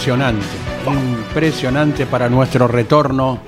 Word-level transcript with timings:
Impresionante, 0.00 0.46
impresionante 0.86 2.06
para 2.06 2.30
nuestro 2.30 2.66
retorno. 2.66 3.40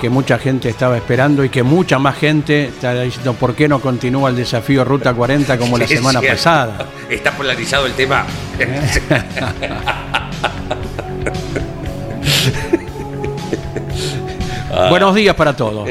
Que 0.00 0.10
mucha 0.10 0.36
gente 0.36 0.68
estaba 0.68 0.96
esperando 0.96 1.44
y 1.44 1.50
que 1.50 1.62
mucha 1.62 2.00
más 2.00 2.16
gente 2.16 2.64
está 2.64 3.00
diciendo 3.00 3.34
por 3.34 3.54
qué 3.54 3.68
no 3.68 3.80
continúa 3.80 4.30
el 4.30 4.36
desafío 4.36 4.84
Ruta 4.84 5.14
40 5.14 5.56
como 5.58 5.78
la 5.78 5.86
semana 5.86 6.20
pasada. 6.20 6.88
Está 7.08 7.30
polarizado 7.30 7.86
el 7.86 7.92
tema. 7.92 8.26
Buenos 14.90 15.14
días 15.14 15.36
para 15.36 15.54
todos. 15.54 15.88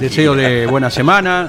Deseo 0.00 0.34
de 0.34 0.66
buena 0.66 0.90
semana. 0.90 1.48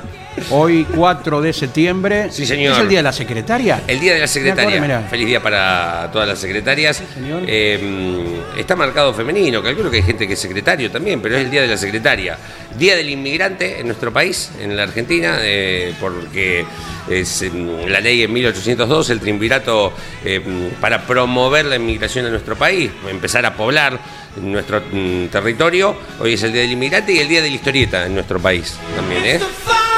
Hoy, 0.50 0.86
4 0.96 1.42
de 1.42 1.54
septiembre. 1.54 2.28
Sí, 2.32 2.46
señor. 2.46 2.74
¿Es 2.74 2.80
el 2.80 2.90
día 2.90 3.00
de 3.00 3.04
la 3.04 3.14
secretaria? 3.14 3.82
El 3.88 4.00
día 4.00 4.14
de 4.14 4.20
la 4.20 4.28
secretaria. 4.28 5.02
Feliz 5.10 5.28
día 5.28 5.42
para 5.42 6.10
todas 6.12 6.28
las 6.28 6.40
secretarias. 6.40 7.02
Eh, 7.48 8.42
está 8.58 8.76
marcado 8.76 9.14
femenino, 9.14 9.62
calculo 9.62 9.90
que 9.90 9.98
hay 9.98 10.04
gente 10.04 10.28
que 10.28 10.34
es 10.34 10.40
secretario 10.40 10.92
también, 10.92 11.22
pero 11.22 11.36
es 11.36 11.44
el 11.44 11.52
día 11.52 11.62
de 11.62 11.68
la 11.68 11.78
secretaria. 11.78 12.38
Día 12.78 12.96
del 12.96 13.10
inmigrante 13.10 13.80
en 13.80 13.88
nuestro 13.88 14.12
país, 14.12 14.52
en 14.60 14.76
la 14.76 14.84
Argentina, 14.84 15.38
eh, 15.42 15.94
porque 16.00 16.66
es 17.10 17.46
la 17.88 18.00
ley 18.00 18.24
en 18.24 18.34
1802, 18.34 19.10
el 19.10 19.20
triunvirato 19.20 19.94
eh, 20.24 20.42
para 20.80 21.06
promover 21.06 21.66
la 21.66 21.76
inmigración 21.76 22.26
en 22.26 22.32
nuestro 22.32 22.56
país, 22.56 22.92
empezar 23.10 23.46
a 23.46 23.56
poblar 23.56 24.00
nuestro 24.42 24.82
mm, 24.82 25.28
territorio. 25.28 25.96
Hoy 26.20 26.34
es 26.34 26.44
el 26.44 26.52
Día 26.52 26.62
del 26.62 26.72
Inmigrante 26.72 27.14
y 27.14 27.20
el 27.20 27.28
Día 27.28 27.42
de 27.42 27.50
la 27.50 27.56
Historieta 27.56 28.06
en 28.06 28.16
nuestro 28.16 28.40
país 28.40 28.78
también, 28.96 29.24
¿eh? 29.26 29.40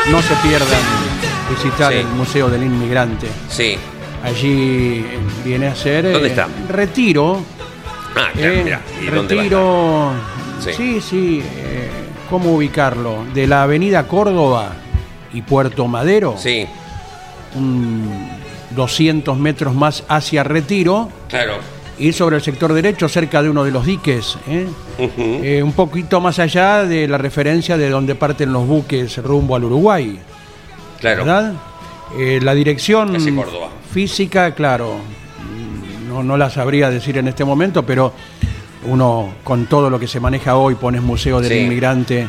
No 0.09 0.22
se 0.22 0.35
pierdan 0.35 0.81
visitar 1.50 1.94
el 1.94 2.06
Museo 2.07 2.50
del 2.50 2.63
Inmigrante. 2.63 3.28
Sí. 3.50 3.78
Allí 4.24 5.06
viene 5.44 5.68
a 5.68 5.75
ser. 5.75 6.12
¿Dónde 6.12 6.29
está? 6.29 6.47
Retiro. 6.69 7.44
Ah, 8.16 8.29
eh, 8.38 8.78
retiro. 9.09 10.13
Sí, 10.59 11.01
sí. 11.01 11.44
Eh, 11.44 11.90
¿Cómo 12.29 12.56
ubicarlo? 12.56 13.25
De 13.34 13.45
la 13.45 13.63
Avenida 13.63 14.07
Córdoba 14.07 14.74
y 15.34 15.41
Puerto 15.41 15.88
Madero. 15.88 16.35
Sí. 16.38 16.66
200 18.72 19.38
metros 19.38 19.75
más 19.75 20.03
hacia 20.07 20.44
Retiro. 20.44 21.09
Claro. 21.29 21.57
Y 21.97 22.11
sobre 22.11 22.35
el 22.35 22.41
sector 22.41 22.73
derecho, 22.73 23.07
cerca 23.07 23.41
de 23.41 23.50
uno 23.50 23.63
de 23.63 23.72
los 23.72 23.85
diques. 23.85 24.38
¿eh? 24.47 24.67
Eh, 24.97 25.63
un 25.63 25.72
poquito 25.73 26.19
más 26.19 26.39
allá 26.39 26.83
de 26.83 27.07
la 27.07 27.17
referencia 27.17 27.78
de 27.78 27.89
donde 27.89 28.16
parten 28.16 28.51
los 28.51 28.67
buques 28.67 29.17
rumbo 29.19 29.56
al 29.56 29.63
Uruguay. 29.63 30.19
Claro. 31.00 31.23
¿Verdad? 31.25 31.53
Eh, 32.17 32.39
la 32.41 32.53
dirección 32.53 33.16
física, 33.91 34.53
claro, 34.53 34.97
no, 36.07 36.22
no 36.22 36.38
la 36.38 36.50
sabría 36.50 36.89
decir 36.89 37.17
en 37.17 37.28
este 37.28 37.45
momento, 37.45 37.85
pero 37.85 38.13
uno 38.85 39.33
con 39.44 39.66
todo 39.66 39.89
lo 39.89 40.00
que 40.00 40.07
se 40.07 40.19
maneja 40.19 40.57
hoy 40.57 40.75
pones 40.75 41.01
Museo 41.01 41.41
del 41.41 41.63
Inmigrante 41.63 42.27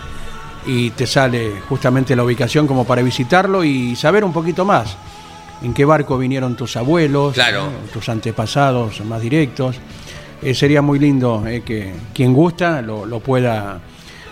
y 0.67 0.91
te 0.91 1.07
sale 1.07 1.61
justamente 1.69 2.17
la 2.17 2.25
ubicación 2.25 2.67
como 2.67 2.85
para 2.85 3.03
visitarlo 3.03 3.63
y 3.63 3.95
saber 3.95 4.25
un 4.25 4.33
poquito 4.33 4.65
más 4.65 4.97
en 5.63 5.75
qué 5.75 5.85
barco 5.85 6.19
vinieron 6.19 6.57
tus 6.57 6.77
abuelos, 6.77 7.37
tus 7.93 8.09
antepasados 8.09 9.01
más 9.03 9.21
directos. 9.21 9.77
Eh, 10.43 10.55
sería 10.55 10.83
muy 10.83 10.99
lindo 10.99 11.45
eh, 11.47 11.63
que 11.65 11.93
quien 12.15 12.35
gusta 12.35 12.83
lo, 12.83 13.21
pueda 13.21 13.81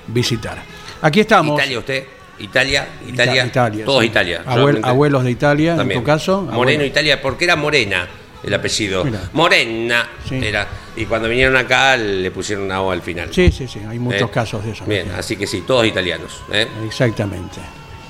visitar. 0.08 0.58
Aquí 1.02 1.20
estamos. 1.20 1.58
Italia 1.58 1.78
usted. 1.78 2.04
Italia, 2.36 2.88
Italia, 3.06 3.48
todos 3.84 4.04
Italia. 4.04 4.42
abuelos 4.44 5.22
de 5.22 5.30
Italia, 5.30 5.76
en 5.80 5.88
tu 5.88 6.02
caso. 6.02 6.42
Moreno 6.42 6.84
Italia, 6.84 7.22
porque 7.22 7.44
era 7.44 7.54
Morena 7.54 8.08
el 8.42 8.54
apellido. 8.54 9.04
Morena 9.32 10.08
era. 10.30 10.66
Y 10.96 11.06
cuando 11.06 11.28
vinieron 11.28 11.56
acá 11.56 11.96
le 11.96 12.30
pusieron 12.30 12.64
una 12.64 12.80
O 12.82 12.90
al 12.90 13.02
final. 13.02 13.28
Sí, 13.32 13.50
sí, 13.50 13.66
sí, 13.66 13.80
hay 13.88 13.98
muchos 13.98 14.28
eh, 14.28 14.32
casos 14.32 14.64
de 14.64 14.72
eso. 14.72 14.84
Bien, 14.84 15.10
así 15.16 15.36
que 15.36 15.46
sí, 15.46 15.62
todos 15.66 15.86
italianos. 15.86 16.42
Exactamente. 16.84 17.60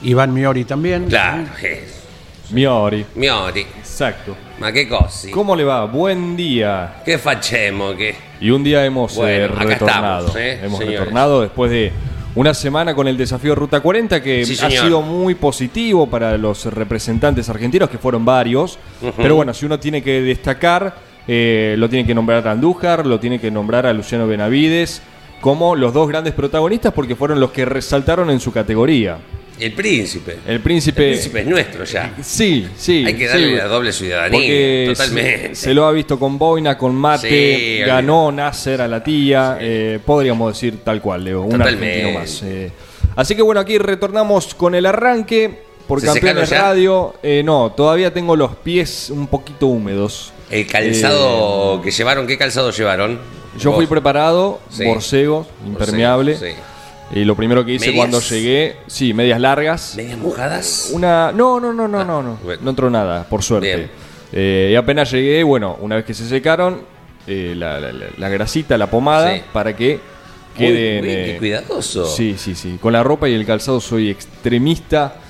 Iván 0.03 0.35
Miori 0.35 0.65
también. 0.65 1.07
Claro. 1.07 1.47
Miori. 2.55 3.05
Miori. 3.17 3.67
Exacto. 3.79 4.37
Ma 4.59 4.71
che 4.71 4.87
cosi? 4.87 5.29
¿Cómo 5.31 5.57
le 5.57 5.65
va? 5.65 5.87
Buen 5.87 6.37
día. 6.37 7.03
¿Qué 7.05 7.19
facemos? 7.19 7.97
¿Qué? 7.97 8.15
Y 8.41 8.51
un 8.51 8.63
día 8.63 8.85
hemos 8.85 9.19
eh, 9.19 9.49
retornado. 9.49 10.33
¿eh? 10.39 10.61
hemos 10.63 10.79
retornado 10.79 11.41
después 11.41 11.73
de 11.73 11.91
una 12.37 12.55
semana 12.55 12.95
con 12.95 13.09
el 13.09 13.17
desafío 13.17 13.57
Ruta 13.57 13.81
40 13.81 14.23
que 14.23 14.43
ha 14.43 14.71
sido 14.71 15.03
muy 15.03 15.35
positivo 15.35 16.09
para 16.09 16.39
los 16.39 16.67
representantes 16.67 17.49
argentinos, 17.49 17.91
que 17.91 17.99
fueron 17.99 18.25
varios. 18.25 18.79
Pero 19.17 19.35
bueno, 19.35 19.53
si 19.53 19.67
uno 19.67 19.81
tiene 19.81 20.01
que 20.01 20.23
destacar, 20.23 20.95
eh, 21.27 21.75
lo 21.77 21.89
tiene 21.89 22.07
que 22.07 22.15
nombrar 22.15 22.47
a 22.47 22.53
Andújar, 22.53 23.05
lo 23.05 23.19
tiene 23.19 23.41
que 23.41 23.51
nombrar 23.51 23.85
a 23.85 23.93
Luciano 23.93 24.29
Benavides 24.29 25.03
como 25.41 25.75
los 25.75 25.93
dos 25.93 26.09
grandes 26.09 26.35
protagonistas 26.35 26.93
porque 26.93 27.17
fueron 27.17 27.41
los 27.41 27.51
que 27.51 27.65
resaltaron 27.65 28.31
en 28.31 28.39
su 28.39 28.53
categoría. 28.53 29.19
El 29.59 29.73
príncipe. 29.73 30.39
El 30.47 30.61
príncipe. 30.61 31.05
El 31.05 31.11
príncipe 31.13 31.41
es 31.41 31.47
nuestro 31.47 31.85
ya. 31.85 32.15
Sí, 32.23 32.67
sí. 32.77 33.05
Hay 33.07 33.15
que 33.15 33.29
darle 33.29 33.57
la 33.57 33.67
doble 33.67 33.93
ciudadanía. 33.93 34.87
totalmente. 34.87 35.55
Se, 35.55 35.73
lo 35.73 35.87
ha 35.87 35.93
visto 35.93 36.19
con 36.19 36.39
Boina, 36.39 36.77
con 36.77 36.95
Mate. 36.95 37.85
ganó 37.87 38.33
Nasser 38.33 38.81
a 38.81 38.89
la 38.89 39.03
tía. 39.03 39.59
Eh, 39.61 40.01
podríamos 40.05 40.55
decir 40.55 40.79
tal 40.83 41.01
cual, 41.01 41.25
Leo. 41.25 41.43
Un 41.43 41.61
argentino 41.63 42.19
más. 42.19 42.43
Eh. 42.43 42.71
Así 43.17 43.37
que 43.37 43.43
bueno, 43.43 43.61
aquí 43.61 43.79
retornamos 43.79 44.55
con 44.55 44.75
el 44.75 44.87
arranque. 44.87 45.63
Por 45.87 46.03
Campeones 46.03 46.49
Radio. 46.51 47.15
Eh, 47.23 47.43
no, 47.45 47.73
todavía 47.77 48.13
tengo 48.13 48.37
los 48.37 48.57
pies 48.57 49.11
un 49.11 49.27
poquito 49.27 49.67
húmedos. 49.67 50.33
El 50.51 50.67
calzado 50.67 51.83
que 51.83 51.91
llevaron, 51.91 52.27
¿qué 52.27 52.39
calzado 52.39 52.71
llevaron? 52.71 53.21
Yo 53.59 53.73
fui 53.73 53.87
preparado, 53.87 54.61
borcego, 54.85 55.47
impermeable. 55.65 56.37
sí. 56.37 56.55
Y 57.13 57.25
lo 57.25 57.37
primero 57.37 57.65
que 57.65 57.75
hice 57.75 57.95
cuando 57.95 58.21
llegué, 58.21 58.77
sí, 58.87 59.13
medias 59.13 59.41
largas. 59.41 59.95
¿Medias 59.97 60.19
mojadas? 60.19 60.91
Una. 60.93 61.33
No, 61.33 61.61
no, 61.61 61.73
no, 61.73 61.87
no, 61.87 62.05
no, 62.05 62.23
no. 62.23 62.39
No 62.61 62.71
entró 62.71 62.91
nada, 62.91 63.25
por 63.25 63.43
suerte. 63.43 63.89
Eh, 64.33 64.71
y 64.73 64.75
apenas 64.75 65.11
llegué, 65.11 65.43
bueno, 65.43 65.77
una 65.81 65.97
vez 65.97 66.05
que 66.05 66.15
se 66.15 66.27
secaron, 66.27 66.83
eh, 67.27 67.55
la, 67.57 68.29
grasita, 68.29 68.77
la 68.77 68.91
pomada, 68.91 69.41
para 69.53 69.77
que 69.77 70.01
queden. 70.57 71.05
Eh, 71.07 71.37
cuidadoso. 71.39 72.07
Sí, 72.07 72.37
sí, 72.39 72.55
sí. 72.55 72.79
Con 72.81 72.93
la 72.93 73.03
ropa 73.03 73.29
y 73.29 73.35
el 73.35 73.47
calzado 73.47 73.81
soy 73.81 74.11
extremista 74.11 75.21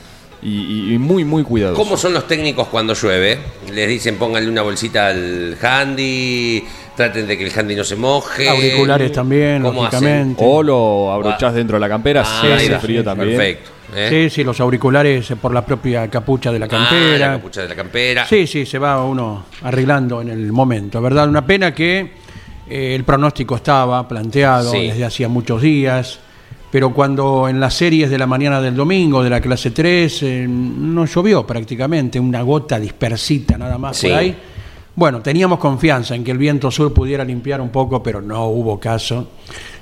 y, 0.44 0.98
muy, 0.98 1.24
muy 1.24 1.42
cuidadoso. 1.42 1.82
¿Cómo 1.82 1.96
son 1.96 2.12
los 2.12 2.26
técnicos 2.26 2.68
cuando 2.68 2.94
llueve? 2.94 3.38
Les 3.72 3.88
dicen 3.88 4.16
pónganle 4.16 4.50
una 4.50 4.62
bolsita 4.62 5.08
al 5.08 5.56
handy, 5.60 6.62
traten 6.94 7.26
de 7.26 7.38
que 7.38 7.46
el 7.46 7.58
handy 7.58 7.74
no 7.74 7.84
se 7.84 7.96
moje. 7.96 8.48
Auriculares 8.48 9.10
también, 9.10 9.62
lógicamente. 9.62 10.42
O 10.46 10.62
lo 10.62 11.10
abrochás 11.10 11.52
ah. 11.52 11.52
dentro 11.52 11.76
de 11.76 11.80
la 11.80 11.88
campera, 11.88 12.22
ah, 12.26 12.58
sí, 12.58 12.68
frío 12.80 13.02
también. 13.02 13.30
Perfecto. 13.30 13.70
¿eh? 13.96 14.08
Sí, 14.10 14.36
sí, 14.36 14.44
los 14.44 14.60
auriculares 14.60 15.32
por 15.40 15.54
la 15.54 15.64
propia 15.64 16.08
capucha 16.10 16.52
de 16.52 16.58
la 16.58 16.66
ah, 16.66 16.68
campera. 16.68 17.28
la 17.28 17.36
capucha 17.36 17.62
de 17.62 17.68
la 17.68 17.74
campera. 17.74 18.26
Sí, 18.26 18.46
sí, 18.46 18.66
se 18.66 18.78
va 18.78 19.02
uno 19.02 19.46
arreglando 19.62 20.20
en 20.20 20.28
el 20.28 20.52
momento, 20.52 21.00
¿verdad? 21.00 21.26
Una 21.26 21.46
pena 21.46 21.74
que 21.74 22.12
eh, 22.68 22.94
el 22.94 23.04
pronóstico 23.04 23.56
estaba 23.56 24.06
planteado 24.06 24.72
desde 24.72 25.04
hacía 25.04 25.28
muchos 25.28 25.62
días, 25.62 26.20
pero 26.74 26.92
cuando 26.92 27.48
en 27.48 27.60
las 27.60 27.74
series 27.74 28.10
de 28.10 28.18
la 28.18 28.26
mañana 28.26 28.60
del 28.60 28.74
domingo 28.74 29.22
de 29.22 29.30
la 29.30 29.40
clase 29.40 29.70
3 29.70 30.22
eh, 30.24 30.46
no 30.48 31.06
llovió 31.06 31.46
prácticamente, 31.46 32.18
una 32.18 32.42
gota 32.42 32.80
dispersita 32.80 33.56
nada 33.56 33.78
más 33.78 34.02
por 34.02 34.12
ahí. 34.12 34.36
Bueno, 34.96 35.20
teníamos 35.22 35.60
confianza 35.60 36.16
en 36.16 36.24
que 36.24 36.32
el 36.32 36.38
viento 36.38 36.72
sur 36.72 36.92
pudiera 36.92 37.24
limpiar 37.24 37.60
un 37.60 37.68
poco, 37.68 38.02
pero 38.02 38.20
no 38.20 38.46
hubo 38.46 38.80
caso. 38.80 39.28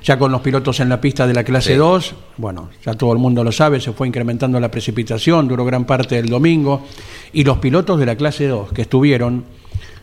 Ya 0.03 0.19
con 0.19 0.31
los 0.31 0.41
pilotos 0.41 0.81
en 0.81 0.89
la 0.89 1.01
pista 1.01 1.25
de 1.25 1.33
la 1.33 1.43
clase 1.43 1.75
2, 1.75 2.13
bueno, 2.37 2.69
ya 2.85 2.93
todo 2.93 3.11
el 3.11 3.17
mundo 3.17 3.43
lo 3.43 3.51
sabe, 3.51 3.81
se 3.81 3.91
fue 3.93 4.07
incrementando 4.07 4.59
la 4.59 4.69
precipitación, 4.69 5.47
duró 5.47 5.65
gran 5.65 5.85
parte 5.85 6.13
del 6.13 6.29
domingo, 6.29 6.83
y 7.33 7.43
los 7.43 7.57
pilotos 7.57 7.99
de 7.99 8.05
la 8.05 8.15
clase 8.15 8.45
2, 8.45 8.71
que 8.71 8.83
estuvieron 8.83 9.45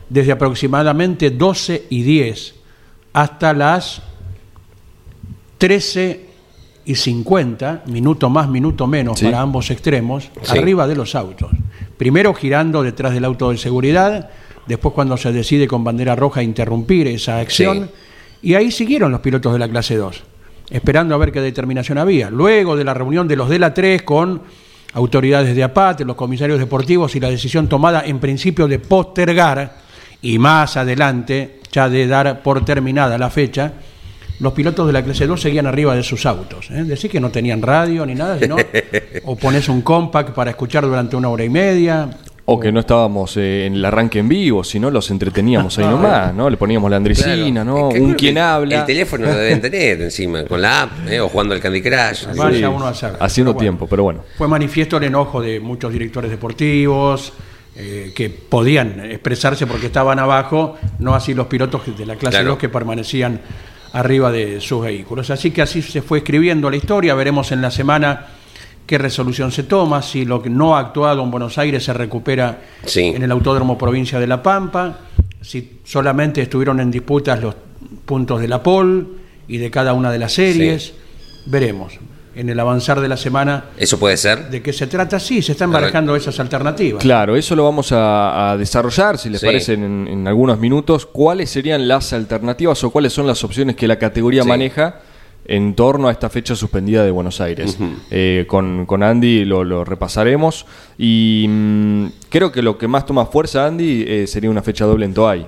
desde 0.09 0.33
aproximadamente 0.33 1.31
12 1.31 1.87
y 1.89 2.03
10 2.03 2.55
hasta 3.13 3.53
las 3.53 4.03
13 5.59 6.30
y 6.91 6.97
50, 6.97 7.85
minuto 7.87 8.29
más, 8.29 8.49
minuto 8.49 8.89
menos 8.89 9.21
para 9.21 9.41
ambos 9.41 9.71
extremos, 9.71 10.29
arriba 10.49 10.89
de 10.89 10.97
los 10.97 11.15
autos. 11.15 11.53
Primero 11.97 12.35
girando 12.35 12.83
detrás 12.83 13.15
del 13.15 13.25
auto 13.25 13.53
de 13.53 13.59
seguridad, 13.59 14.29
después 14.67 14.93
cuando 14.93 15.17
se 15.17 15.31
decide 15.31 15.69
con 15.69 15.85
bandera 15.85 16.17
roja 16.17 16.43
interrumpir 16.43 17.07
esa 17.07 17.39
acción, 17.39 17.89
y 18.43 18.55
ahí 18.55 18.73
siguieron 18.73 19.13
los 19.13 19.21
pilotos 19.21 19.53
de 19.53 19.61
la 19.61 19.69
clase 19.69 19.95
2, 19.95 20.21
esperando 20.71 21.15
a 21.15 21.19
ver 21.19 21.31
qué 21.31 21.41
determinación 21.41 21.97
había. 21.97 22.29
Luego 22.29 22.75
de 22.75 22.83
la 22.83 22.93
reunión 22.93 23.29
de 23.29 23.37
los 23.37 23.49
de 23.49 23.61
la 23.61 23.73
3 23.73 24.03
con 24.03 24.43
autoridades 24.95 25.55
de 25.55 25.63
APAT, 25.63 26.01
los 26.01 26.17
comisarios 26.17 26.59
deportivos 26.59 27.15
y 27.15 27.21
la 27.21 27.31
decisión 27.31 27.69
tomada 27.69 28.03
en 28.05 28.19
principio 28.19 28.67
de 28.67 28.81
postergar 28.81 29.77
y 30.23 30.41
más 30.41 30.77
adelante, 30.77 31.61
ya 31.71 31.89
de 31.89 32.09
dar 32.09 32.43
por 32.43 32.65
terminada 32.65 33.17
la 33.17 33.31
fecha, 33.31 33.75
los 34.41 34.53
pilotos 34.53 34.87
de 34.87 34.93
la 34.93 35.03
clase 35.03 35.27
2 35.27 35.41
seguían 35.41 35.67
arriba 35.67 35.95
de 35.95 36.03
sus 36.03 36.27
autos. 36.27 36.71
¿eh? 36.71 36.85
Decir 36.85 37.11
que 37.11 37.21
no 37.21 37.31
tenían 37.31 37.63
radio 37.63 38.05
ni 38.05 38.15
nada, 38.15 38.39
sino 38.39 38.57
o 39.25 39.37
pones 39.37 39.69
un 39.69 39.83
compact 39.83 40.31
para 40.31 40.51
escuchar 40.51 40.85
durante 40.85 41.17
una 41.17 41.29
hora 41.29 41.45
y 41.45 41.49
media, 41.49 42.11
o 42.53 42.59
que 42.59 42.73
no 42.73 42.81
estábamos 42.81 43.37
eh, 43.37 43.67
en 43.67 43.75
el 43.75 43.85
arranque 43.85 44.19
en 44.19 44.29
vivo, 44.29 44.65
sino 44.65 44.91
los 44.91 45.09
entreteníamos 45.13 45.79
ahí 45.79 45.85
nomás, 45.89 46.35
¿no? 46.35 46.51
Le 46.51 46.57
poníamos 46.57 46.91
la 46.91 46.97
andresina, 46.97 47.63
¿no? 47.63 47.91
un 47.91 48.15
quien 48.15 48.39
habla. 48.39 48.81
El 48.81 48.87
teléfono 48.87 49.27
lo 49.27 49.37
deben 49.37 49.61
tener 49.61 50.03
encima, 50.03 50.45
con 50.45 50.61
la 50.61 50.83
app, 50.83 51.09
¿eh? 51.09 51.21
o 51.21 51.29
jugando 51.29 51.55
al 51.55 51.61
Candy 51.61 51.81
Crush. 51.81 52.27
Haciendo 53.21 53.55
tiempo, 53.55 53.87
pero 53.87 54.03
bueno. 54.03 54.25
Fue 54.37 54.49
manifiesto 54.49 54.97
el 54.97 55.05
enojo 55.05 55.41
de 55.41 55.61
muchos 55.61 55.93
directores 55.93 56.29
deportivos, 56.29 57.33
eh, 57.77 58.13
que 58.17 58.31
podían 58.31 58.99
expresarse 58.99 59.69
porque 59.69 59.87
estaban 59.87 60.19
abajo, 60.19 60.77
no 60.99 61.15
así 61.15 61.35
los 61.35 61.47
pilotos 61.47 61.83
de 61.97 62.05
la 62.05 62.17
clase 62.17 62.43
2 62.43 62.59
que 62.59 62.69
permanecían 62.69 63.41
arriba 63.93 64.31
de 64.31 64.61
sus 64.61 64.83
vehículos. 64.83 65.31
Así 65.31 65.51
que 65.51 65.63
así 65.63 65.83
se 65.83 66.03
fue 66.03 66.19
escribiendo 66.19 66.71
la 66.71 66.77
historia, 66.77 67.15
veremos 67.15 67.53
en 67.53 67.63
la 67.63 67.71
semana 67.71 68.27
qué 68.87 68.99
resolución 68.99 69.53
se 69.53 69.65
toma, 69.65 70.03
si 70.03 70.25
lo 70.25 70.43
que 70.43 70.51
no 70.51 70.77
ha 70.77 70.81
actuado 70.81 71.23
en 71.23 71.31
Buenos 71.31 71.59
Aires 71.59 71.85
se 71.85 71.93
recupera 71.93 72.63
en 72.95 73.23
el 73.23 73.31
Autódromo 73.31 73.79
Provincia 73.79 74.19
de 74.19 74.27
La 74.27 74.43
Pampa, 74.43 74.99
si 75.41 75.79
solamente 75.85 76.43
estuvieron 76.43 76.81
en 76.81 76.91
disputas 76.91 77.41
los 77.41 77.55
puntos 78.05 78.41
de 78.41 78.49
la 78.49 78.63
POL 78.63 79.17
y 79.49 79.59
de 79.59 79.71
cada 79.71 79.93
una 79.93 80.11
de 80.11 80.19
las 80.19 80.33
series, 80.33 80.93
veremos 81.47 81.99
en 82.35 82.49
el 82.49 82.61
avanzar 82.61 83.01
de 83.01 83.09
la 83.09 83.17
semana. 83.17 83.65
¿Eso 83.77 83.99
puede 83.99 84.17
ser? 84.17 84.51
¿De 84.51 84.63
qué 84.63 84.73
se 84.73 84.87
trata? 84.87 85.19
Sí, 85.19 85.43
se 85.43 85.53
están 85.53 85.71
barajando 85.71 86.15
esas 86.17 86.39
alternativas. 86.41 87.03
Claro, 87.03 87.37
eso 87.37 87.57
lo 87.57 87.65
vamos 87.65 87.91
a, 87.93 88.57
desarrollar, 88.59 89.19
si 89.19 89.31
les 89.31 89.43
parece, 89.43 89.75
en, 89.75 90.27
algunos 90.27 90.59
minutos. 90.59 91.07
¿Cuáles 91.07 91.51
serían 91.51 91.89
las 91.89 92.13
alternativas 92.13 92.83
o 92.85 92.91
cuáles 92.91 93.13
son 93.13 93.27
las 93.27 93.43
opciones 93.45 93.77
que 93.77 93.89
la 93.89 93.99
categoría 93.99 94.45
maneja 94.45 95.01
en 95.47 95.75
torno 95.75 96.09
a 96.09 96.13
esta 96.13 96.29
fecha 96.29 96.55
suspendida 96.55 97.05
de 97.05 97.11
Buenos 97.11 97.41
Aires. 97.41 97.77
Eh, 98.11 98.45
con, 98.47 99.03
Andy 99.03 99.45
lo, 99.45 99.85
repasaremos 99.85 100.67
y 100.97 101.47
mm, 101.49 102.07
creo 102.29 102.53
que 102.53 102.63
lo 102.63 102.79
que 102.79 102.87
más 102.87 103.07
toma 103.07 103.27
fuerza 103.27 103.67
Andy 103.67 104.05
eh, 104.07 104.27
sería 104.27 104.51
una 104.51 104.63
fecha 104.63 104.85
doble 104.85 105.07
en 105.07 105.15
Toay. 105.15 105.47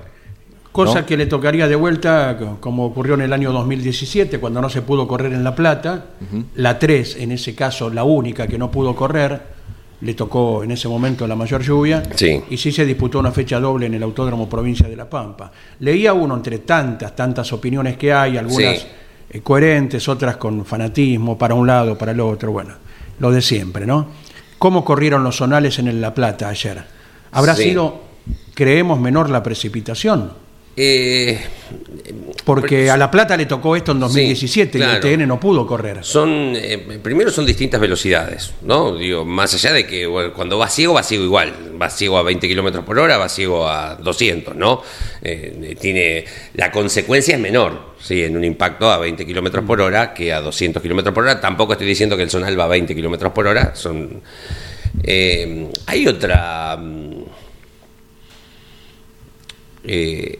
Cosa 0.73 1.05
que 1.05 1.15
le 1.15 1.27
tocaría 1.27 1.67
de 1.67 1.75
vuelta, 1.75 2.35
como 2.59 2.85
ocurrió 2.85 3.13
en 3.13 3.21
el 3.21 3.31
año 3.31 3.51
2017, 3.51 4.39
cuando 4.39 4.59
no 4.59 4.69
se 4.69 4.81
pudo 4.81 5.07
correr 5.07 5.31
en 5.31 5.43
La 5.43 5.55
Plata. 5.55 6.05
La 6.55 6.79
3, 6.79 7.17
en 7.19 7.31
ese 7.31 7.53
caso, 7.53 7.91
la 7.91 8.03
única 8.03 8.47
que 8.47 8.57
no 8.57 8.71
pudo 8.71 8.95
correr, 8.95 9.39
le 10.01 10.15
tocó 10.15 10.63
en 10.63 10.71
ese 10.71 10.87
momento 10.87 11.27
la 11.27 11.35
mayor 11.35 11.61
lluvia. 11.61 12.01
Y 12.49 12.57
sí 12.57 12.71
se 12.71 12.87
disputó 12.87 13.19
una 13.19 13.31
fecha 13.31 13.59
doble 13.59 13.85
en 13.85 13.93
el 13.93 14.01
Autódromo 14.01 14.49
Provincia 14.49 14.89
de 14.89 14.95
La 14.95 15.07
Pampa. 15.07 15.51
Leía 15.79 16.13
uno 16.13 16.35
entre 16.35 16.57
tantas, 16.59 17.15
tantas 17.15 17.53
opiniones 17.53 17.95
que 17.95 18.11
hay, 18.11 18.37
algunas 18.37 18.87
eh, 19.29 19.41
coherentes, 19.41 20.07
otras 20.09 20.37
con 20.37 20.65
fanatismo, 20.65 21.37
para 21.37 21.53
un 21.53 21.67
lado, 21.67 21.95
para 21.97 22.13
el 22.13 22.19
otro, 22.19 22.51
bueno, 22.51 22.73
lo 23.19 23.31
de 23.31 23.43
siempre, 23.43 23.85
¿no? 23.85 24.07
¿Cómo 24.57 24.83
corrieron 24.83 25.23
los 25.23 25.35
zonales 25.35 25.77
en 25.77 26.01
La 26.01 26.15
Plata 26.15 26.49
ayer? 26.49 26.83
¿Habrá 27.31 27.55
sido, 27.55 28.01
creemos, 28.55 28.99
menor 28.99 29.29
la 29.29 29.43
precipitación? 29.43 30.42
Eh, 30.75 31.39
Porque 32.45 32.89
a 32.89 32.97
La 32.97 33.11
Plata 33.11 33.37
le 33.37 33.45
tocó 33.45 33.75
esto 33.75 33.91
en 33.91 33.99
2017 33.99 34.79
y 34.79 34.81
el 34.81 34.99
TN 34.99 35.27
no 35.27 35.39
pudo 35.39 35.67
correr. 35.67 36.03
Son, 36.03 36.53
eh, 36.55 36.99
primero 37.01 37.29
son 37.31 37.45
distintas 37.45 37.79
velocidades, 37.79 38.53
¿no? 38.63 38.95
Digo, 38.95 39.23
más 39.23 39.53
allá 39.53 39.71
de 39.71 39.85
que 39.85 40.07
cuando 40.35 40.57
va 40.57 40.67
ciego, 40.69 40.95
va 40.95 41.03
ciego 41.03 41.23
igual. 41.23 41.53
Va 41.79 41.89
ciego 41.89 42.17
a 42.17 42.23
20 42.23 42.47
kilómetros 42.47 42.83
por 42.85 42.97
hora, 42.97 43.17
va 43.17 43.29
ciego 43.29 43.67
a 43.67 43.95
200, 43.95 44.55
¿no? 44.55 44.81
Eh, 45.21 45.75
tiene, 45.79 46.25
la 46.55 46.71
consecuencia 46.71 47.35
es 47.35 47.41
menor, 47.41 47.93
sí, 47.99 48.23
en 48.23 48.35
un 48.35 48.43
impacto 48.43 48.91
a 48.91 48.97
20 48.97 49.25
kilómetros 49.25 49.63
por 49.65 49.79
hora 49.79 50.13
que 50.13 50.33
a 50.33 50.41
200 50.41 50.81
kilómetros 50.81 51.13
por 51.13 51.23
hora. 51.23 51.39
Tampoco 51.39 51.73
estoy 51.73 51.87
diciendo 51.87 52.17
que 52.17 52.23
el 52.23 52.29
zonal 52.29 52.59
va 52.59 52.65
a 52.65 52.69
20 52.69 52.95
kilómetros 52.95 53.31
por 53.31 53.45
hora. 53.45 53.75
Son, 53.75 54.21
hay 55.05 56.07
otra 56.07 56.77
mm, 56.77 57.23
eh, 59.85 60.39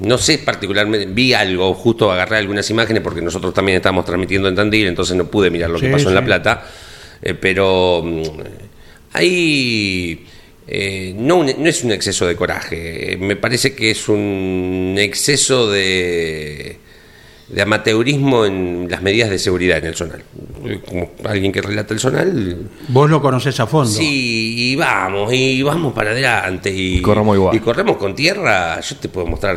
no 0.00 0.18
sé 0.18 0.38
particularmente, 0.38 1.06
vi 1.06 1.32
algo, 1.32 1.74
justo 1.74 2.12
agarré 2.12 2.36
algunas 2.36 2.68
imágenes 2.70 3.02
porque 3.02 3.20
nosotros 3.20 3.52
también 3.52 3.76
estamos 3.76 4.04
transmitiendo 4.04 4.48
en 4.48 4.54
Tandil, 4.54 4.86
entonces 4.86 5.16
no 5.16 5.26
pude 5.26 5.50
mirar 5.50 5.70
lo 5.70 5.80
que 5.80 5.88
pasó 5.88 6.08
en 6.08 6.14
La 6.14 6.24
Plata, 6.24 6.64
eh, 7.20 7.34
pero 7.34 8.02
mm, 8.04 8.22
ahí 9.12 10.26
eh, 10.66 11.12
no, 11.16 11.42
no 11.42 11.68
es 11.68 11.82
un 11.82 11.92
exceso 11.92 12.26
de 12.26 12.36
coraje, 12.36 13.16
me 13.20 13.36
parece 13.36 13.74
que 13.74 13.90
es 13.90 14.08
un 14.08 14.94
exceso 14.98 15.70
de 15.70 16.78
de 17.54 17.62
amateurismo 17.62 18.44
en 18.44 18.88
las 18.90 19.00
medidas 19.00 19.30
de 19.30 19.38
seguridad 19.38 19.78
en 19.78 19.84
el 19.86 19.94
zonal. 19.94 20.22
Como 20.88 21.12
alguien 21.24 21.52
que 21.52 21.62
relata 21.62 21.94
el 21.94 22.00
zonal. 22.00 22.68
Vos 22.88 23.08
lo 23.08 23.22
conocés 23.22 23.60
a 23.60 23.66
fondo. 23.66 23.90
Sí, 23.90 24.72
y 24.72 24.76
vamos, 24.76 25.32
y 25.32 25.62
vamos 25.62 25.92
para 25.92 26.10
adelante. 26.10 26.70
Y, 26.74 27.00
corremos 27.00 27.36
igual. 27.36 27.54
Y 27.54 27.60
corremos 27.60 27.96
con 27.96 28.14
tierra. 28.14 28.80
Yo 28.80 28.96
te 28.96 29.08
puedo 29.08 29.26
mostrar, 29.26 29.56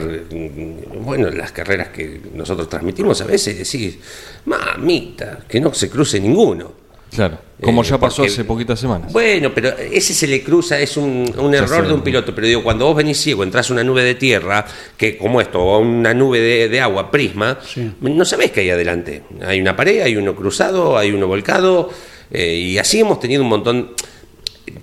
bueno, 1.01 1.32
las 1.32 1.51
carreras 1.51 1.89
que 1.89 2.22
nosotros 2.36 2.70
transmitimos 2.70 3.20
a 3.22 3.25
veces 3.25 3.58
decís, 3.58 3.98
mamita, 4.46 5.39
que 5.48 5.60
no 5.60 5.74
se 5.74 5.89
cruce 5.89 6.20
ninguno. 6.20 6.87
Claro, 7.14 7.40
como 7.62 7.84
ya 7.84 7.96
eh, 7.96 8.00
pasó 8.00 8.24
hace 8.24 8.44
poquitas 8.44 8.80
semanas. 8.80 9.12
Bueno, 9.12 9.52
pero 9.54 9.70
ese 9.78 10.14
se 10.14 10.28
le 10.28 10.44
cruza, 10.44 10.80
es 10.80 10.98
un, 10.98 11.26
error 11.54 11.88
de 11.88 11.94
un 11.94 12.02
piloto. 12.02 12.36
Pero 12.36 12.48
digo, 12.48 12.64
cuando 12.64 12.86
vos 12.86 12.96
venís 12.96 13.18
ciego, 13.18 13.44
entras 13.44 13.70
a 13.70 13.74
una 13.74 13.84
nube 13.84 14.04
de 14.04 14.16
tierra, 14.16 14.66
que 14.96 15.18
como 15.18 15.42
esto, 15.42 15.62
o 15.62 15.80
una 15.80 16.14
nube 16.14 16.68
de, 16.70 16.82
agua, 16.82 17.10
prisma, 17.10 17.58
no 18.02 18.26
sabés 18.26 18.52
que 18.52 18.62
hay 18.62 18.70
adelante. 18.70 19.24
Hay 19.46 19.60
una 19.60 19.76
pared, 19.76 20.02
hay 20.02 20.16
uno 20.16 20.36
cruzado, 20.36 20.98
hay 20.98 21.12
uno 21.12 21.28
volcado, 21.28 21.90
eh, 22.32 22.54
y 22.54 22.78
así 22.78 23.00
hemos 23.00 23.20
tenido 23.20 23.42
un 23.44 23.50
montón. 23.50 23.94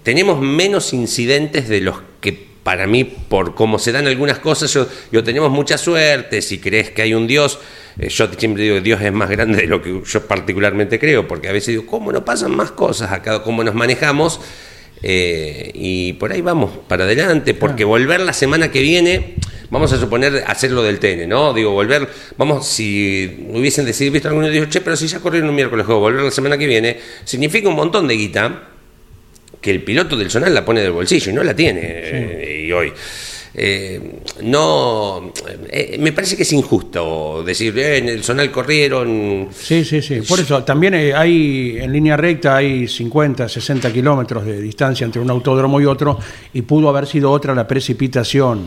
Tenemos 0.03 0.41
menos 0.41 0.93
incidentes 0.93 1.69
de 1.69 1.81
los 1.81 1.97
que 2.21 2.54
para 2.65 2.87
mí, 2.87 3.05
por 3.05 3.55
cómo 3.55 3.79
se 3.79 3.93
dan 3.93 4.09
algunas 4.09 4.39
cosas, 4.39 4.73
yo, 4.73 4.89
yo 5.13 5.23
tenemos 5.23 5.51
mucha 5.51 5.79
suerte, 5.79 6.43
si 6.43 6.59
crees 6.59 6.91
que 6.91 7.03
hay 7.03 7.15
un 7.15 7.27
Dios, 7.27 7.61
eh, 7.99 8.09
yo 8.09 8.27
siempre 8.37 8.65
digo 8.65 8.77
que 8.77 8.81
Dios 8.81 9.01
es 9.03 9.13
más 9.13 9.31
grande 9.31 9.59
de 9.59 9.67
lo 9.67 9.83
que 9.83 10.01
yo 10.05 10.27
particularmente 10.27 10.99
creo, 10.99 11.29
porque 11.29 11.49
a 11.49 11.53
veces 11.53 11.69
digo, 11.69 11.87
¿cómo 11.87 12.11
no 12.11 12.25
pasan 12.25 12.57
más 12.57 12.73
cosas 12.73 13.13
acá? 13.13 13.43
¿Cómo 13.43 13.63
nos 13.63 13.75
manejamos? 13.75 14.41
Eh, 15.03 15.71
y 15.75 16.15
por 16.15 16.33
ahí 16.33 16.41
vamos 16.41 16.71
para 16.89 17.05
adelante, 17.05 17.53
porque 17.53 17.85
volver 17.85 18.21
la 18.21 18.33
semana 18.33 18.71
que 18.71 18.81
viene, 18.81 19.35
vamos 19.69 19.93
a 19.93 19.99
suponer 19.99 20.43
hacerlo 20.47 20.83
del 20.83 20.99
TN, 20.99 21.29
¿no? 21.29 21.53
Digo, 21.53 21.73
volver, 21.73 22.09
vamos, 22.39 22.67
si 22.67 23.47
hubiesen 23.51 23.85
decidido, 23.85 24.15
visto 24.15 24.29
alguno 24.29 24.49
dijo, 24.49 24.65
che, 24.67 24.81
pero 24.81 24.97
si 24.97 25.07
ya 25.07 25.21
corrieron 25.21 25.51
un 25.51 25.55
miércoles 25.55 25.85
juego, 25.85 26.01
volver 26.01 26.23
la 26.23 26.31
semana 26.31 26.57
que 26.57 26.67
viene, 26.67 26.99
significa 27.25 27.69
un 27.69 27.77
montón 27.77 28.09
de 28.09 28.17
guita 28.17 28.71
que 29.65 29.71
el 29.71 29.83
piloto 29.83 30.15
del 30.15 30.31
Zonal 30.31 30.53
la 30.53 30.63
pone 30.63 30.83
del 30.83 30.93
bolsillo 30.93 31.31
y 31.31 31.35
no 31.35 31.43
la 31.43 31.57
tiene 31.57 31.81
eh, 31.83 32.65
y 32.67 32.71
hoy. 32.71 32.93
Eh, 33.57 34.21
no 34.43 35.33
eh, 35.71 35.97
me 35.99 36.13
parece 36.13 36.37
que 36.37 36.43
es 36.43 36.53
injusto 36.53 37.43
decir 37.47 37.79
en 37.79 38.09
el 38.09 38.25
zonal 38.25 38.51
corrieron 38.51 39.49
sí 39.53 39.85
sí 39.85 40.03
sí 40.03 40.23
por 40.29 40.41
eso 40.41 40.65
también 40.65 40.93
hay 40.95 41.77
en 41.79 41.93
línea 41.93 42.17
recta 42.17 42.57
hay 42.57 42.89
50 42.89 43.49
60 43.49 43.93
kilómetros 43.93 44.45
de 44.45 44.61
distancia 44.61 45.05
entre 45.05 45.23
un 45.23 45.31
autódromo 45.31 45.81
y 45.81 45.85
otro 45.85 46.19
y 46.53 46.63
pudo 46.63 46.89
haber 46.89 47.07
sido 47.07 47.31
otra 47.31 47.55
la 47.55 47.69
precipitación. 47.69 48.67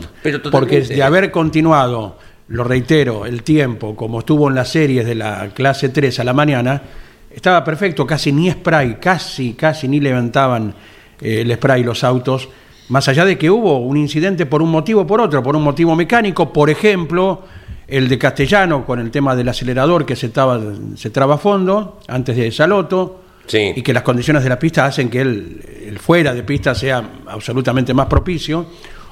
Porque 0.50 0.80
de 0.80 1.02
haber 1.02 1.30
continuado 1.30 2.16
lo 2.48 2.64
reitero 2.64 3.26
el 3.26 3.42
tiempo 3.42 3.94
como 3.94 4.20
estuvo 4.20 4.48
en 4.48 4.54
las 4.54 4.70
series 4.70 5.04
de 5.04 5.14
la 5.14 5.50
clase 5.54 5.90
3 5.90 6.18
a 6.18 6.24
la 6.24 6.32
mañana 6.32 6.82
estaba 7.30 7.62
perfecto 7.64 8.06
casi 8.06 8.32
ni 8.32 8.50
spray 8.50 8.96
casi 8.96 9.54
casi 9.54 9.88
ni 9.88 10.00
levantaban 10.00 10.74
el 11.20 11.52
spray 11.54 11.82
los 11.82 12.04
autos. 12.04 12.48
Más 12.88 13.06
allá 13.08 13.24
de 13.24 13.36
que 13.36 13.50
hubo 13.50 13.78
un 13.78 13.96
incidente 13.96 14.46
por 14.46 14.62
un 14.62 14.70
motivo 14.70 15.02
o 15.02 15.06
por 15.06 15.20
otro, 15.20 15.42
por 15.42 15.54
un 15.54 15.62
motivo 15.62 15.94
mecánico, 15.94 16.52
por 16.52 16.70
ejemplo, 16.70 17.42
el 17.86 18.08
de 18.08 18.18
Castellano 18.18 18.84
con 18.86 18.98
el 18.98 19.10
tema 19.10 19.36
del 19.36 19.48
acelerador 19.48 20.06
que 20.06 20.16
se, 20.16 20.26
estaba, 20.26 20.58
se 20.94 21.10
traba 21.10 21.34
a 21.34 21.38
fondo 21.38 22.00
antes 22.08 22.36
de 22.36 22.50
Saloto, 22.50 23.22
y 23.50 23.82
que 23.82 23.92
las 23.94 24.02
condiciones 24.02 24.42
de 24.42 24.48
la 24.48 24.58
pista 24.58 24.84
hacen 24.84 25.08
que 25.08 25.20
el, 25.20 25.98
fuera 25.98 26.34
de 26.34 26.42
pista 26.42 26.74
sea 26.74 27.02
absolutamente 27.26 27.94
más 27.94 28.06
propicio, 28.06 28.66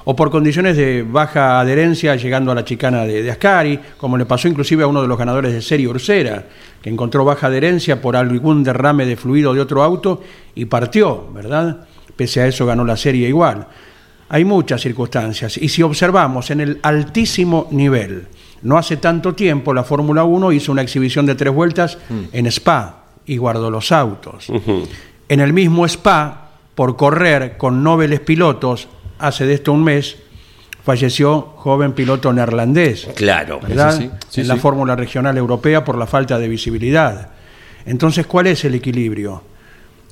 o 0.09 0.15
por 0.15 0.31
condiciones 0.31 0.77
de 0.77 1.03
baja 1.03 1.59
adherencia 1.59 2.15
llegando 2.15 2.49
a 2.53 2.55
la 2.55 2.63
chicana 2.63 3.03
de, 3.03 3.29
Ascari, 3.29 3.77
como 3.97 4.17
le 4.17 4.25
pasó 4.25 4.47
inclusive 4.47 4.83
a 4.83 4.87
uno 4.87 5.01
de 5.01 5.07
los 5.07 5.17
ganadores 5.17 5.51
de 5.51 5.61
serie 5.61 5.85
Ursera, 5.85 6.45
que 6.81 6.89
encontró 6.89 7.25
baja 7.25 7.47
adherencia 7.47 8.01
por 8.01 8.15
algún 8.15 8.63
derrame 8.63 9.05
de 9.05 9.17
fluido 9.17 9.53
de 9.53 9.59
otro 9.59 9.83
auto 9.83 10.23
y 10.55 10.63
partió, 10.63 11.27
¿verdad? 11.33 11.85
pese 12.15 12.39
a 12.39 12.47
eso 12.47 12.65
ganó 12.65 12.85
la 12.85 12.95
serie 12.95 13.27
igual. 13.27 13.67
Hay 14.29 14.45
muchas 14.45 14.79
circunstancias 14.79 15.57
y 15.57 15.67
si 15.67 15.83
observamos 15.83 16.51
en 16.51 16.61
el 16.61 16.79
altísimo 16.83 17.67
nivel, 17.71 18.27
no 18.61 18.77
hace 18.77 18.95
tanto 18.95 19.35
tiempo 19.35 19.73
la 19.73 19.83
Fórmula 19.83 20.23
1 20.23 20.53
hizo 20.53 20.71
una 20.71 20.83
exhibición 20.83 21.25
de 21.25 21.35
tres 21.35 21.53
vueltas 21.53 21.97
mm. 22.09 22.23
en 22.31 22.45
Spa 22.45 23.07
y 23.25 23.35
guardó 23.35 23.69
los 23.69 23.91
autos. 23.91 24.47
En 25.27 25.41
el 25.41 25.51
mismo 25.51 25.85
Spa, 25.85 26.51
por 26.75 26.95
correr 26.95 27.57
con 27.57 27.83
nobles 27.83 28.21
pilotos, 28.21 28.87
hace 29.19 29.45
de 29.45 29.55
esto 29.55 29.73
un 29.73 29.83
mes, 29.83 30.17
falleció 30.83 31.41
joven 31.57 31.93
piloto 31.93 32.31
neerlandés. 32.31 33.07
Claro, 33.15 33.59
¿verdad? 33.59 33.99
en 34.01 34.47
la 34.47 34.55
Fórmula 34.57 34.95
Regional 34.95 35.37
Europea 35.37 35.83
por 35.83 35.97
la 35.97 36.07
falta 36.07 36.39
de 36.39 36.47
visibilidad. 36.47 37.31
Entonces, 37.85 38.25
¿cuál 38.25 38.47
es 38.47 38.63
el 38.65 38.75
equilibrio? 38.75 39.43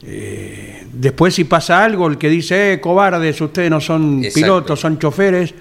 Eh, 0.03 0.85
después 0.91 1.33
si 1.33 1.45
pasa 1.45 1.83
algo, 1.83 2.07
el 2.07 2.17
que 2.17 2.29
dice, 2.29 2.73
eh, 2.73 2.81
cobardes, 2.81 3.39
ustedes 3.41 3.69
no 3.69 3.81
son 3.81 4.23
pilotos, 4.33 4.79
son 4.79 4.99
choferes, 4.99 5.53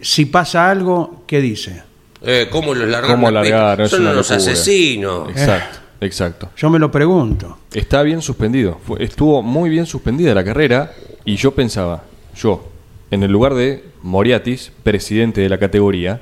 si 0.00 0.26
pasa 0.26 0.70
algo, 0.70 1.24
¿qué 1.26 1.40
dice? 1.40 1.82
Eh, 2.22 2.48
¿Cómo 2.50 2.74
los 2.74 2.88
largaron? 2.88 3.88
Son 3.88 4.06
unos 4.06 4.30
asesinos. 4.30 5.28
Exacto, 5.30 5.78
exacto. 6.00 6.50
Yo 6.56 6.70
me 6.70 6.78
lo 6.78 6.90
pregunto. 6.90 7.58
Está 7.72 8.02
bien 8.02 8.22
suspendido. 8.22 8.80
estuvo 8.98 9.42
muy 9.42 9.68
bien 9.68 9.86
suspendida 9.86 10.34
la 10.34 10.44
carrera 10.44 10.92
y 11.24 11.36
yo 11.36 11.52
pensaba, 11.52 12.04
yo, 12.36 12.73
en 13.14 13.22
el 13.22 13.30
lugar 13.30 13.54
de 13.54 13.84
Moriatis, 14.02 14.72
presidente 14.82 15.40
de 15.40 15.48
la 15.48 15.58
categoría, 15.58 16.20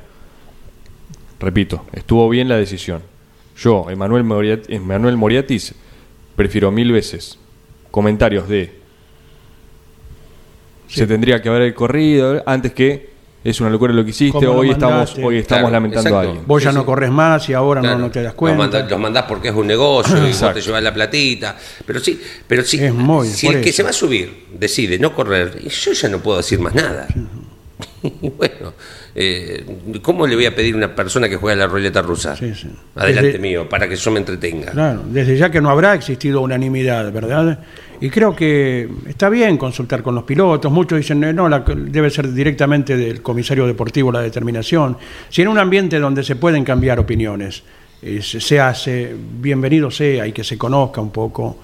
repito, 1.40 1.86
estuvo 1.94 2.28
bien 2.28 2.48
la 2.50 2.58
decisión. 2.58 3.00
Yo, 3.56 3.86
Emanuel 3.88 5.16
Moriatis 5.16 5.74
prefiero 6.36 6.70
mil 6.70 6.92
veces 6.92 7.38
comentarios 7.90 8.46
de 8.46 8.74
se 10.86 11.06
tendría 11.06 11.40
que 11.40 11.48
haber 11.48 11.72
corrido 11.72 12.42
antes 12.44 12.74
que 12.74 13.11
es 13.44 13.60
una 13.60 13.70
locura 13.70 13.92
lo 13.92 14.04
que 14.04 14.10
hiciste, 14.10 14.46
hoy 14.46 14.70
estamos, 14.70 15.16
hoy 15.22 15.38
estamos 15.38 15.72
lamentando 15.72 16.16
a 16.16 16.20
alguien. 16.20 16.42
Vos 16.46 16.62
ya 16.62 16.72
no 16.72 16.86
corres 16.86 17.10
más 17.10 17.48
y 17.48 17.54
ahora 17.54 17.80
no, 17.80 18.10
te 18.10 18.22
das 18.22 18.34
cuenta. 18.34 18.86
Los, 18.88 18.98
mandás 18.98 19.24
porque 19.24 19.48
es 19.48 19.54
un 19.54 19.66
negocio 19.66 20.16
y 20.18 20.32
vos 20.32 20.54
te 20.54 20.60
llevas 20.60 20.82
la 20.82 20.94
platita. 20.94 21.56
Pero 21.84 22.00
sí, 22.00 22.20
pero 22.46 22.62
sí, 22.62 22.78
si 23.24 23.46
el 23.48 23.60
que 23.60 23.72
se 23.72 23.82
va 23.82 23.90
a 23.90 23.94
subir 23.94 24.46
decide 24.52 24.98
no 24.98 25.14
correr, 25.14 25.60
yo 25.68 25.92
ya 25.92 26.08
no 26.08 26.18
puedo 26.18 26.38
decir 26.38 26.60
más 26.60 26.74
nada. 26.74 27.06
bueno, 28.02 28.74
eh, 29.14 29.64
¿cómo 30.00 30.26
le 30.26 30.34
voy 30.34 30.46
a 30.46 30.54
pedir 30.54 30.74
a 30.74 30.78
una 30.78 30.94
persona 30.94 31.28
que 31.28 31.36
juega 31.36 31.56
la 31.56 31.66
ruleta 31.66 32.00
rusa? 32.00 32.34
Adelante 32.94 33.38
mío, 33.38 33.68
para 33.68 33.88
que 33.88 33.96
yo 33.96 34.10
me 34.10 34.20
entretenga. 34.20 34.72
Claro, 34.72 35.02
desde 35.06 35.36
ya 35.36 35.50
que 35.50 35.60
no 35.60 35.68
habrá 35.68 35.94
existido 35.94 36.40
unanimidad, 36.40 37.12
¿verdad? 37.12 37.58
Y 38.00 38.08
creo 38.08 38.34
que 38.34 38.88
está 39.06 39.28
bien 39.28 39.58
consultar 39.58 40.02
con 40.02 40.14
los 40.14 40.24
pilotos. 40.24 40.72
Muchos 40.72 40.98
dicen, 40.98 41.22
eh, 41.24 41.32
no, 41.32 41.48
debe 41.48 42.10
ser 42.10 42.32
directamente 42.32 42.96
del 42.96 43.20
comisario 43.22 43.66
deportivo 43.66 44.10
la 44.10 44.20
determinación. 44.20 44.96
Si 45.28 45.42
en 45.42 45.48
un 45.48 45.58
ambiente 45.58 45.98
donde 45.98 46.24
se 46.24 46.36
pueden 46.36 46.64
cambiar 46.64 46.98
opiniones, 46.98 47.62
eh, 48.00 48.20
se, 48.22 48.60
hace, 48.60 49.14
bienvenido 49.14 49.90
sea 49.90 50.26
y 50.26 50.32
que 50.32 50.42
se 50.42 50.56
conozca 50.56 51.00
un 51.00 51.10
poco 51.10 51.58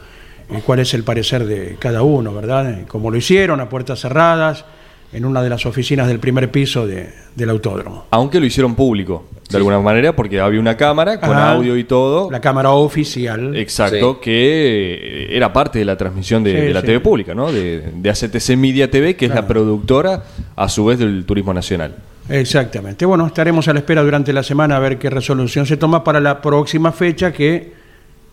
cuál 0.65 0.79
es 0.81 0.95
el 0.95 1.03
parecer 1.03 1.45
de 1.45 1.77
cada 1.79 2.03
uno, 2.03 2.33
¿verdad? 2.33 2.87
Como 2.87 3.11
lo 3.11 3.17
hicieron 3.17 3.61
a 3.61 3.69
puertas 3.69 4.01
cerradas 4.01 4.65
en 5.13 5.25
una 5.25 5.43
de 5.43 5.49
las 5.49 5.65
oficinas 5.65 6.07
del 6.09 6.19
primer 6.19 6.51
piso 6.51 6.87
del 6.87 7.51
autódromo. 7.51 8.07
Aunque 8.11 8.41
lo 8.41 8.47
hicieron 8.47 8.75
público, 8.75 9.25
de 9.49 9.57
alguna 9.57 9.81
manera, 9.81 10.15
porque 10.15 10.41
había 10.41 10.61
una 10.61 10.77
cámara 10.77 11.19
con 11.19 11.37
audio 11.37 11.77
y 11.77 11.85
todo. 11.85 12.31
La 12.31 12.41
cámara 12.41 12.71
oficial. 12.73 13.57
Exacto, 13.57 14.21
que 14.21 15.29
era 15.31 15.53
parte 15.53 15.79
de 15.79 15.85
la 15.85 15.97
transmisión 15.97 16.45
de, 16.45 16.73
la 16.73 16.83
TV 16.83 17.01
pública, 17.01 17.35
¿no? 17.35 17.51
De, 17.51 17.93
de, 17.95 18.11
ACTC 18.11 18.57
Media 18.57 18.91
TV, 18.91 19.17
que 19.17 19.27
es 19.27 19.35
la 19.35 19.47
productora, 19.47 20.25
a 20.55 20.69
su 20.69 20.85
vez, 20.85 20.99
del 20.99 21.25
Turismo 21.25 21.55
Nacional. 21.55 21.95
Exactamente. 22.29 23.07
Bueno, 23.07 23.27
estaremos 23.27 23.67
a 23.69 23.73
la 23.73 23.79
espera 23.79 24.03
durante 24.03 24.35
la 24.35 24.43
semana 24.43 24.77
a 24.77 24.81
ver 24.81 24.99
qué 24.99 25.09
resolución 25.09 25.65
se 25.65 25.79
toma 25.79 26.05
para 26.05 26.21
la 26.21 26.43
próxima 26.43 26.93
fecha 26.93 27.33
que 27.33 27.79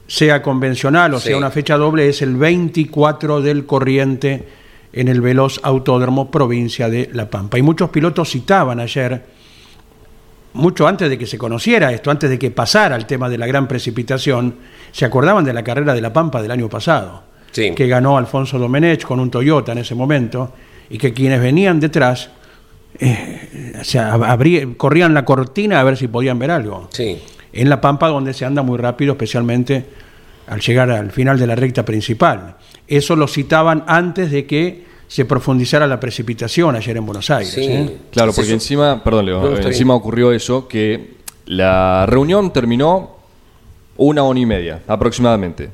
sea 0.07 0.41
convencional 0.41 1.13
o 1.15 1.19
sea 1.19 1.37
una 1.37 1.49
fecha 1.49 1.77
doble, 1.77 2.09
es 2.09 2.21
el 2.21 2.35
24 2.35 3.41
del 3.41 3.65
corriente 3.65 4.43
en 4.95 5.09
el 5.09 5.19
veloz 5.21 5.59
autódromo 5.61 6.31
provincia 6.31 6.89
de 6.89 7.09
La 7.13 7.29
Pampa. 7.29 7.59
Y 7.59 7.61
muchos 7.61 7.89
pilotos 7.89 8.29
citaban 8.29 8.79
ayer, 8.79 9.21
mucho 10.53 10.87
antes 10.87 11.09
de 11.09 11.17
que 11.17 11.27
se 11.27 11.37
conociera 11.37 11.91
esto, 11.91 12.09
antes 12.09 12.29
de 12.29 12.39
que 12.39 12.49
pasara 12.49 12.95
el 12.95 13.05
tema 13.05 13.27
de 13.29 13.37
la 13.37 13.45
gran 13.45 13.67
precipitación, 13.67 14.55
se 14.93 15.03
acordaban 15.03 15.43
de 15.43 15.51
la 15.51 15.63
carrera 15.63 15.93
de 15.93 15.99
La 15.99 16.13
Pampa 16.13 16.41
del 16.41 16.49
año 16.49 16.69
pasado, 16.69 17.23
que 17.51 17.87
ganó 17.87 18.17
Alfonso 18.17 18.57
Domenech 18.57 19.03
con 19.03 19.19
un 19.19 19.29
Toyota 19.29 19.73
en 19.73 19.79
ese 19.79 19.95
momento, 19.95 20.53
y 20.89 20.97
que 20.97 21.13
quienes 21.13 21.41
venían 21.41 21.81
detrás 21.81 22.29
eh, 22.97 23.83
corrían 24.77 25.13
la 25.13 25.25
cortina 25.25 25.81
a 25.81 25.83
ver 25.83 25.97
si 25.97 26.07
podían 26.07 26.39
ver 26.39 26.51
algo. 26.51 26.87
En 27.51 27.69
La 27.69 27.81
Pampa, 27.81 28.07
donde 28.07 28.33
se 28.33 28.45
anda 28.45 28.61
muy 28.61 28.77
rápido, 28.77 29.13
especialmente 29.13 29.85
al 30.47 30.61
llegar 30.61 30.91
al 30.91 31.11
final 31.11 31.39
de 31.39 31.47
la 31.47 31.55
recta 31.55 31.83
principal. 31.85 32.57
Eso 32.87 33.15
lo 33.15 33.27
citaban 33.27 33.83
antes 33.87 34.31
de 34.31 34.45
que 34.45 34.85
se 35.07 35.25
profundizara 35.25 35.87
la 35.87 35.99
precipitación 35.99 36.75
ayer 36.75 36.97
en 36.97 37.05
Buenos 37.05 37.29
Aires. 37.29 37.55
¿eh? 37.57 37.97
Claro, 38.11 38.33
porque 38.33 38.53
encima, 38.53 39.03
perdón, 39.03 39.25
Leo, 39.25 39.57
encima 39.57 39.93
ocurrió 39.93 40.31
eso, 40.31 40.67
que 40.67 41.15
la 41.45 42.05
reunión 42.07 42.51
terminó 42.51 43.15
una 43.97 44.23
hora 44.23 44.39
y 44.39 44.45
media 44.45 44.81
aproximadamente. 44.87 45.69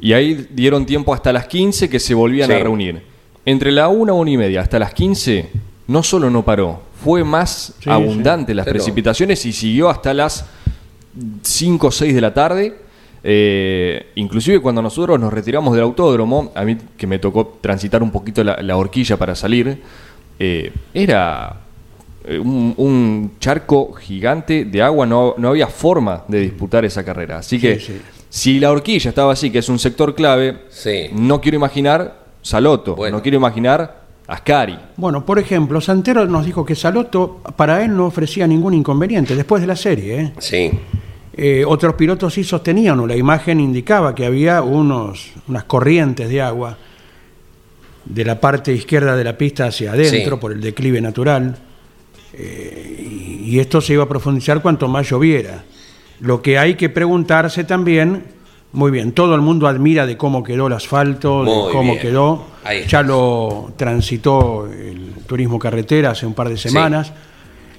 Y 0.00 0.12
ahí 0.12 0.48
dieron 0.50 0.86
tiempo 0.86 1.14
hasta 1.14 1.32
las 1.32 1.46
15 1.46 1.88
que 1.88 1.98
se 1.98 2.14
volvían 2.14 2.50
a 2.50 2.58
reunir. 2.58 3.02
Entre 3.44 3.72
la 3.72 3.88
una, 3.88 4.12
una 4.12 4.30
y 4.30 4.36
media 4.36 4.60
hasta 4.60 4.78
las 4.78 4.92
15, 4.92 5.48
no 5.86 6.02
solo 6.02 6.30
no 6.30 6.44
paró, 6.44 6.82
fue 7.02 7.24
más 7.24 7.74
abundante 7.86 8.54
las 8.54 8.66
precipitaciones 8.66 9.44
y 9.46 9.52
siguió 9.52 9.88
hasta 9.88 10.12
las 10.12 10.44
5 11.42 11.86
o 11.86 11.90
6 11.90 12.14
de 12.14 12.20
la 12.20 12.34
tarde 12.34 12.87
eh, 13.22 14.06
inclusive 14.14 14.60
cuando 14.60 14.82
nosotros 14.82 15.18
nos 15.18 15.32
retiramos 15.32 15.74
del 15.74 15.84
autódromo, 15.84 16.52
a 16.54 16.64
mí 16.64 16.76
que 16.96 17.06
me 17.06 17.18
tocó 17.18 17.58
transitar 17.60 18.02
un 18.02 18.10
poquito 18.10 18.44
la, 18.44 18.76
horquilla 18.76 19.16
para 19.16 19.34
salir, 19.34 19.82
eh, 20.38 20.72
era 20.94 21.56
eh, 22.24 22.38
un, 22.38 23.32
charco 23.40 23.92
gigante 23.94 24.64
de 24.64 24.82
agua, 24.82 25.06
no, 25.06 25.34
no, 25.38 25.48
había 25.48 25.66
forma 25.66 26.24
de 26.28 26.40
disputar 26.40 26.84
esa 26.84 27.04
carrera. 27.04 27.38
Así 27.38 27.58
que 27.58 27.80
si 28.28 28.60
la 28.60 28.70
horquilla 28.70 29.08
estaba 29.08 29.32
así, 29.32 29.50
que 29.50 29.58
es 29.58 29.68
un 29.68 29.78
sector 29.78 30.14
clave, 30.14 30.56
no 31.12 31.40
quiero 31.40 31.56
imaginar 31.56 32.26
Saloto, 32.42 32.96
no 33.10 33.22
quiero 33.22 33.36
imaginar 33.36 34.02
Ascari. 34.28 34.78
Bueno, 34.96 35.24
por 35.24 35.38
ejemplo, 35.38 35.80
Santero 35.80 36.26
nos 36.26 36.44
dijo 36.44 36.64
que 36.64 36.74
Saloto 36.74 37.40
para 37.56 37.82
él 37.82 37.96
no 37.96 38.06
ofrecía 38.06 38.46
ningún 38.46 38.74
inconveniente 38.74 39.34
después 39.34 39.62
de 39.62 39.66
la 39.66 39.76
serie. 39.76 40.20
¿eh? 40.20 40.32
Sí. 40.38 40.70
Eh, 41.40 41.64
otros 41.64 41.94
pilotos 41.94 42.34
sí 42.34 42.42
sostenían, 42.42 42.98
o 42.98 43.06
la 43.06 43.14
imagen 43.14 43.60
indicaba 43.60 44.12
que 44.12 44.26
había 44.26 44.60
unos, 44.60 45.30
unas 45.46 45.62
corrientes 45.64 46.28
de 46.28 46.42
agua 46.42 46.76
de 48.04 48.24
la 48.24 48.40
parte 48.40 48.72
izquierda 48.72 49.14
de 49.14 49.22
la 49.22 49.38
pista 49.38 49.66
hacia 49.66 49.92
adentro 49.92 50.40
por 50.40 50.50
el 50.50 50.60
declive 50.60 51.00
natural. 51.00 51.56
Eh, 52.32 53.38
y 53.44 53.56
esto 53.60 53.80
se 53.80 53.92
iba 53.92 54.02
a 54.02 54.08
profundizar 54.08 54.60
cuanto 54.60 54.88
más 54.88 55.08
lloviera. 55.08 55.62
Lo 56.18 56.42
que 56.42 56.58
hay 56.58 56.74
que 56.74 56.88
preguntarse 56.88 57.62
también, 57.62 58.24
muy 58.72 58.90
bien, 58.90 59.12
todo 59.12 59.36
el 59.36 59.40
mundo 59.40 59.68
admira 59.68 60.06
de 60.06 60.16
cómo 60.16 60.42
quedó 60.42 60.66
el 60.66 60.72
asfalto, 60.72 61.44
de 61.44 61.72
cómo 61.72 62.00
quedó. 62.00 62.46
Ya 62.88 63.02
lo 63.02 63.72
transitó 63.76 64.66
el 64.66 65.12
turismo 65.24 65.56
carretera 65.56 66.10
hace 66.10 66.26
un 66.26 66.34
par 66.34 66.48
de 66.48 66.56
semanas. 66.56 67.12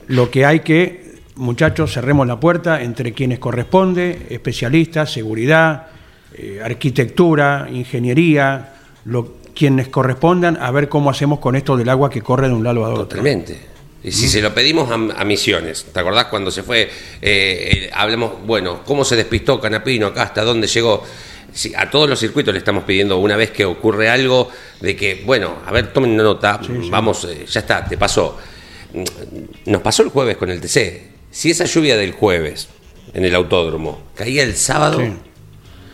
Lo 0.07 0.31
que 0.31 0.45
hay 0.45 0.61
que, 0.61 1.08
muchachos, 1.39 1.93
cerremos 1.93 2.27
la 2.27 2.39
puerta 2.39 2.81
entre 2.83 3.13
quienes 3.13 3.39
corresponde, 3.39 4.27
especialistas, 4.29 5.11
seguridad, 5.11 5.87
eh, 6.37 6.61
arquitectura, 6.63 7.67
ingeniería, 7.71 8.73
lo, 9.05 9.35
quienes 9.55 9.87
correspondan, 9.87 10.57
a 10.61 10.69
ver 10.71 10.89
cómo 10.89 11.09
hacemos 11.09 11.39
con 11.39 11.55
esto 11.55 11.75
del 11.77 11.89
agua 11.89 12.09
que 12.09 12.21
corre 12.21 12.47
de 12.47 12.53
un 12.53 12.63
lado 12.63 12.85
a 12.85 12.89
otro. 12.89 13.07
Totalmente. 13.07 13.57
Y 14.03 14.11
si 14.11 14.29
se 14.29 14.41
lo 14.41 14.53
pedimos 14.53 14.89
a, 14.91 15.25
Misiones, 15.25 15.87
¿te 15.91 15.99
acordás 15.99 16.25
cuando 16.25 16.51
se 16.51 16.63
fue? 16.63 16.89
Eh, 17.21 17.89
hablemos, 17.93 18.33
bueno, 18.45 18.81
¿cómo 18.85 19.03
se 19.03 19.17
despistó 19.17 19.59
Canapino 19.59 20.07
acá? 20.07 20.23
¿Hasta 20.23 20.43
dónde 20.43 20.67
llegó? 20.67 21.03
a 21.75 21.89
todos 21.89 22.07
los 22.07 22.19
circuitos 22.19 22.53
le 22.53 22.59
estamos 22.59 22.83
pidiendo 22.83 23.17
una 23.17 23.35
vez 23.35 23.49
que 23.49 23.65
ocurre 23.65 24.07
algo 24.07 24.51
de 24.79 24.95
que, 24.95 25.23
bueno, 25.25 25.55
a 25.65 25.71
ver, 25.71 25.91
tomen 25.91 26.15
nota, 26.15 26.61
vamos, 26.91 27.25
eh, 27.25 27.45
ya 27.49 27.61
está, 27.61 27.83
te 27.83 27.97
pasó. 27.97 28.37
Nos 29.65 29.81
pasó 29.81 30.03
el 30.03 30.09
jueves 30.09 30.37
con 30.37 30.51
el 30.51 30.61
TC. 30.61 31.18
Si 31.31 31.51
esa 31.51 31.65
lluvia 31.65 31.95
del 31.97 32.11
jueves 32.11 32.69
en 33.13 33.25
el 33.25 33.35
autódromo 33.35 34.01
caía 34.15 34.43
el 34.43 34.55
sábado, 34.55 35.01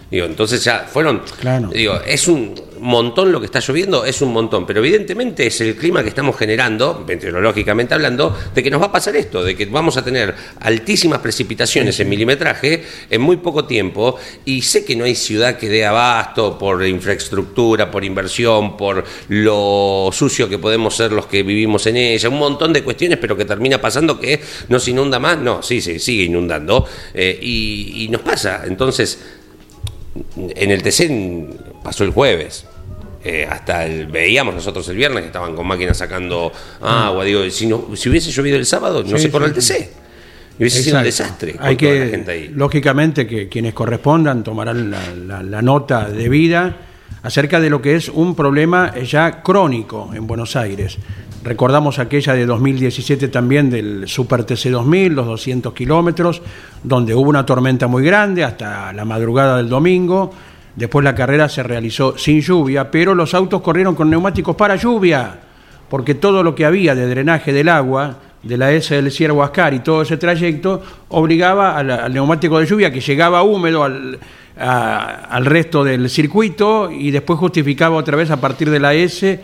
Digo, 0.09 0.25
entonces 0.25 0.63
ya 0.63 0.87
fueron. 0.91 1.23
Digo, 1.71 1.99
es 2.05 2.27
un 2.27 2.53
montón 2.79 3.31
lo 3.31 3.39
que 3.39 3.45
está 3.45 3.59
lloviendo, 3.59 4.05
es 4.05 4.21
un 4.21 4.31
montón, 4.31 4.65
pero 4.65 4.79
evidentemente 4.79 5.47
es 5.47 5.61
el 5.61 5.75
clima 5.75 6.03
que 6.03 6.09
estamos 6.09 6.37
generando, 6.37 7.03
meteorológicamente 7.07 7.93
hablando, 7.93 8.37
de 8.53 8.61
que 8.61 8.69
nos 8.69 8.81
va 8.81 8.87
a 8.87 8.91
pasar 8.91 9.15
esto, 9.15 9.43
de 9.43 9.55
que 9.55 9.65
vamos 9.65 9.97
a 9.97 10.03
tener 10.03 10.35
altísimas 10.59 11.19
precipitaciones 11.19 11.99
en 11.99 12.09
milimetraje 12.09 12.83
en 13.09 13.21
muy 13.21 13.37
poco 13.37 13.65
tiempo, 13.65 14.17
y 14.45 14.61
sé 14.61 14.85
que 14.85 14.95
no 14.95 15.05
hay 15.05 15.15
ciudad 15.15 15.57
que 15.57 15.69
dé 15.69 15.85
abasto 15.85 16.57
por 16.57 16.85
infraestructura, 16.85 17.89
por 17.89 18.03
inversión, 18.03 18.77
por 18.77 19.03
lo 19.29 20.09
sucio 20.11 20.47
que 20.47 20.59
podemos 20.59 20.95
ser 20.95 21.11
los 21.11 21.25
que 21.25 21.43
vivimos 21.43 21.87
en 21.87 21.97
ella, 21.97 22.29
un 22.29 22.39
montón 22.39 22.73
de 22.73 22.83
cuestiones, 22.83 23.17
pero 23.19 23.35
que 23.35 23.45
termina 23.45 23.81
pasando 23.81 24.19
que 24.19 24.39
nos 24.69 24.87
inunda 24.87 25.17
más, 25.17 25.39
no, 25.39 25.63
sí, 25.63 25.81
sí, 25.81 25.97
sigue 25.97 26.25
inundando, 26.25 26.85
eh, 27.13 27.39
y, 27.41 28.03
y 28.03 28.09
nos 28.09 28.21
pasa. 28.21 28.63
Entonces, 28.65 29.19
en 30.35 30.71
el 30.71 30.81
TC 30.81 31.83
pasó 31.83 32.03
el 32.03 32.11
jueves. 32.11 32.65
Eh, 33.23 33.47
hasta 33.49 33.85
el, 33.85 34.05
veíamos 34.05 34.53
nosotros 34.53 34.87
el 34.89 34.97
viernes 34.97 35.21
que 35.21 35.27
estaban 35.27 35.55
con 35.55 35.65
máquinas 35.65 35.97
sacando 35.97 36.51
agua. 36.81 37.23
Digo, 37.23 37.49
si, 37.49 37.65
no, 37.65 37.89
si 37.95 38.09
hubiese 38.09 38.31
llovido 38.31 38.57
el 38.57 38.65
sábado, 38.65 39.03
no 39.03 39.17
se 39.17 39.31
corre 39.31 39.47
el 39.47 39.53
TC. 39.53 39.89
Hubiese 40.59 40.83
sido 40.83 40.97
un 40.99 41.03
desastre. 41.03 41.55
Hay 41.59 41.75
que, 41.75 42.51
lógicamente, 42.53 43.27
que 43.27 43.49
quienes 43.49 43.73
correspondan 43.73 44.43
tomarán 44.43 44.91
la, 44.91 45.43
la 45.43 45.61
nota 45.61 46.07
debida 46.07 46.77
acerca 47.23 47.59
de 47.59 47.71
lo 47.71 47.81
que 47.81 47.95
es 47.95 48.07
un 48.07 48.35
problema 48.35 48.93
ya 48.99 49.41
crónico 49.41 50.11
en 50.13 50.27
Buenos 50.27 50.55
Aires. 50.55 50.97
Recordamos 51.45 51.99
aquella 51.99 52.33
de 52.33 52.43
2017 52.47 53.27
también 53.27 53.69
del 53.69 54.07
Super 54.07 54.45
TC 54.45 54.71
2000, 54.71 55.13
los 55.13 55.27
200 55.27 55.73
kilómetros, 55.75 56.41
donde 56.81 57.13
hubo 57.13 57.29
una 57.29 57.45
tormenta 57.45 57.85
muy 57.85 58.03
grande 58.03 58.43
hasta 58.43 58.91
la 58.93 59.05
madrugada 59.05 59.57
del 59.57 59.69
domingo. 59.69 60.33
Después 60.75 61.03
la 61.03 61.13
carrera 61.13 61.47
se 61.47 61.61
realizó 61.61 62.17
sin 62.17 62.41
lluvia, 62.41 62.89
pero 62.89 63.13
los 63.13 63.35
autos 63.35 63.61
corrieron 63.61 63.93
con 63.93 64.09
neumáticos 64.09 64.55
para 64.55 64.75
lluvia, 64.75 65.39
porque 65.87 66.15
todo 66.15 66.41
lo 66.41 66.55
que 66.55 66.65
había 66.65 66.95
de 66.95 67.05
drenaje 67.05 67.53
del 67.53 67.69
agua 67.69 68.17
de 68.41 68.57
la 68.57 68.71
S 68.71 68.95
del 68.95 69.11
Ciervo 69.11 69.43
Ascar 69.43 69.75
y 69.75 69.81
todo 69.81 70.01
ese 70.01 70.17
trayecto 70.17 70.81
obligaba 71.09 71.77
al, 71.77 72.11
neumático 72.11 72.57
de 72.57 72.65
lluvia 72.65 72.91
que 72.91 73.01
llegaba 73.01 73.43
húmedo 73.43 73.83
al, 73.83 74.17
al 74.57 75.45
resto 75.45 75.83
del 75.83 76.09
circuito 76.09 76.89
y 76.89 77.11
después 77.11 77.37
justificaba 77.37 77.97
otra 77.97 78.17
vez 78.17 78.31
a 78.31 78.41
partir 78.41 78.71
de 78.71 78.79
la 78.79 78.95
S 78.95 79.39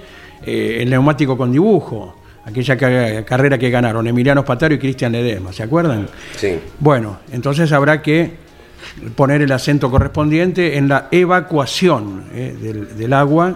eh, 0.45 0.79
el 0.81 0.89
neumático 0.89 1.37
con 1.37 1.51
dibujo, 1.51 2.15
aquella 2.45 3.23
carrera 3.23 3.57
que 3.57 3.69
ganaron 3.69 4.07
Emiliano 4.07 4.41
Spataro 4.41 4.73
y 4.73 4.79
Cristian 4.79 5.11
Ledesma, 5.11 5.53
¿se 5.53 5.63
acuerdan? 5.63 6.07
Sí. 6.35 6.59
Bueno, 6.79 7.19
entonces 7.31 7.71
habrá 7.71 8.01
que 8.01 8.31
poner 9.15 9.43
el 9.43 9.51
acento 9.51 9.91
correspondiente 9.91 10.77
en 10.77 10.87
la 10.87 11.07
evacuación 11.11 12.25
eh, 12.33 12.87
del, 12.97 13.13
agua 13.13 13.55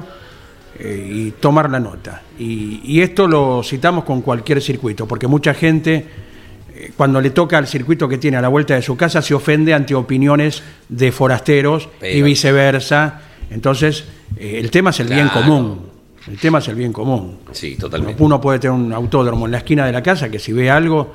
eh, 0.77 1.09
y 1.11 1.31
tomar 1.31 1.71
la 1.71 1.79
nota. 1.79 2.21
Y, 2.37 3.01
esto 3.01 3.27
lo 3.27 3.63
citamos 3.63 4.03
con 4.03 4.21
cualquier 4.21 4.61
circuito, 4.61 5.07
porque 5.07 5.25
mucha 5.25 5.55
gente, 5.55 6.05
cuando 6.95 7.19
le 7.19 7.31
toca 7.31 7.57
al 7.57 7.65
circuito 7.65 8.07
que 8.07 8.19
tiene 8.19 8.37
a 8.37 8.41
la 8.41 8.49
vuelta 8.49 8.75
de 8.75 8.83
su 8.83 8.95
casa, 8.95 9.23
se 9.23 9.33
ofende 9.33 9.73
ante 9.73 9.95
opiniones 9.95 10.61
de 10.89 11.11
forasteros 11.11 11.89
y 12.01 12.21
viceversa. 12.21 13.21
Entonces, 13.49 14.05
el 14.37 14.69
tema 14.69 14.91
es 14.91 14.99
el 14.99 15.07
bien 15.07 15.29
común. 15.29 15.94
El 16.27 16.37
tema 16.37 16.59
es 16.59 16.67
el 16.67 16.75
bien 16.75 16.91
común. 16.91 17.39
Sí, 17.51 17.75
totalmente. 17.75 18.21
Uno 18.21 18.41
puede 18.41 18.59
tener 18.59 18.75
un 18.75 18.91
autódromo 18.93 19.45
en 19.45 19.51
la 19.51 19.59
esquina 19.59 19.85
de 19.85 19.91
la 19.91 20.01
casa 20.01 20.29
que 20.29 20.39
si 20.39 20.53
ve 20.53 20.69
algo 20.69 21.13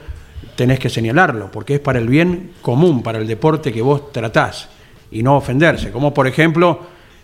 tenés 0.56 0.78
que 0.78 0.88
señalarlo, 0.88 1.50
porque 1.50 1.74
es 1.74 1.80
para 1.80 1.98
el 1.98 2.08
bien 2.08 2.52
común, 2.62 3.02
para 3.02 3.18
el 3.18 3.26
deporte 3.26 3.72
que 3.72 3.82
vos 3.82 4.12
tratás 4.12 4.68
y 5.10 5.22
no 5.22 5.36
ofenderse. 5.36 5.90
Como 5.90 6.14
por 6.14 6.26
ejemplo 6.26 6.80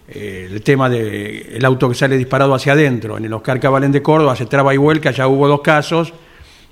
eh, 0.09 0.49
el 0.51 0.63
tema 0.63 0.89
del 0.89 1.65
auto 1.65 1.89
que 1.89 1.95
sale 1.95 2.17
disparado 2.17 2.55
hacia 2.55 2.73
adentro. 2.73 3.19
En 3.19 3.25
el 3.25 3.33
Oscar 3.33 3.59
Cabalén 3.59 3.93
de 3.93 4.03
Córdoba 4.03 4.37
se 4.37 4.47
traba 4.47 4.75
y 4.75 4.77
vuelca, 4.77 5.11
ya 5.11 5.29
hubo 5.29 5.49
dos 5.49 5.61
casos 5.61 6.13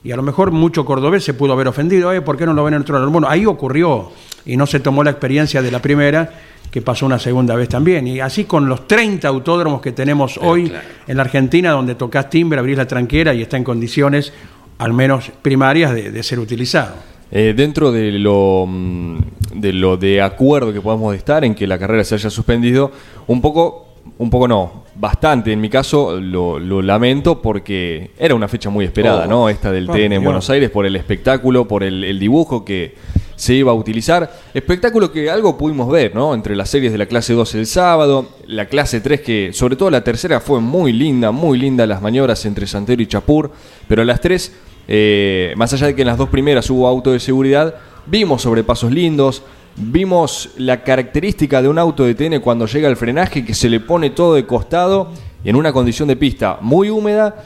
y 0.02 0.12
a 0.12 0.16
lo 0.16 0.22
mejor 0.22 0.50
mucho 0.50 0.84
cordobés 0.84 1.24
se 1.24 1.34
pudo 1.34 1.52
haber 1.52 1.68
ofendido. 1.68 2.12
Eh, 2.12 2.20
¿Por 2.20 2.36
qué 2.36 2.46
no 2.46 2.52
lo 2.52 2.62
ven 2.64 2.74
en 2.74 2.82
otro 2.82 2.96
lado? 2.96 3.10
Bueno, 3.10 3.28
ahí 3.28 3.46
ocurrió 3.46 4.10
y 4.44 4.56
no 4.56 4.66
se 4.66 4.80
tomó 4.80 5.02
la 5.02 5.10
experiencia 5.10 5.62
de 5.62 5.70
la 5.70 5.80
primera 5.80 6.30
que 6.74 6.82
pasó 6.82 7.06
una 7.06 7.20
segunda 7.20 7.54
vez 7.54 7.68
también. 7.68 8.04
Y 8.08 8.18
así 8.18 8.46
con 8.46 8.68
los 8.68 8.88
30 8.88 9.28
autódromos 9.28 9.80
que 9.80 9.92
tenemos 9.92 10.40
hoy 10.42 10.72
en 11.06 11.16
la 11.16 11.22
Argentina, 11.22 11.70
donde 11.70 11.94
tocas 11.94 12.28
timbre, 12.28 12.58
abrís 12.58 12.76
la 12.76 12.88
tranquera 12.88 13.32
y 13.32 13.42
está 13.42 13.56
en 13.56 13.62
condiciones, 13.62 14.32
al 14.78 14.92
menos 14.92 15.30
primarias, 15.40 15.94
de, 15.94 16.20
ser 16.24 16.40
utilizado. 16.40 16.96
Eh, 17.30 17.54
dentro 17.56 17.92
de 17.92 18.10
lo, 18.18 18.66
mm, 18.66 19.18
de 19.54 19.72
lo 19.72 19.96
de 19.96 20.20
acuerdo 20.20 20.72
que 20.72 20.80
podamos 20.80 21.14
estar 21.14 21.44
en 21.44 21.54
que 21.54 21.64
la 21.68 21.78
carrera 21.78 22.02
se 22.02 22.16
haya 22.16 22.28
suspendido, 22.28 22.90
un 23.28 23.40
poco, 23.40 23.94
un 24.18 24.28
poco 24.28 24.48
no, 24.48 24.82
bastante. 24.96 25.52
En 25.52 25.60
mi 25.60 25.70
caso 25.70 26.20
lo, 26.20 26.58
lamento 26.82 27.40
porque 27.40 28.10
era 28.18 28.34
una 28.34 28.48
fecha 28.48 28.68
muy 28.68 28.84
esperada, 28.84 29.26
oh. 29.26 29.28
¿no? 29.28 29.48
Esta 29.48 29.70
del 29.70 29.86
TN 29.86 30.14
en 30.14 30.24
Buenos 30.24 30.50
Aires 30.50 30.70
por 30.70 30.86
el 30.86 30.96
espectáculo, 30.96 31.68
por 31.68 31.84
el 31.84 32.18
dibujo 32.18 32.64
que 32.64 32.96
se 33.36 33.54
iba 33.54 33.72
a 33.72 33.74
utilizar. 33.74 34.30
Espectáculo 34.52 35.10
que 35.12 35.30
algo 35.30 35.56
pudimos 35.56 35.90
ver, 35.90 36.14
¿no? 36.14 36.34
Entre 36.34 36.56
las 36.56 36.70
series 36.70 36.92
de 36.92 36.98
la 36.98 37.06
clase 37.06 37.34
2 37.34 37.54
el 37.54 37.66
sábado, 37.66 38.28
la 38.46 38.66
clase 38.66 39.00
3 39.00 39.20
que 39.20 39.50
sobre 39.52 39.76
todo 39.76 39.90
la 39.90 40.04
tercera 40.04 40.40
fue 40.40 40.60
muy 40.60 40.92
linda, 40.92 41.30
muy 41.30 41.58
linda 41.58 41.86
las 41.86 42.02
maniobras 42.02 42.44
entre 42.46 42.66
Santero 42.66 43.02
y 43.02 43.06
Chapur, 43.06 43.50
pero 43.88 44.04
las 44.04 44.20
tres, 44.20 44.52
eh, 44.88 45.54
más 45.56 45.72
allá 45.72 45.86
de 45.88 45.94
que 45.94 46.02
en 46.02 46.08
las 46.08 46.18
dos 46.18 46.28
primeras 46.28 46.68
hubo 46.70 46.86
auto 46.86 47.12
de 47.12 47.20
seguridad, 47.20 47.74
vimos 48.06 48.42
sobrepasos 48.42 48.92
lindos, 48.92 49.42
vimos 49.76 50.50
la 50.56 50.82
característica 50.82 51.60
de 51.60 51.68
un 51.68 51.78
auto 51.78 52.04
de 52.04 52.14
TN 52.14 52.40
cuando 52.40 52.66
llega 52.66 52.88
al 52.88 52.96
frenaje 52.96 53.44
que 53.44 53.54
se 53.54 53.68
le 53.68 53.80
pone 53.80 54.10
todo 54.10 54.34
de 54.34 54.46
costado 54.46 55.10
en 55.44 55.56
una 55.56 55.72
condición 55.72 56.08
de 56.08 56.16
pista 56.16 56.58
muy 56.60 56.90
húmeda. 56.90 57.44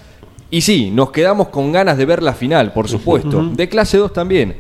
Y 0.51 0.63
sí, 0.63 0.91
nos 0.91 1.11
quedamos 1.11 1.49
con 1.49 1.73
ganas 1.73 1.99
de 1.99 2.07
ver 2.07 2.23
la 2.23 2.33
final, 2.33 2.73
por 2.73 2.89
supuesto. 2.89 3.51
De 3.53 3.69
clase 3.69 3.99
2 3.99 4.13
también. 4.13 4.57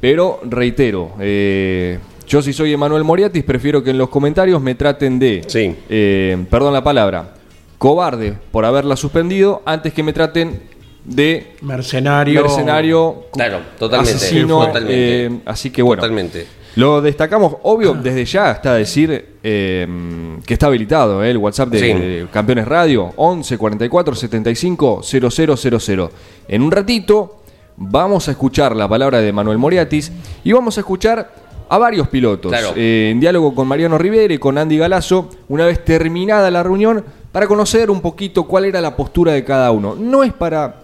Pero 0.00 0.40
reitero, 0.44 1.12
eh, 1.20 1.98
yo 2.26 2.40
si 2.40 2.52
soy 2.52 2.72
Emanuel 2.72 3.04
Moriatis 3.04 3.42
prefiero 3.42 3.82
que 3.82 3.90
en 3.90 3.98
los 3.98 4.08
comentarios 4.08 4.60
me 4.62 4.74
traten 4.74 5.18
de, 5.18 5.42
sí. 5.46 5.74
Eh, 5.88 6.44
perdón 6.50 6.72
la 6.72 6.84
palabra, 6.84 7.34
cobarde 7.78 8.34
por 8.52 8.64
haberla 8.64 8.96
suspendido 8.96 9.62
antes 9.64 9.92
que 9.92 10.02
me 10.02 10.12
traten 10.12 10.62
de 11.04 11.54
mercenario, 11.62 12.42
mercenario, 12.42 13.24
claro, 13.32 13.60
totalmente, 13.78 14.16
asesino, 14.16 14.70
eh, 14.88 15.40
así 15.46 15.70
que 15.70 15.82
bueno, 15.82 16.00
totalmente. 16.00 16.46
Lo 16.76 17.00
destacamos, 17.00 17.56
obvio, 17.62 17.94
desde 17.94 18.24
ya 18.24 18.52
está 18.52 18.74
a 18.74 18.76
decir 18.76 19.38
que 19.42 20.54
está 20.54 20.66
habilitado 20.66 21.24
el 21.24 21.36
WhatsApp 21.38 21.70
de, 21.70 22.28
Campeones 22.30 22.68
Radio, 22.68 23.14
11 23.16 23.58
44 23.58 24.14
75 24.14 25.00
0000. 25.02 26.08
En 26.46 26.62
un 26.62 26.70
ratito 26.70 27.37
vamos 27.78 28.28
a 28.28 28.32
escuchar 28.32 28.74
la 28.74 28.88
palabra 28.88 29.20
de 29.20 29.32
Manuel 29.32 29.58
Moriatis 29.58 30.12
y 30.44 30.52
vamos 30.52 30.76
a 30.76 30.80
escuchar 30.80 31.30
a 31.68 31.78
varios 31.78 32.08
pilotos. 32.08 32.52
Eh, 32.76 33.10
en 33.12 33.20
diálogo 33.20 33.54
con 33.54 33.68
Mariano 33.68 33.98
Rivera 33.98 34.34
y 34.34 34.38
con 34.38 34.58
Andy 34.58 34.78
Galazo, 34.78 35.30
una 35.48 35.66
vez 35.66 35.84
terminada 35.84 36.50
la 36.50 36.62
reunión, 36.62 37.04
para 37.30 37.46
conocer 37.46 37.90
un 37.90 38.00
poquito 38.00 38.44
cuál 38.44 38.64
era 38.64 38.80
la 38.80 38.96
postura 38.96 39.32
de 39.32 39.44
cada 39.44 39.70
uno. 39.70 39.94
No 39.94 40.24
es 40.24 40.32
para 40.32 40.82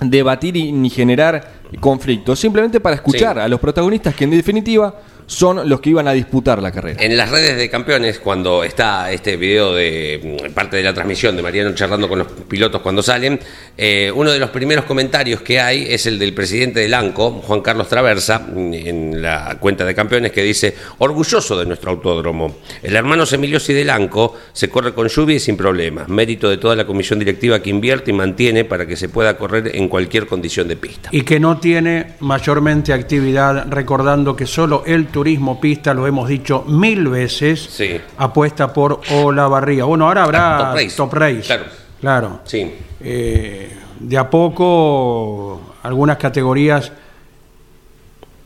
debatir 0.00 0.54
ni 0.74 0.90
generar 0.90 1.52
conflictos, 1.80 2.38
simplemente 2.38 2.80
para 2.80 2.96
escuchar 2.96 3.38
a 3.38 3.48
los 3.48 3.58
protagonistas 3.60 4.14
que 4.14 4.24
en 4.24 4.30
definitiva 4.30 4.94
son 5.26 5.68
los 5.68 5.80
que 5.80 5.90
iban 5.90 6.08
a 6.08 6.12
disputar 6.12 6.62
la 6.62 6.70
carrera. 6.72 7.02
En 7.02 7.16
las 7.16 7.30
redes 7.30 7.56
de 7.56 7.68
campeones, 7.68 8.18
cuando 8.18 8.64
está 8.64 9.10
este 9.10 9.36
video 9.36 9.74
de 9.74 10.38
mm, 10.42 10.52
parte 10.52 10.76
de 10.76 10.82
la 10.82 10.94
transmisión 10.94 11.36
de 11.36 11.42
Mariano 11.42 11.74
charlando 11.74 12.08
con 12.08 12.18
los 12.20 12.28
pilotos 12.48 12.80
cuando 12.80 13.02
salen, 13.02 13.38
eh, 13.76 14.10
uno 14.14 14.30
de 14.30 14.38
los 14.38 14.50
primeros 14.50 14.84
comentarios 14.84 15.42
que 15.42 15.60
hay 15.60 15.86
es 15.88 16.06
el 16.06 16.18
del 16.18 16.32
presidente 16.32 16.80
del 16.80 16.94
ANCO, 16.94 17.42
Juan 17.42 17.60
Carlos 17.60 17.88
Traversa, 17.88 18.38
mm, 18.38 18.74
en 18.74 19.22
la 19.22 19.56
cuenta 19.60 19.84
de 19.84 19.94
campeones, 19.94 20.32
que 20.32 20.42
dice, 20.42 20.74
orgulloso 20.98 21.58
de 21.58 21.66
nuestro 21.66 21.90
autódromo. 21.90 22.56
El 22.82 22.94
hermano 22.94 23.24
Emiliosi 23.30 23.72
del 23.72 23.90
ANCO 23.90 24.34
se 24.52 24.68
corre 24.68 24.94
con 24.94 25.08
lluvia 25.08 25.36
y 25.36 25.40
sin 25.40 25.56
problemas, 25.56 26.08
mérito 26.08 26.48
de 26.48 26.58
toda 26.58 26.76
la 26.76 26.86
comisión 26.86 27.18
directiva 27.18 27.60
que 27.60 27.70
invierte 27.70 28.10
y 28.10 28.14
mantiene 28.14 28.64
para 28.64 28.86
que 28.86 28.96
se 28.96 29.08
pueda 29.08 29.36
correr 29.36 29.72
en 29.74 29.88
cualquier 29.88 30.26
condición 30.26 30.68
de 30.68 30.76
pista. 30.76 31.08
Y 31.12 31.22
que 31.22 31.40
no 31.40 31.58
tiene 31.58 32.14
mayormente 32.20 32.92
actividad, 32.92 33.66
recordando 33.68 34.36
que 34.36 34.46
solo 34.46 34.84
el 34.86 35.08
turismo 35.16 35.58
pista, 35.58 35.94
lo 35.94 36.06
hemos 36.06 36.28
dicho 36.28 36.64
mil 36.68 37.08
veces, 37.08 37.82
apuesta 38.18 38.70
por 38.70 39.00
Olavarría. 39.10 39.84
Bueno, 39.84 40.06
ahora 40.06 40.24
habrá 40.24 40.74
Top 40.94 41.14
Race. 41.14 41.40
Claro. 41.40 41.64
claro. 41.98 42.40
Sí. 42.44 42.70
Eh, 43.00 43.74
de 43.98 44.18
a 44.18 44.28
poco 44.28 45.72
algunas 45.84 46.18
categorías 46.18 46.92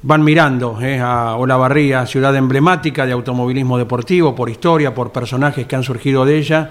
van 0.03 0.23
mirando 0.23 0.81
eh, 0.81 1.01
a 1.01 1.35
Olavarría, 1.35 2.07
ciudad 2.07 2.37
emblemática 2.37 3.05
de 3.05 3.15
automovilismo 3.15 3.77
deportivo, 3.77 4.33
por 4.33 4.49
historia, 4.49 4.95
por 4.95 5.11
personajes 5.11 5.67
que 5.67 5.75
han 5.75 5.83
surgido 5.83 6.25
de 6.25 6.39
ella 6.39 6.71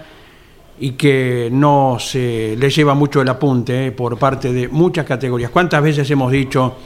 y 0.79 0.91
que 0.91 1.49
no 1.51 1.97
se 1.99 2.55
le 2.57 2.69
lleva 2.69 2.93
mucho 2.93 3.21
el 3.21 3.27
apunte 3.27 3.87
eh, 3.87 3.91
por 3.91 4.17
parte 4.17 4.53
de 4.53 4.69
muchas 4.69 5.05
categorías. 5.05 5.51
¿Cuántas 5.51 5.83
veces 5.83 6.09
hemos 6.09 6.31
dicho, 6.31 6.77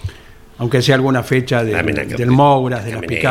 aunque 0.63 0.82
sea 0.82 0.95
alguna 0.95 1.23
fecha 1.23 1.62
del 1.62 2.32
Mouras, 2.32 2.86
de 2.86 2.93
las 2.93 3.02
pick 3.02 3.28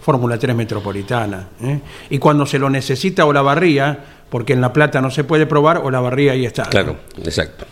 Fórmula 0.00 0.38
3 0.38 0.54
Metropolitana? 0.54 1.48
Eh? 1.60 1.80
Y 2.10 2.18
cuando 2.18 2.46
se 2.46 2.60
lo 2.60 2.70
necesita 2.70 3.26
Olavarría, 3.26 3.98
porque 4.30 4.52
en 4.52 4.60
La 4.60 4.72
Plata 4.72 5.00
no 5.00 5.10
se 5.10 5.24
puede 5.24 5.46
probar, 5.46 5.78
Olavarría 5.78 6.30
ahí 6.30 6.46
está. 6.46 6.62
Claro, 6.64 6.98
exacto. 7.24 7.66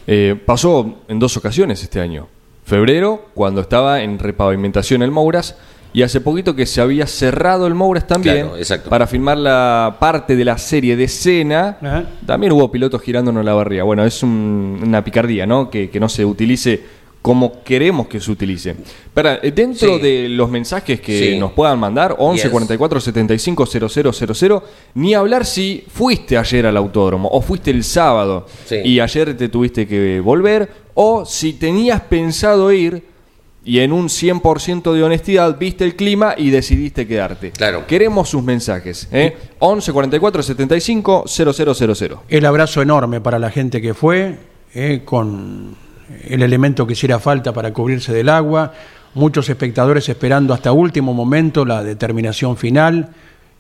pasó 0.45 1.05
en 1.07 1.21
dos 1.21 1.37
ocasiones 1.37 1.81
este 1.81 2.01
año 2.01 2.27
febrero, 2.64 3.29
cuando 3.35 3.61
estaba 3.61 4.03
en 4.03 4.18
repavimentación 4.18 5.03
el 5.03 5.12
Mouras, 5.12 5.57
y 5.92 6.03
hace 6.03 6.21
poquito 6.21 6.57
que 6.57 6.66
se 6.66 6.81
había 6.81 7.07
cerrado 7.07 7.68
el 7.68 7.75
Mouras 7.75 8.09
también 8.09 8.49
para 8.88 9.07
filmar 9.07 9.38
la 9.38 9.99
parte 10.01 10.35
de 10.35 10.45
la 10.45 10.59
serie 10.59 10.97
de 10.97 11.05
escena. 11.05 12.09
También 12.27 12.51
hubo 12.53 12.68
pilotos 12.73 13.01
girando 13.01 13.31
en 13.31 13.45
la 13.45 13.55
barriga. 13.55 13.85
Bueno, 13.85 14.05
es 14.05 14.25
una 14.25 15.05
picardía, 15.05 15.47
¿no? 15.47 15.71
Que, 15.71 15.88
que 15.88 16.01
no 16.01 16.09
se 16.09 16.25
utilice 16.25 17.02
como 17.22 17.62
queremos 17.62 18.08
que 18.08 18.20
se 18.20 18.30
utilice. 18.30 18.74
Pero 19.14 19.30
eh, 19.42 19.52
dentro 19.52 19.98
de 19.98 20.28
los 20.28 20.50
mensajes 20.50 21.00
que 21.00 21.38
nos 21.38 21.52
puedan 21.52 21.78
mandar, 21.78 22.16
11 22.18 22.50
44 22.50 23.00
75 23.00 23.66
000, 23.66 24.62
ni 24.94 25.14
hablar 25.14 25.46
si 25.46 25.85
fuiste 25.88 26.37
ayer 26.37 26.66
al 26.66 26.76
autódromo 26.76 27.28
o 27.32 27.40
fuiste 27.40 27.70
el 27.70 27.85
sábado 27.85 28.46
y 28.70 28.98
ayer 28.98 29.37
te 29.37 29.48
tuviste 29.48 29.87
que 29.87 30.20
volver, 30.20 30.68
o 30.94 31.24
si 31.24 31.54
tenías 31.54 32.00
pensado 32.02 32.72
ir 32.72 33.04
y 33.64 33.78
en 33.78 33.92
un 33.92 34.08
100% 34.08 34.92
de 34.92 35.04
honestidad 35.04 35.56
viste 35.56 35.85
el 35.85 35.94
clima 35.94 36.35
y 36.37 36.50
decidiste 36.50 37.06
quedarte. 37.06 37.52
Claro. 37.52 37.87
Queremos 37.87 38.28
sus 38.28 38.42
mensajes. 38.42 39.08
¿eh? 39.12 39.37
11 39.61 39.92
44 39.92 40.42
75 40.42 41.24
000. 41.28 42.18
El 42.28 42.46
abrazo 42.46 42.82
enorme 42.82 43.20
para 43.20 43.38
la 43.38 43.50
gente 43.50 43.80
que 43.80 43.94
fue, 43.94 44.38
¿eh? 44.74 45.02
con 45.04 45.76
el 46.29 46.42
elemento 46.42 46.87
que 46.87 46.92
hiciera 46.94 47.18
falta 47.18 47.53
para 47.53 47.72
cubrirse 47.72 48.12
del 48.12 48.29
agua, 48.29 48.72
muchos 49.14 49.48
espectadores 49.48 50.09
esperando 50.09 50.55
hasta 50.55 50.72
último 50.72 51.14
momento 51.14 51.64
la 51.64 51.83
determinación 51.83 52.57
final, 52.57 53.11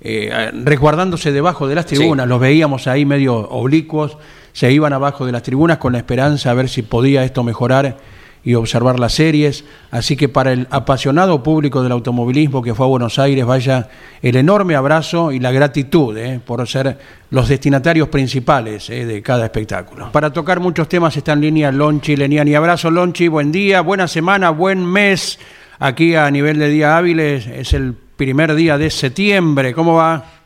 eh, 0.00 0.50
resguardándose 0.52 1.32
debajo 1.32 1.68
de 1.68 1.74
las 1.74 1.86
tribunas, 1.86 2.26
los 2.26 2.40
veíamos 2.40 2.86
ahí 2.86 3.04
medio 3.04 3.36
oblicuos, 3.36 4.16
se 4.52 4.72
iban 4.72 4.92
abajo 4.92 5.24
de 5.26 5.32
las 5.32 5.42
tribunas 5.42 5.78
con 5.78 5.92
la 5.92 5.98
esperanza 5.98 6.50
a 6.50 6.54
ver 6.54 6.68
si 6.68 6.82
podía 6.82 7.24
esto 7.24 7.42
mejorar 7.42 7.96
y 8.44 8.54
observar 8.54 8.98
las 8.98 9.14
series. 9.14 9.64
Así 9.90 10.16
que 10.16 10.28
para 10.28 10.52
el 10.52 10.66
apasionado 10.70 11.42
público 11.42 11.82
del 11.82 11.92
automovilismo 11.92 12.62
que 12.62 12.74
fue 12.74 12.86
a 12.86 12.88
Buenos 12.88 13.18
Aires, 13.18 13.44
vaya 13.44 13.88
el 14.20 14.36
enorme 14.36 14.74
abrazo 14.74 15.32
y 15.32 15.38
la 15.38 15.52
gratitud 15.52 16.16
eh, 16.16 16.40
por 16.44 16.66
ser 16.68 16.98
los 17.30 17.48
destinatarios 17.48 18.08
principales 18.08 18.90
eh, 18.90 19.04
de 19.06 19.22
cada 19.22 19.44
espectáculo. 19.44 20.10
Para 20.12 20.32
tocar 20.32 20.60
muchos 20.60 20.88
temas 20.88 21.16
está 21.16 21.32
en 21.32 21.40
línea 21.40 21.72
Lonchi 21.72 22.16
Leniani. 22.16 22.54
Abrazo 22.54 22.90
Lonchi, 22.90 23.28
buen 23.28 23.52
día, 23.52 23.80
buena 23.80 24.08
semana, 24.08 24.50
buen 24.50 24.84
mes. 24.84 25.38
Aquí 25.78 26.14
a 26.14 26.30
nivel 26.30 26.58
de 26.58 26.68
día 26.68 26.96
hábiles 26.96 27.46
es 27.46 27.72
el 27.72 27.94
primer 27.94 28.54
día 28.54 28.78
de 28.78 28.90
septiembre. 28.90 29.72
¿Cómo 29.74 29.94
va? 29.94 30.41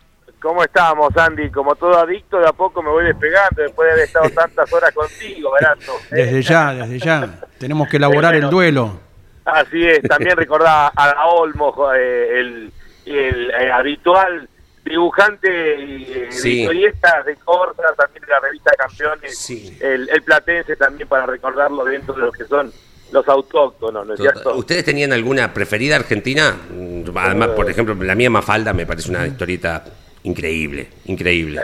¿Cómo 0.46 0.62
estamos, 0.62 1.16
Andy? 1.16 1.50
Como 1.50 1.74
todo 1.74 1.98
adicto, 1.98 2.38
de 2.38 2.46
a 2.46 2.52
poco 2.52 2.80
me 2.80 2.88
voy 2.88 3.04
despegando 3.04 3.62
después 3.62 3.88
de 3.88 3.92
haber 3.94 4.04
estado 4.04 4.30
tantas 4.34 4.72
horas 4.72 4.94
contigo, 4.94 5.50
Verazo. 5.52 5.92
Desde 6.08 6.40
ya, 6.40 6.72
desde 6.72 7.00
ya. 7.00 7.40
Tenemos 7.58 7.88
que 7.88 7.96
elaborar 7.96 8.36
el 8.36 8.48
duelo. 8.48 9.00
Así 9.44 9.84
es. 9.84 10.02
También 10.02 10.36
recordaba 10.36 10.92
a 10.94 11.26
Olmo, 11.30 11.74
eh, 11.92 12.38
el, 12.38 12.72
eh, 13.06 13.72
habitual 13.72 14.48
dibujante 14.84 15.48
y 15.80 16.12
eh, 16.12 16.92
de 17.24 17.36
Corta, 17.44 17.82
también 17.96 18.22
de 18.22 18.28
la 18.28 18.38
revista 18.38 18.70
Campeones, 18.78 19.50
el, 19.80 20.08
el, 20.08 20.22
platense 20.22 20.76
también 20.76 21.08
para 21.08 21.26
recordarlo 21.26 21.84
dentro 21.84 22.14
de 22.14 22.20
lo 22.20 22.30
que 22.30 22.44
son 22.44 22.72
los 23.10 23.26
autóctonos, 23.26 24.06
¿no 24.06 24.14
es 24.14 24.20
cierto? 24.20 24.54
¿Ustedes 24.54 24.84
tenían 24.84 25.12
alguna 25.12 25.52
preferida 25.52 25.96
argentina? 25.96 26.54
Además, 27.16 27.48
por 27.48 27.68
ejemplo, 27.68 27.96
la 27.96 28.14
mía 28.14 28.30
Mafalda 28.30 28.72
me 28.72 28.86
parece 28.86 29.10
una 29.10 29.26
historieta 29.26 29.82
increíble, 30.26 30.88
increíble. 31.06 31.62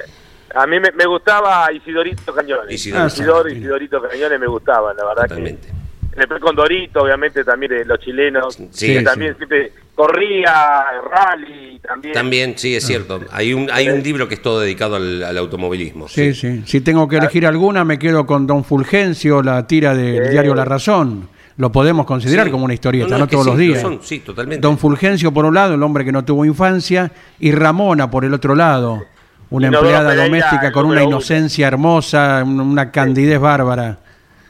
A 0.54 0.66
mí 0.66 0.76
me, 0.80 1.06
gustaba 1.06 1.72
Isidorito 1.72 2.34
Cañones. 2.34 2.74
Isidoro, 2.74 3.06
Isidoro, 3.06 3.48
Isidorito 3.48 4.02
Cañones 4.02 4.38
me 4.38 4.46
gustaban, 4.46 4.96
la 4.96 5.04
verdad 5.06 5.22
Totalmente. 5.22 5.68
Después 6.16 6.42
con 6.42 6.54
Dorito, 6.54 7.02
obviamente, 7.02 7.42
también 7.42 7.72
de 7.72 7.84
los 7.86 7.98
chilenos. 7.98 8.58
Sí, 8.70 8.88
que 8.88 9.02
también 9.02 9.34
siempre 9.36 9.72
corría, 9.94 10.84
rally, 11.10 11.78
también. 11.78 12.12
También, 12.12 12.58
sí, 12.58 12.76
es 12.76 12.84
cierto. 12.84 13.20
Hay 13.30 13.54
un, 13.54 13.70
hay 13.70 13.88
un 13.88 14.02
libro 14.02 14.28
que 14.28 14.34
es 14.34 14.42
todo 14.42 14.60
dedicado 14.60 14.96
al, 14.96 15.38
automovilismo. 15.38 16.08
Sí, 16.08 16.34
sí, 16.34 16.62
Si 16.66 16.82
tengo 16.82 17.08
que 17.08 17.16
elegir 17.16 17.46
alguna, 17.46 17.84
me 17.86 17.98
quedo 17.98 18.26
con 18.26 18.46
Don 18.46 18.62
Fulgencio, 18.62 19.42
la 19.42 19.66
tira 19.66 19.94
del 19.94 20.30
diario 20.30 20.54
La 20.54 20.66
Razón. 20.66 21.28
Lo 21.56 21.70
podemos 21.70 22.06
considerar 22.06 22.50
como 22.50 22.64
una 22.64 22.74
historieta, 22.74 23.18
no, 23.18 23.26
todos 23.26 23.46
los 23.46 23.56
días. 23.58 23.84
sí, 24.00 24.20
totalmente. 24.20 24.60
Don 24.60 24.78
Fulgencio, 24.78 25.32
por 25.32 25.44
un 25.44 25.54
lado, 25.54 25.74
el 25.74 25.82
hombre 25.82 26.04
que 26.04 26.12
no 26.12 26.24
tuvo 26.24 26.44
infancia, 26.44 27.12
y 27.38 27.52
Ramona, 27.52 28.10
por 28.10 28.24
el 28.24 28.32
otro 28.32 28.54
lado, 28.54 29.02
una 29.50 29.66
empleada 29.68 30.14
doméstica 30.14 30.72
con 30.72 30.86
una 30.86 31.02
inocencia 31.02 31.68
hermosa, 31.68 32.42
una 32.44 32.90
candidez 32.90 33.38
bárbara. 33.40 33.98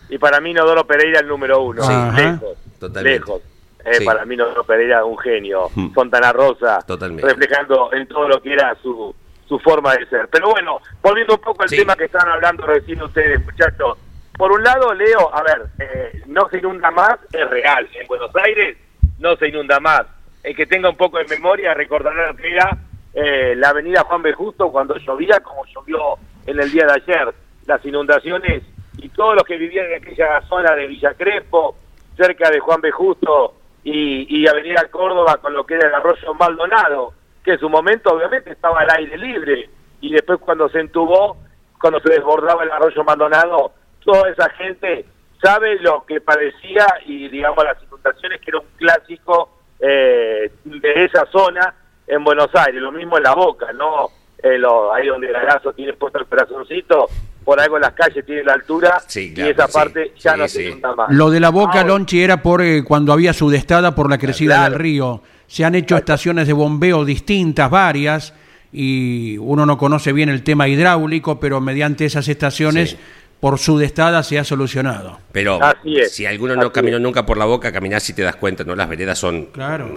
Y 0.08 0.18
para 0.18 0.40
mí 0.40 0.52
Nodoro 0.52 0.86
Pereira 0.86 1.20
el 1.20 1.26
número 1.26 1.62
uno, 1.62 1.82
lejos, 2.12 2.56
totalmente. 2.78 3.18
lejos. 3.18 3.42
Eh, 3.84 4.04
Para 4.04 4.24
mí 4.24 4.36
Nodoro 4.36 4.62
Pereira 4.62 5.04
un 5.04 5.18
genio, 5.18 5.68
hmm. 5.74 5.92
Fontana 5.92 6.32
Rosa, 6.32 6.80
totalmente. 6.86 7.26
reflejando 7.26 7.92
en 7.92 8.06
todo 8.06 8.28
lo 8.28 8.40
que 8.40 8.52
era 8.52 8.76
su, 8.80 9.12
su 9.48 9.58
forma 9.58 9.94
de 9.96 10.06
ser. 10.06 10.28
Pero 10.30 10.50
bueno, 10.50 10.78
volviendo 11.02 11.34
un 11.34 11.40
poco 11.40 11.64
al 11.64 11.68
tema 11.68 11.96
que 11.96 12.04
estaban 12.04 12.28
hablando 12.28 12.64
recién 12.64 13.02
ustedes, 13.02 13.44
muchachos. 13.44 13.98
Por 14.36 14.52
un 14.52 14.62
lado, 14.62 14.94
Leo, 14.94 15.34
a 15.34 15.42
ver, 15.42 15.66
eh, 15.78 16.22
no 16.26 16.48
se 16.48 16.58
inunda 16.58 16.90
más, 16.90 17.18
es 17.32 17.48
real. 17.50 17.88
En 17.94 18.06
Buenos 18.06 18.34
Aires 18.36 18.76
no 19.18 19.36
se 19.36 19.48
inunda 19.48 19.78
más. 19.80 20.02
El 20.42 20.56
que 20.56 20.66
tenga 20.66 20.90
un 20.90 20.96
poco 20.96 21.18
de 21.18 21.26
memoria 21.26 21.74
recordará 21.74 22.34
que 22.34 22.52
era 22.52 22.78
eh, 23.14 23.54
la 23.56 23.68
avenida 23.68 24.04
Juan 24.04 24.22
B. 24.22 24.32
Justo 24.32 24.70
cuando 24.72 24.96
llovía, 24.96 25.40
como 25.40 25.64
llovió 25.66 26.16
en 26.46 26.58
el 26.58 26.70
día 26.70 26.86
de 26.86 26.92
ayer, 26.92 27.34
las 27.66 27.84
inundaciones 27.84 28.62
y 28.98 29.08
todos 29.10 29.36
los 29.36 29.44
que 29.44 29.56
vivían 29.56 29.86
en 29.86 30.02
aquella 30.02 30.40
zona 30.42 30.74
de 30.74 30.86
Villa 30.86 31.14
Crespo, 31.14 31.76
cerca 32.16 32.50
de 32.50 32.60
Juan 32.60 32.80
B. 32.80 32.90
Justo 32.90 33.54
y, 33.84 34.46
Avenida 34.46 34.88
Córdoba 34.90 35.38
con 35.38 35.54
lo 35.54 35.64
que 35.64 35.74
era 35.74 35.88
el 35.88 35.94
arroyo 35.94 36.34
Maldonado, 36.34 37.12
que 37.44 37.52
en 37.52 37.58
su 37.58 37.68
momento 37.68 38.10
obviamente 38.10 38.52
estaba 38.52 38.80
al 38.80 38.90
aire 38.90 39.16
libre 39.18 39.70
y 40.00 40.12
después 40.12 40.38
cuando 40.40 40.68
se 40.68 40.80
entubó, 40.80 41.36
cuando 41.80 42.00
se 42.00 42.12
desbordaba 42.12 42.62
el 42.62 42.70
arroyo 42.70 43.04
Maldonado, 43.04 43.72
toda 44.04 44.30
esa 44.30 44.48
gente 44.50 45.06
sabe 45.42 45.78
lo 45.80 46.04
que 46.06 46.20
padecía 46.20 46.86
y 47.06 47.28
digamos 47.28 47.64
las 47.64 47.82
inundaciones 47.82 48.40
que 48.40 48.50
era 48.50 48.60
un 48.60 48.66
clásico 48.76 49.50
eh, 49.80 50.52
de 50.64 51.04
esa 51.04 51.26
zona 51.26 51.74
en 52.06 52.22
Buenos 52.24 52.50
Aires, 52.54 52.80
lo 52.80 52.92
mismo 52.92 53.16
en 53.16 53.24
la 53.24 53.34
boca, 53.34 53.72
¿no? 53.72 54.10
Eh, 54.42 54.60
ahí 54.94 55.06
donde 55.06 55.28
el 55.28 55.32
Garazo 55.32 55.72
tiene 55.72 55.92
puesto 55.92 56.18
el 56.18 56.26
corazoncito, 56.26 57.08
por 57.44 57.60
algo 57.60 57.78
las 57.78 57.92
calles 57.92 58.24
tienen 58.24 58.46
la 58.46 58.54
altura 58.54 59.02
y 59.14 59.40
esa 59.40 59.68
parte 59.68 60.12
ya 60.18 60.36
no 60.36 60.48
se 60.48 60.68
inunda 60.68 60.94
más. 60.94 61.10
Lo 61.10 61.30
de 61.30 61.40
la 61.40 61.50
boca, 61.50 61.84
Lonchi, 61.84 62.22
era 62.22 62.42
por 62.42 62.62
eh, 62.62 62.84
cuando 62.84 63.12
había 63.12 63.32
sudestada 63.32 63.94
por 63.94 64.08
la 64.10 64.18
crecida 64.18 64.64
del 64.64 64.74
río. 64.78 65.22
Se 65.46 65.64
han 65.64 65.74
hecho 65.74 65.96
estaciones 65.96 66.46
de 66.46 66.52
bombeo 66.52 67.04
distintas, 67.04 67.70
varias, 67.70 68.34
y 68.72 69.36
uno 69.38 69.66
no 69.66 69.76
conoce 69.76 70.12
bien 70.12 70.28
el 70.28 70.42
tema 70.42 70.66
hidráulico, 70.66 71.38
pero 71.38 71.60
mediante 71.60 72.06
esas 72.06 72.26
estaciones 72.28 72.96
por 73.42 73.58
su 73.58 73.76
destada 73.76 74.22
se 74.22 74.38
ha 74.38 74.44
solucionado. 74.44 75.18
Pero 75.32 75.58
si 76.06 76.24
alguno 76.26 76.54
no 76.54 76.70
caminó 76.70 77.00
nunca 77.00 77.26
por 77.26 77.36
la 77.36 77.44
boca, 77.44 77.72
caminás 77.72 78.08
y 78.08 78.14
te 78.14 78.22
das 78.22 78.36
cuenta, 78.36 78.62
¿no? 78.62 78.76
Las 78.76 78.88
veredas 78.88 79.18
son 79.18 79.48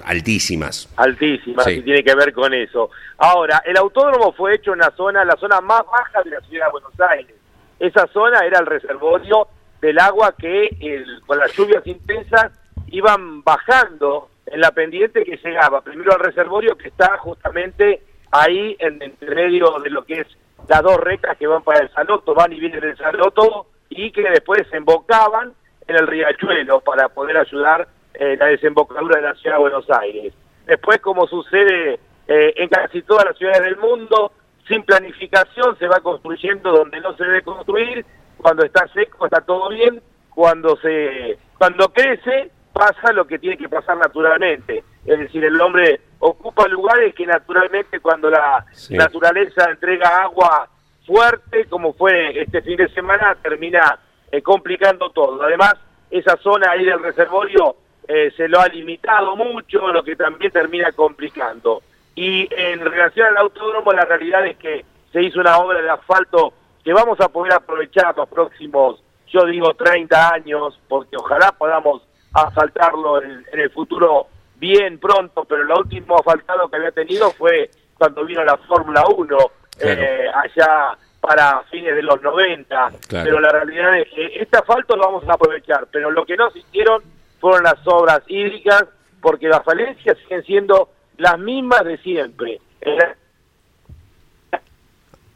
altísimas. 0.04 0.92
Altísimas, 0.96 1.68
y 1.68 1.84
tiene 1.84 2.04
que 2.04 2.16
ver 2.16 2.34
con 2.34 2.56
eso. 2.56 2.90
Ahora, 3.20 3.62
el 3.64 3.78
autódromo 3.78 4.34
fue 4.34 4.56
hecho 4.56 4.74
en 4.74 4.80
la 4.80 4.92
zona, 4.98 5.24
la 5.24 5.36
zona 5.36 5.62
más 5.62 5.84
baja 5.86 6.24
de 6.24 6.32
la 6.32 6.42
ciudad 6.42 6.66
de 6.66 6.72
Buenos 6.72 7.00
Aires. 7.08 7.36
Esa 7.80 8.08
zona 8.08 8.44
era 8.44 8.58
el 8.58 8.66
reservorio 8.66 9.48
del 9.80 10.00
agua 10.00 10.34
que 10.36 11.04
con 11.28 11.38
las 11.38 11.56
lluvias 11.56 11.86
intensas 11.86 12.52
iban 12.88 13.44
bajando 13.44 14.28
en 14.48 14.60
la 14.60 14.72
pendiente 14.72 15.24
que 15.24 15.38
llegaba 15.38 15.82
primero 15.82 16.14
al 16.14 16.20
reservorio 16.20 16.76
que 16.76 16.88
está 16.88 17.20
justamente 17.20 18.02
ahí 18.32 18.76
en 18.80 19.00
el 19.04 19.14
medio 19.22 19.78
de 19.84 19.92
lo 19.92 20.04
que 20.04 20.22
es 20.22 20.28
las 20.68 20.82
dos 20.82 20.98
rectas 20.98 21.38
que 21.38 21.48
van 21.48 21.64
para 21.64 21.80
el 21.80 21.90
Saloto, 21.92 22.34
van 22.34 22.54
y 22.54 22.60
vienen 22.60 22.80
del 22.80 22.98
Saloto 22.98 23.68
y 23.90 24.12
que 24.12 24.24
después 24.24 24.64
desembocaban 24.64 25.54
en 25.88 25.96
el 25.96 26.08
riachuelo 26.08 26.82
para 26.82 27.10
poder 27.10 27.38
ayudar 27.38 27.88
en 28.14 28.40
la 28.40 28.48
desembocadura 28.48 29.18
de 29.18 29.22
la 29.24 29.36
ciudad 29.36 29.56
de 29.56 29.62
Buenos 29.62 29.90
Aires. 29.90 30.34
Después, 30.66 31.00
como 31.00 31.28
sucede 31.28 32.00
eh, 32.28 32.54
en 32.56 32.70
casi 32.70 33.02
todas 33.04 33.26
las 33.26 33.38
ciudades 33.38 33.62
del 33.62 33.78
mundo, 33.78 34.32
sin 34.68 34.84
planificación 34.84 35.78
se 35.78 35.88
va 35.88 36.00
construyendo 36.00 36.72
donde 36.72 37.00
no 37.02 37.16
se 37.16 37.24
debe 37.24 37.44
construir, 37.44 38.06
cuando 38.38 38.66
está 38.66 38.88
seco 38.94 39.26
está 39.26 39.42
todo 39.42 39.70
bien, 39.70 40.02
cuando 40.34 40.76
se 40.78 41.38
cuando 41.58 41.90
crece 41.90 42.52
pasa 42.74 43.14
lo 43.14 43.26
que 43.26 43.40
tiene 43.40 43.58
que 43.58 43.70
pasar 43.70 43.98
naturalmente, 43.98 44.84
es 45.06 45.20
decir, 45.20 45.44
el 45.44 45.60
hombre 45.62 46.02
ocupa 46.20 46.68
lugares 46.68 47.14
que 47.14 47.26
naturalmente 47.26 48.00
cuando 48.00 48.30
la 48.30 48.66
naturaleza 48.90 49.70
entrega 49.70 50.24
agua 50.24 50.68
fuerte, 51.06 51.66
como 51.66 51.94
fue 51.94 52.42
este 52.42 52.62
fin 52.64 52.78
de 52.78 52.90
semana, 52.90 53.38
termina 53.42 54.00
eh, 54.32 54.42
complicando 54.42 55.12
todo. 55.12 55.44
Además, 55.44 55.76
esa 56.10 56.36
zona 56.38 56.72
ahí 56.72 56.86
del 56.86 57.04
reservorio 57.04 57.76
eh, 58.08 58.32
se 58.36 58.48
lo 58.48 58.60
ha 58.60 58.68
limitado 58.68 59.36
mucho, 59.36 59.88
lo 59.92 60.04
que 60.04 60.16
también 60.16 60.52
termina 60.52 60.92
complicando. 60.94 61.84
Y 62.16 62.48
en 62.52 62.80
relación 62.80 63.28
al 63.28 63.38
autódromo, 63.38 63.92
la 63.94 64.06
realidad 64.06 64.46
es 64.48 64.58
que 64.58 64.86
se 65.12 65.22
hizo 65.22 65.40
una 65.40 65.58
obra 65.58 65.82
de 65.82 65.90
asfalto 65.90 66.54
que 66.84 66.94
vamos 66.94 67.20
a 67.20 67.30
poder 67.30 67.54
aprovechar 67.54 68.16
los 68.18 68.28
próximos, 68.30 69.04
yo 69.28 69.46
digo, 69.46 69.74
30 69.76 70.34
años, 70.34 70.80
porque 70.88 71.18
ojalá 71.18 71.52
podamos 71.52 72.02
asfaltarlo 72.34 73.22
en 73.22 73.46
el 73.52 73.70
futuro 73.70 74.28
bien 74.66 74.98
pronto, 74.98 75.46
pero 75.46 75.64
lo 75.64 75.78
último 75.78 76.18
asfaltado 76.18 76.68
que 76.70 76.78
había 76.78 76.92
tenido 76.92 77.30
fue 77.32 77.70
cuando 77.96 78.26
vino 78.26 78.44
la 78.44 78.58
Fórmula 78.58 79.04
1, 79.16 79.38
eh, 79.82 80.26
allá 80.34 80.98
para 81.22 81.62
fines 81.70 81.96
de 81.96 82.02
los 82.02 82.22
90, 82.22 82.92
pero 83.10 83.40
la 83.40 83.50
realidad 83.50 84.00
es 84.00 84.08
que 84.10 84.26
este 84.42 84.58
asfalto 84.58 84.96
lo 84.96 85.04
vamos 85.04 85.30
a 85.30 85.34
aprovechar, 85.34 85.88
pero 85.92 86.10
lo 86.10 86.26
que 86.26 86.36
no 86.36 86.50
se 86.50 86.60
hicieron 86.60 87.04
fueron 87.40 87.64
las 87.64 87.76
obras 87.86 88.22
hídricas, 88.28 88.86
porque 89.22 89.48
las 89.48 89.64
falencias 89.64 90.18
siguen 90.20 90.44
siendo 90.44 90.90
las 91.18 91.38
mismas 91.38 91.84
de 91.84 91.98
siempre. 92.00 92.60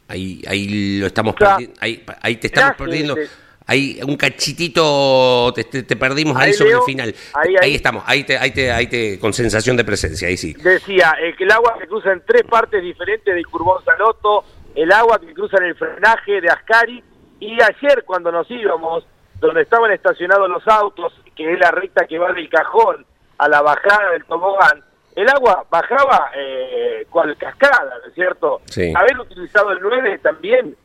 Ahí, 0.07 0.41
ahí 0.47 0.99
lo 0.99 1.05
estamos 1.05 1.35
perdiendo, 1.35 1.75
ahí, 1.81 2.03
ahí 2.21 2.35
te 2.37 2.47
estamos 2.47 2.75
perdiendo. 2.75 3.15
Ahí 3.69 3.99
un 4.01 4.17
cachitito 4.17 5.53
te, 5.53 5.95
perdimos 5.95 6.35
ahí, 6.35 6.53
sobre 6.53 6.71
el 6.71 6.81
final. 6.81 7.13
Ahí, 7.61 7.75
estamos, 7.75 8.03
ahí 8.07 8.23
te, 8.23 8.35
ahí 8.35 8.49
te, 8.49 8.71
ahí 8.71 8.87
te, 8.87 9.19
con 9.19 9.31
sensación 9.31 9.77
de 9.77 9.83
presencia, 9.83 10.27
ahí 10.27 10.37
sí. 10.37 10.53
Decía, 10.53 11.13
eh, 11.21 11.35
que 11.37 11.43
el 11.43 11.51
agua 11.51 11.77
que 11.79 11.85
cruza 11.85 12.11
en 12.11 12.23
tres 12.25 12.41
partes 12.49 12.81
diferentes 12.81 13.31
del 13.31 13.45
Curbón 13.45 13.85
Saloto, 13.85 14.43
el 14.73 14.91
agua 14.91 15.19
que 15.19 15.31
cruza 15.35 15.57
en 15.57 15.65
el 15.65 15.75
frenaje 15.75 16.41
de 16.41 16.49
Ascari, 16.49 17.03
y 17.39 17.61
ayer 17.61 18.03
cuando 18.05 18.31
nos 18.31 18.49
íbamos, 18.49 19.05
donde 19.39 19.61
estaban 19.61 19.91
estacionados 19.91 20.49
los 20.49 20.67
autos, 20.67 21.13
que 21.35 21.53
es 21.53 21.59
la 21.59 21.69
recta 21.69 22.07
que 22.07 22.17
va 22.17 22.33
del 22.33 22.49
cajón 22.49 23.05
a 23.37 23.47
la 23.47 23.61
bajada 23.61 24.13
del 24.13 24.25
tobogán, 24.25 24.83
el 25.15 25.29
agua 25.29 25.63
bajaba 25.69 26.31
eh, 26.35 27.05
cual 27.07 27.37
cascada, 27.37 27.99
¿no 28.01 28.07
es 28.07 28.15
cierto? 28.15 28.61
Haber 28.95 29.19
utilizado 29.19 29.73
el 29.73 29.79
9 29.79 30.17
también 30.23 30.75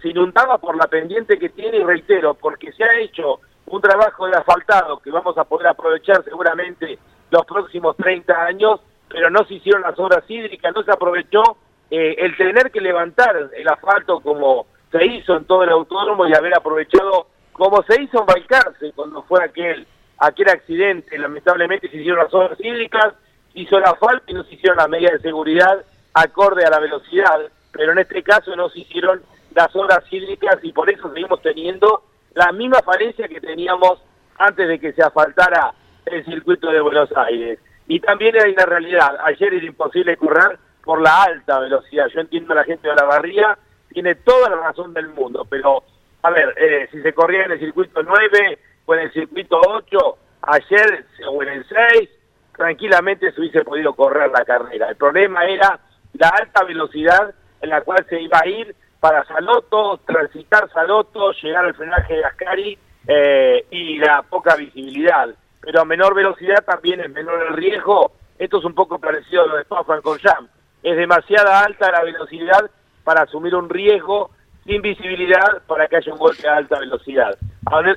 se 0.00 0.08
inundaba 0.08 0.58
por 0.58 0.76
la 0.76 0.86
pendiente 0.86 1.38
que 1.38 1.48
tiene 1.48 1.78
y 1.78 1.84
reitero, 1.84 2.34
porque 2.34 2.72
se 2.72 2.84
ha 2.84 2.98
hecho 2.98 3.40
un 3.66 3.80
trabajo 3.80 4.26
de 4.26 4.36
asfaltado 4.36 4.98
que 4.98 5.10
vamos 5.10 5.36
a 5.38 5.44
poder 5.44 5.68
aprovechar 5.68 6.22
seguramente 6.24 6.98
los 7.30 7.44
próximos 7.44 7.96
30 7.96 8.44
años, 8.44 8.80
pero 9.08 9.30
no 9.30 9.44
se 9.44 9.54
hicieron 9.54 9.82
las 9.82 9.98
obras 9.98 10.24
hídricas, 10.28 10.72
no 10.74 10.82
se 10.82 10.92
aprovechó 10.92 11.42
eh, 11.90 12.14
el 12.18 12.36
tener 12.36 12.70
que 12.70 12.80
levantar 12.80 13.50
el 13.52 13.68
asfalto 13.68 14.20
como 14.20 14.66
se 14.92 15.04
hizo 15.04 15.36
en 15.36 15.44
todo 15.44 15.64
el 15.64 15.70
autódromo 15.70 16.26
y 16.26 16.34
haber 16.34 16.56
aprovechado 16.56 17.28
como 17.52 17.82
se 17.84 18.02
hizo 18.02 18.20
en 18.20 18.26
Balcarce 18.26 18.92
cuando 18.94 19.22
fue 19.22 19.42
aquel 19.42 19.86
aquel 20.18 20.48
accidente, 20.48 21.18
lamentablemente 21.18 21.88
se 21.88 21.96
hicieron 21.96 22.24
las 22.24 22.32
obras 22.32 22.58
hídricas, 22.60 23.14
hizo 23.54 23.78
el 23.78 23.84
asfalto 23.84 24.24
y 24.28 24.34
no 24.34 24.44
se 24.44 24.54
hicieron 24.54 24.78
las 24.78 24.88
medidas 24.88 25.12
de 25.12 25.28
seguridad 25.28 25.84
acorde 26.14 26.64
a 26.64 26.70
la 26.70 26.80
velocidad, 26.80 27.40
pero 27.72 27.92
en 27.92 27.98
este 27.98 28.22
caso 28.22 28.54
no 28.56 28.70
se 28.70 28.80
hicieron 28.80 29.22
las 29.56 29.74
obras 29.74 30.04
hídricas 30.10 30.58
y 30.62 30.70
por 30.70 30.90
eso 30.90 31.08
seguimos 31.08 31.40
teniendo 31.40 32.02
la 32.34 32.52
misma 32.52 32.80
falencia 32.84 33.26
que 33.26 33.40
teníamos 33.40 34.02
antes 34.38 34.68
de 34.68 34.78
que 34.78 34.92
se 34.92 35.02
asfaltara 35.02 35.72
el 36.04 36.22
circuito 36.26 36.70
de 36.70 36.82
Buenos 36.82 37.08
Aires. 37.16 37.58
Y 37.88 37.98
también 38.00 38.34
hay 38.38 38.52
una 38.52 38.66
realidad, 38.66 39.16
ayer 39.24 39.54
era 39.54 39.64
imposible 39.64 40.18
correr 40.18 40.58
por 40.84 41.00
la 41.00 41.22
alta 41.22 41.58
velocidad. 41.60 42.06
Yo 42.08 42.20
entiendo 42.20 42.52
a 42.52 42.56
la 42.56 42.64
gente 42.64 42.86
de 42.86 42.94
la 42.94 43.04
barría, 43.04 43.56
tiene 43.88 44.14
toda 44.16 44.50
la 44.50 44.56
razón 44.56 44.92
del 44.92 45.08
mundo, 45.08 45.46
pero 45.48 45.82
a 46.22 46.30
ver, 46.30 46.52
eh, 46.58 46.88
si 46.92 47.00
se 47.00 47.14
corría 47.14 47.44
en 47.44 47.52
el 47.52 47.58
circuito 47.58 48.02
9 48.02 48.58
o 48.84 48.94
en 48.94 49.00
el 49.00 49.12
circuito 49.14 49.58
8, 49.58 50.18
ayer 50.42 51.06
o 51.30 51.42
en 51.42 51.48
el 51.48 51.66
6, 51.66 52.10
tranquilamente 52.54 53.32
se 53.32 53.40
hubiese 53.40 53.64
podido 53.64 53.94
correr 53.94 54.30
la 54.30 54.44
carrera. 54.44 54.90
El 54.90 54.96
problema 54.96 55.46
era 55.46 55.80
la 56.12 56.28
alta 56.28 56.62
velocidad 56.64 57.34
en 57.62 57.70
la 57.70 57.80
cual 57.80 58.04
se 58.06 58.20
iba 58.20 58.38
a 58.38 58.46
ir 58.46 58.76
para 59.06 59.24
Saloto, 59.24 60.00
transitar 60.04 60.68
Saloto, 60.72 61.30
llegar 61.40 61.64
al 61.64 61.74
frenaje 61.74 62.14
de 62.14 62.24
Ascari 62.24 62.78
eh, 63.06 63.64
y 63.70 63.98
la 63.98 64.22
poca 64.22 64.56
visibilidad. 64.56 65.28
Pero 65.60 65.82
a 65.82 65.84
menor 65.84 66.12
velocidad 66.12 66.64
también 66.64 66.98
es 66.98 67.10
menor 67.10 67.46
el 67.48 67.54
riesgo. 67.54 68.10
Esto 68.36 68.58
es 68.58 68.64
un 68.64 68.74
poco 68.74 68.98
parecido 68.98 69.44
a 69.44 69.46
lo 69.46 69.56
de 69.58 69.62
Spa-Francorchamps. 69.62 70.50
Es 70.82 70.96
demasiada 70.96 71.60
alta 71.60 71.92
la 71.92 72.02
velocidad 72.02 72.68
para 73.04 73.22
asumir 73.22 73.54
un 73.54 73.68
riesgo 73.68 74.30
sin 74.64 74.82
visibilidad 74.82 75.62
para 75.68 75.86
que 75.86 75.98
haya 75.98 76.12
un 76.12 76.18
golpe 76.18 76.48
a 76.48 76.56
alta 76.56 76.80
velocidad. 76.80 77.38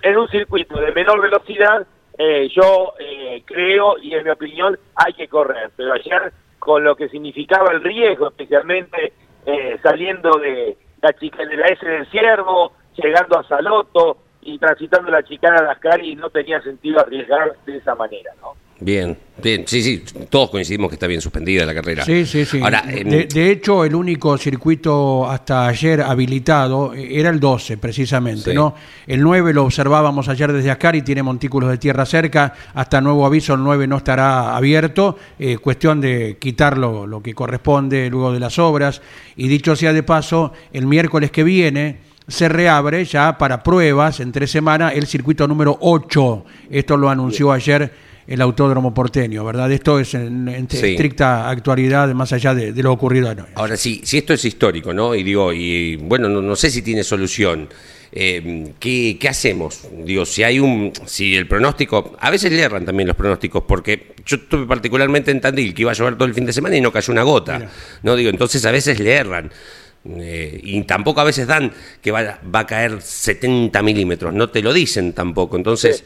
En 0.04 0.15
un 0.15 0.28
circuito 0.28 0.80
de 0.80 0.91
menor 0.91 1.22
velocidad, 1.22 1.88
eh, 2.19 2.50
yo 2.56 2.93
eh, 3.00 3.41
creo, 3.45 3.98
y 3.98 4.13
en 4.13 4.26
mi 4.26 4.30
opinión, 4.30 4.78
hay 4.93 5.13
que 5.13 5.28
correr. 5.28 5.72
Pero 5.76 5.91
ayer, 5.93 6.34
con 6.60 6.84
lo 6.84 6.95
que 6.95 7.10
significaba 7.10 7.72
el 7.72 7.82
riesgo, 7.82 8.28
especialmente 8.28 9.13
saliendo 9.82 10.38
de, 10.38 10.78
la 11.01 11.13
chica 11.13 11.45
de 11.45 11.55
la 11.55 11.67
S 11.67 11.85
del 11.85 12.07
Ciervo, 12.07 12.73
llegando 12.95 13.39
a 13.39 13.43
Saloto 13.43 14.17
y 14.41 14.57
transitando 14.57 15.12
la 15.12 15.23
chicana 15.23 15.62
de 15.62 15.69
Ascari, 15.69 16.15
no 16.15 16.29
tenía 16.29 16.62
sentido 16.62 16.99
arriesgar 16.99 17.55
de 17.65 17.77
esa 17.77 17.95
manera, 17.95 18.31
¿no? 18.41 18.55
Bien, 18.81 19.17
bien, 19.43 19.65
sí, 19.67 19.83
sí, 19.83 20.03
todos 20.29 20.49
coincidimos 20.49 20.87
que 20.89 20.95
está 20.95 21.05
bien 21.05 21.19
suspendida 21.19 21.65
la 21.65 21.73
carrera. 21.73 22.05
Sí, 22.05 22.25
sí, 22.25 22.45
sí. 22.45 22.59
de, 22.59 23.51
hecho, 23.51 23.83
el 23.83 23.93
único 23.93 24.37
circuito 24.37 25.29
hasta 25.29 25.67
ayer 25.67 26.01
habilitado 26.01 26.93
era 26.93 27.29
el 27.29 27.41
12, 27.41 27.77
precisamente, 27.77 28.53
¿no? 28.53 28.75
El 29.05 29.21
9 29.21 29.53
lo 29.53 29.65
observábamos 29.65 30.29
ayer 30.29 30.53
desde 30.53 30.71
Ascari, 30.71 31.01
tiene 31.01 31.21
montículos 31.21 31.69
de 31.69 31.77
tierra 31.77 32.05
cerca, 32.05 32.53
hasta 32.73 33.01
nuevo 33.01 33.25
aviso 33.25 33.53
el 33.53 33.63
9 33.63 33.85
no 33.85 33.97
estará 33.97 34.55
abierto, 34.55 35.17
eh, 35.37 35.57
cuestión 35.57 35.99
de 35.99 36.37
quitarlo 36.39 37.05
lo 37.05 37.21
que 37.21 37.33
corresponde 37.33 38.09
luego 38.09 38.31
de 38.31 38.39
las 38.39 38.59
obras. 38.59 39.01
Y 39.35 39.49
dicho 39.49 39.75
sea 39.75 39.91
de 39.91 40.03
paso, 40.03 40.53
el 40.71 40.87
miércoles 40.87 41.31
que 41.31 41.43
viene 41.43 41.97
se 42.29 42.47
reabre 42.47 43.03
ya 43.03 43.37
para 43.37 43.61
pruebas 43.61 44.21
en 44.21 44.31
tres 44.31 44.51
semanas 44.51 44.93
el 44.95 45.05
circuito 45.05 45.47
número 45.47 45.77
8. 45.81 46.45
Esto 46.69 46.95
lo 46.95 47.09
anunció 47.09 47.51
ayer 47.51 47.91
el 48.29 48.41
autódromo 48.41 48.93
porteño, 48.93 49.43
¿verdad? 49.43 49.71
Esto 49.71 49.99
es 49.99 50.13
en, 50.13 50.47
estricta 50.47 51.49
actualidad, 51.49 52.13
más 52.13 52.31
allá 52.31 52.53
de, 52.53 52.71
lo 52.83 52.93
ocurrido 52.93 53.27
anoche. 53.27 53.51
Ahora 53.55 53.75
sí, 53.75 54.01
si 54.03 54.19
esto 54.19 54.33
es 54.33 54.45
histórico, 54.45 54.93
¿no? 54.93 55.15
Y 55.15 55.23
digo, 55.23 55.51
y 55.51 55.95
bueno, 55.95 56.29
no, 56.29 56.55
sé 56.55 56.69
si 56.69 56.83
tiene 56.83 57.03
solución. 57.03 57.67
Eh, 58.11 58.73
¿qué, 58.79 59.17
hacemos? 59.27 59.87
Digo, 60.05 60.25
si 60.25 60.43
hay 60.43 60.59
un, 60.59 60.93
si 61.05 61.35
el 61.35 61.47
pronóstico, 61.47 62.15
a 62.19 62.29
veces 62.29 62.51
le 62.51 62.61
erran 62.61 62.85
también 62.85 63.07
los 63.07 63.15
pronósticos, 63.15 63.63
porque 63.67 64.13
yo 64.25 64.37
estuve 64.37 64.67
particularmente 64.67 65.31
en 65.31 65.41
Tandil, 65.41 65.73
que 65.73 65.81
iba 65.81 65.91
a 65.91 65.95
llover 65.95 66.15
todo 66.15 66.27
el 66.27 66.35
fin 66.35 66.45
de 66.45 66.53
semana 66.53 66.77
y 66.77 66.81
no 66.81 66.91
cayó 66.91 67.11
una 67.11 67.23
gota, 67.23 67.67
¿no? 68.03 68.15
Digo, 68.15 68.29
entonces 68.29 68.63
a 68.65 68.71
veces 68.71 68.99
le 68.99 69.11
erran. 69.11 69.51
Eh, 70.05 70.59
y 70.63 70.81
tampoco 70.83 71.19
a 71.19 71.25
veces 71.25 71.45
dan 71.45 71.71
que 72.01 72.12
va, 72.12 72.39
va, 72.43 72.59
a 72.59 72.65
caer 72.65 73.01
70 73.01 73.81
milímetros, 73.81 74.33
no 74.33 74.49
te 74.49 74.62
lo 74.62 74.71
dicen 74.71 75.13
tampoco. 75.13 75.57
Entonces, 75.57 76.05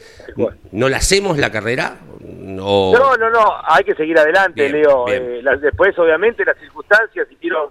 ¿no 0.71 0.89
la 0.89 0.97
hacemos 0.97 1.37
la 1.37 1.51
carrera? 1.51 1.97
No, 2.19 2.93
no, 2.93 3.29
no, 3.29 3.55
hay 3.63 3.83
que 3.83 3.93
seguir 3.93 4.17
adelante, 4.17 4.67
Leo. 4.69 5.07
Eh, 5.07 5.43
después, 5.61 5.97
obviamente, 5.99 6.43
las 6.43 6.57
circunstancias 6.57 7.27
hicieron. 7.31 7.69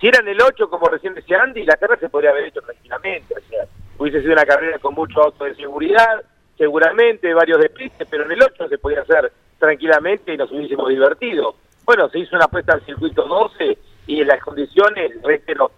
Si 0.00 0.08
eran 0.08 0.26
el 0.26 0.40
8, 0.40 0.68
como 0.68 0.88
recién 0.88 1.14
decía 1.14 1.42
Andy, 1.42 1.64
la 1.64 1.76
carrera 1.76 2.00
se 2.00 2.08
podría 2.08 2.30
haber 2.30 2.46
hecho 2.46 2.62
tranquilamente. 2.62 3.34
hubiese 3.98 4.22
sido 4.22 4.32
una 4.32 4.46
carrera 4.46 4.78
con 4.78 4.94
mucho 4.94 5.22
auto 5.22 5.44
de 5.44 5.54
seguridad, 5.54 6.22
seguramente 6.56 7.32
varios 7.34 7.60
despistes, 7.60 8.08
pero 8.10 8.24
en 8.24 8.32
el 8.32 8.42
8 8.42 8.68
se 8.68 8.78
podía 8.78 9.02
hacer 9.02 9.30
tranquilamente 9.58 10.32
y 10.32 10.36
nos 10.36 10.50
hubiésemos 10.50 10.88
divertido. 10.88 11.54
Bueno, 11.84 12.08
se 12.08 12.18
hizo 12.18 12.34
una 12.34 12.46
apuesta 12.46 12.72
al 12.72 12.84
circuito 12.84 13.24
12 13.24 13.78
y 14.10 14.20
en 14.20 14.26
las 14.26 14.42
condiciones, 14.42 15.12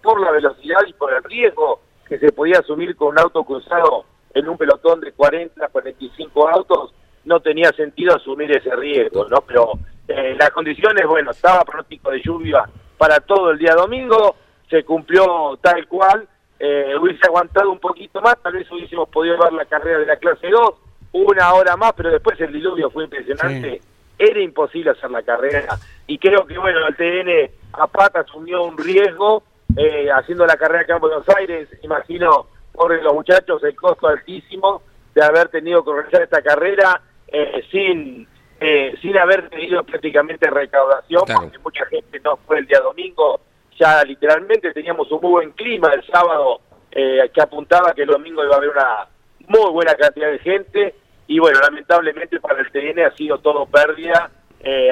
por 0.01 0.19
la 0.19 0.31
velocidad 0.31 0.79
y 0.87 0.93
por 0.93 1.13
el 1.13 1.23
riesgo 1.23 1.81
que 2.07 2.17
se 2.17 2.31
podía 2.31 2.57
asumir 2.57 2.95
con 2.95 3.09
un 3.09 3.19
auto 3.19 3.43
cruzado 3.43 4.05
en 4.33 4.49
un 4.49 4.57
pelotón 4.57 5.01
de 5.01 5.11
40, 5.11 5.67
45 5.67 6.49
autos, 6.49 6.95
no 7.25 7.39
tenía 7.41 7.71
sentido 7.73 8.15
asumir 8.15 8.51
ese 8.57 8.75
riesgo, 8.75 9.27
¿no? 9.29 9.41
Pero 9.41 9.73
eh, 10.07 10.35
las 10.35 10.49
condiciones, 10.49 11.05
bueno, 11.05 11.29
estaba 11.29 11.63
pronóstico 11.63 12.09
de 12.09 12.23
lluvia 12.23 12.67
para 12.97 13.19
todo 13.19 13.51
el 13.51 13.59
día 13.59 13.75
domingo, 13.75 14.35
se 14.67 14.83
cumplió 14.83 15.55
tal 15.61 15.87
cual, 15.87 16.27
eh, 16.57 16.95
hubiese 16.99 17.27
aguantado 17.27 17.69
un 17.69 17.79
poquito 17.79 18.19
más, 18.19 18.41
tal 18.41 18.53
vez 18.53 18.69
hubiésemos 18.71 19.09
podido 19.09 19.37
ver 19.37 19.53
la 19.53 19.65
carrera 19.65 19.99
de 19.99 20.07
la 20.07 20.15
clase 20.15 20.49
2, 20.49 20.73
una 21.11 21.53
hora 21.53 21.77
más, 21.77 21.93
pero 21.93 22.09
después 22.09 22.41
el 22.41 22.51
diluvio 22.51 22.89
fue 22.89 23.03
impresionante, 23.03 23.79
era 24.17 24.41
imposible 24.41 24.89
hacer 24.89 25.11
la 25.11 25.21
carrera, 25.21 25.77
y 26.07 26.17
creo 26.17 26.45
que, 26.45 26.57
bueno, 26.57 26.79
el 26.87 26.95
TN 26.95 27.51
a 27.73 27.87
pata 27.87 28.21
asumió 28.21 28.63
un 28.63 28.77
riesgo, 28.77 29.43
eh, 29.75 30.09
haciendo 30.11 30.45
la 30.45 30.57
carrera 30.57 30.81
acá 30.81 30.95
en 30.95 31.01
Buenos 31.01 31.27
Aires, 31.37 31.69
imagino, 31.81 32.47
por 32.73 33.01
los 33.01 33.13
muchachos, 33.13 33.63
el 33.63 33.75
costo 33.75 34.07
altísimo 34.07 34.81
de 35.15 35.23
haber 35.23 35.49
tenido 35.49 35.83
que 35.83 35.93
realizar 35.93 36.21
esta 36.21 36.41
carrera 36.41 37.01
eh, 37.27 37.63
sin 37.71 38.27
eh, 38.65 38.95
sin 39.01 39.17
haber 39.17 39.49
tenido 39.49 39.83
prácticamente 39.83 40.49
recaudación, 40.49 41.23
porque 41.25 41.59
mucha 41.59 41.85
gente 41.87 42.17
no 42.23 42.37
fue 42.47 42.59
el 42.59 42.65
día 42.65 42.79
domingo, 42.79 43.41
ya 43.77 44.03
literalmente 44.05 44.71
teníamos 44.71 45.11
un 45.11 45.19
muy 45.21 45.31
buen 45.31 45.51
clima 45.51 45.89
el 45.93 46.05
sábado 46.05 46.61
eh, 46.89 47.29
que 47.33 47.41
apuntaba 47.41 47.93
que 47.93 48.03
el 48.03 48.07
domingo 48.07 48.41
iba 48.41 48.53
a 48.53 48.57
haber 48.57 48.69
una 48.69 49.07
muy 49.49 49.69
buena 49.71 49.93
cantidad 49.95 50.31
de 50.31 50.39
gente 50.39 50.95
y 51.27 51.39
bueno, 51.39 51.59
lamentablemente 51.59 52.39
para 52.39 52.61
el 52.61 52.71
TN 52.71 53.01
ha 53.01 53.11
sido 53.17 53.39
todo 53.39 53.65
pérdida, 53.65 54.31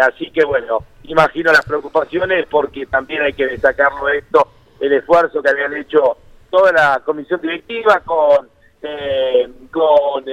así 0.02 0.32
que 0.32 0.44
bueno, 0.44 0.80
imagino 1.04 1.52
las 1.52 1.66
preocupaciones 1.66 2.46
porque 2.50 2.86
también 2.86 3.22
hay 3.22 3.34
que 3.34 3.48
destacarlo 3.48 4.10
esto, 4.10 4.48
el 4.80 4.94
esfuerzo 4.94 5.42
que 5.42 5.50
habían 5.50 5.76
hecho 5.76 6.18
toda 6.50 6.72
la 6.72 7.02
comisión 7.06 7.40
directiva 7.40 8.02
con, 8.02 8.50
con 9.72 10.26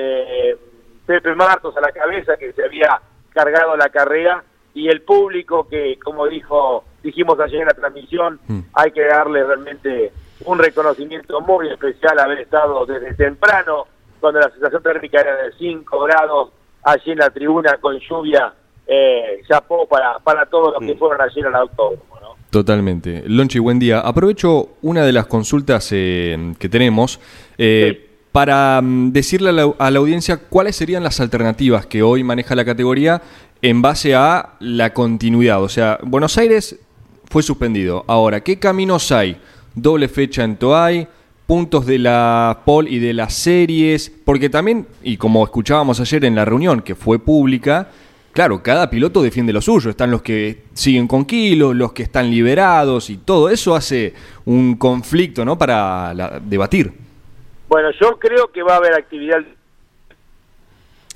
Pepe 1.07 1.35
Martos 1.35 1.77
a 1.77 1.81
la 1.81 1.93
cabeza 1.93 2.37
que 2.37 2.53
se 2.53 2.65
había 2.65 3.01
cargado 3.33 3.77
la 3.77 3.89
carrera 3.89 4.43
y 4.75 4.89
el 4.89 5.03
público 5.03 5.69
que, 5.69 5.99
como 5.99 6.27
dijo 6.27 6.85
dijimos 7.03 7.39
ayer 7.41 7.61
en 7.61 7.67
la 7.67 7.75
transmisión, 7.75 8.41
mm. 8.47 8.61
hay 8.75 8.91
que 8.93 9.05
darle 9.05 9.45
realmente 9.45 10.13
un 10.45 10.59
reconocimiento 10.59 11.41
muy 11.41 11.69
especial 11.69 12.19
haber 12.19 12.41
estado 12.41 12.87
desde 12.87 13.15
temprano, 13.15 13.87
cuando 14.21 14.41
la 14.41 14.51
sensación 14.51 14.83
térmica 14.83 15.21
era 15.21 15.37
de 15.37 15.53
5 15.53 16.01
grados, 16.01 16.51
allí 16.83 17.13
en 17.13 17.19
la 17.19 17.31
tribuna 17.31 17.77
con 17.81 17.99
lluvia, 17.99 18.53
eh, 18.89 19.43
chapó 19.47 19.87
para, 19.87 20.19
para 20.19 20.47
todos 20.47 20.73
los 20.73 20.81
que 20.81 20.95
mm. 20.95 20.99
fueron 20.99 21.21
ayer 21.21 21.47
al 21.47 21.55
autódromo. 21.55 22.19
¿no? 22.21 22.37
Totalmente. 22.51 23.23
Lonchi, 23.27 23.59
buen 23.59 23.79
día. 23.79 24.01
Aprovecho 24.01 24.71
una 24.81 25.05
de 25.05 25.13
las 25.13 25.27
consultas 25.27 25.89
eh, 25.93 26.55
que 26.59 26.69
tenemos. 26.69 27.21
Eh, 27.59 28.07
para 28.33 28.81
mm, 28.83 29.13
decirle 29.13 29.51
a 29.51 29.91
la, 29.91 29.99
audiencia 29.99 30.39
cuáles 30.39 30.77
serían 30.77 31.03
las 31.03 31.21
alternativas 31.21 31.87
que 31.87 32.03
hoy 32.03 32.25
maneja 32.25 32.55
la 32.55 32.65
categoría 32.65 33.21
en 33.61 33.83
base 33.83 34.15
a 34.15 34.55
la 34.61 34.95
continuidad. 34.95 35.63
O 35.63 35.69
sea, 35.69 35.99
Buenos 36.03 36.39
Aires 36.39 36.79
fue 37.27 37.43
suspendido. 37.43 38.05
Ahora, 38.07 38.41
¿qué 38.43 38.59
caminos 38.59 39.13
hay? 39.13 39.37
Doble 39.75 40.09
fecha 40.09 40.45
en 40.45 40.57
Toay, 40.57 41.07
puntos 41.47 41.85
de 41.85 41.99
la 41.99 42.61
POL 42.65 42.89
y 42.89 42.99
de 42.99 43.13
las 43.13 43.35
series, 43.35 44.11
porque 44.25 44.49
también, 44.49 44.87
y 45.03 45.17
como 45.17 45.45
escuchábamos 45.45 46.01
ayer 46.01 46.25
en 46.25 46.35
la 46.35 46.45
reunión 46.45 46.81
que 46.81 46.95
fue 46.95 47.19
pública, 47.19 47.89
claro, 48.39 48.63
cada 48.63 48.89
piloto 48.89 49.21
defiende 49.21 49.53
lo 49.53 49.61
suyo. 49.61 49.91
Están 49.91 50.13
los 50.13 50.23
que 50.23 50.63
siguen 50.73 51.09
con 51.09 51.25
kilos, 51.25 51.75
los 51.75 51.93
que 51.93 52.05
están 52.05 52.31
liberados 52.31 53.11
y 53.11 53.17
todo 53.17 53.51
eso 53.51 53.75
hace 53.75 54.15
un 54.45 54.77
conflicto, 54.77 55.45
¿no? 55.45 55.59
Para 55.59 56.39
debatir. 56.43 56.93
Bueno, 57.69 57.91
yo 58.01 58.17
creo 58.17 58.47
que 58.53 58.63
va 58.63 58.75
a 58.75 58.77
haber 58.77 58.95
actividad 58.95 59.41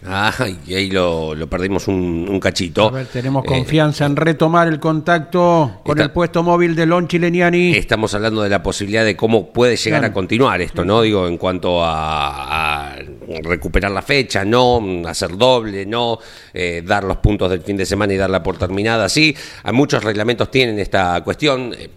Ah, 0.05 0.33
y 0.67 0.75
ahí 0.75 0.91
lo, 0.91 1.35
perdimos 1.49 1.87
un, 1.87 2.41
cachito. 2.41 2.89
A 2.89 2.91
ver, 2.91 3.07
tenemos 3.07 3.45
confianza 3.45 4.05
en 4.05 4.17
retomar 4.17 4.67
el 4.67 4.81
contacto 4.81 5.81
con 5.85 6.01
el 6.01 6.11
puesto 6.11 6.43
móvil 6.43 6.75
de 6.75 6.87
Lon 6.87 7.07
Chileniani. 7.07 7.73
Estamos 7.77 8.13
hablando 8.15 8.43
de 8.43 8.49
la 8.49 8.63
posibilidad 8.63 9.05
de 9.05 9.15
cómo 9.17 9.53
puede 9.53 9.77
llegar 9.77 10.05
a 10.05 10.13
continuar 10.13 10.61
esto, 10.61 10.85
¿no? 10.85 11.03
Digo, 11.03 11.29
en 11.29 11.37
cuanto 11.37 11.85
a, 11.85 12.97
recuperar 13.45 13.93
la 13.93 14.03
fecha, 14.03 14.45
no 14.45 14.83
hacer 15.07 15.37
doble, 15.37 15.87
no 15.87 16.19
eh, 16.53 16.83
dar 16.85 17.05
los 17.05 17.19
puntos 17.19 17.49
del 17.51 17.63
fin 17.63 17.77
de 17.77 17.87
semana 17.87 18.13
y 18.13 18.17
darla 18.17 18.43
por 18.43 18.59
terminada. 18.59 19.09
Sí, 19.09 19.37
hay 19.63 19.73
muchos 19.73 20.03
reglamentos 20.03 20.51
tienen 20.51 20.81
esta 20.81 21.23
cuestión. 21.23 21.73
Eh, 21.79 21.89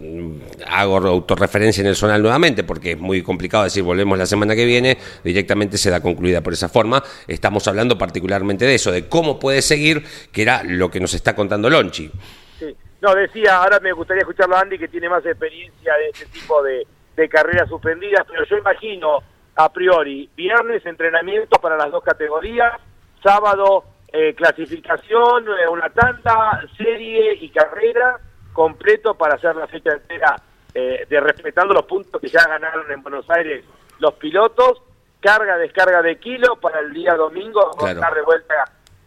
hago 0.68 0.98
autorreferencia 0.98 1.80
en 1.80 1.88
el 1.88 1.96
zonal 1.96 2.22
nuevamente 2.22 2.62
porque 2.62 2.92
es 2.92 2.98
muy 2.98 3.22
complicado 3.22 3.64
decir 3.64 3.82
volvemos 3.82 4.16
la 4.16 4.26
semana 4.26 4.54
que 4.54 4.64
viene. 4.64 4.96
Directamente 5.24 5.76
se 5.76 5.90
da 5.90 6.00
concluida 6.00 6.40
por 6.40 6.52
esa 6.52 6.68
forma. 6.68 7.02
Estamos 7.26 7.66
hablando 7.66 7.95
particularmente 7.98 8.64
de 8.64 8.74
eso, 8.74 8.92
de 8.92 9.08
cómo 9.08 9.38
puede 9.38 9.62
seguir, 9.62 10.04
que 10.32 10.42
era 10.42 10.62
lo 10.64 10.90
que 10.90 11.00
nos 11.00 11.14
está 11.14 11.34
contando 11.34 11.70
Lonchi. 11.70 12.10
Sí. 12.58 12.76
No, 13.00 13.14
decía, 13.14 13.58
ahora 13.58 13.78
me 13.80 13.92
gustaría 13.92 14.20
escucharlo 14.20 14.56
a 14.56 14.60
Andy, 14.60 14.78
que 14.78 14.88
tiene 14.88 15.08
más 15.08 15.24
experiencia 15.24 15.94
de 15.94 16.08
este 16.08 16.26
tipo 16.26 16.62
de, 16.62 16.86
carreras 17.28 17.68
suspendidas, 17.68 18.26
pero 18.28 18.44
yo 18.44 18.58
imagino 18.58 19.18
a 19.54 19.72
priori, 19.72 20.28
viernes 20.36 20.84
entrenamiento 20.84 21.58
para 21.58 21.76
las 21.76 21.90
dos 21.90 22.04
categorías, 22.04 22.74
sábado 23.22 23.84
eh, 24.12 24.34
clasificación, 24.34 25.46
eh, 25.48 25.68
una 25.70 25.88
tanda, 25.88 26.62
serie 26.76 27.38
y 27.40 27.48
carrera 27.48 28.18
completo 28.52 29.14
para 29.14 29.36
hacer 29.36 29.56
la 29.56 29.66
fecha 29.66 29.92
entera 29.92 30.36
eh, 30.74 31.06
de 31.08 31.20
respetando 31.20 31.72
los 31.72 31.86
puntos 31.86 32.20
que 32.20 32.28
ya 32.28 32.46
ganaron 32.46 32.90
en 32.92 33.02
Buenos 33.02 33.28
Aires 33.30 33.64
los 33.98 34.14
pilotos 34.14 34.82
carga, 35.26 35.58
descarga 35.58 36.02
de 36.02 36.20
kilo 36.20 36.54
para 36.60 36.78
el 36.78 36.92
día 36.92 37.14
domingo, 37.14 37.72
claro. 37.72 37.98
estar 37.98 38.14
de 38.14 38.22
vuelta 38.22 38.54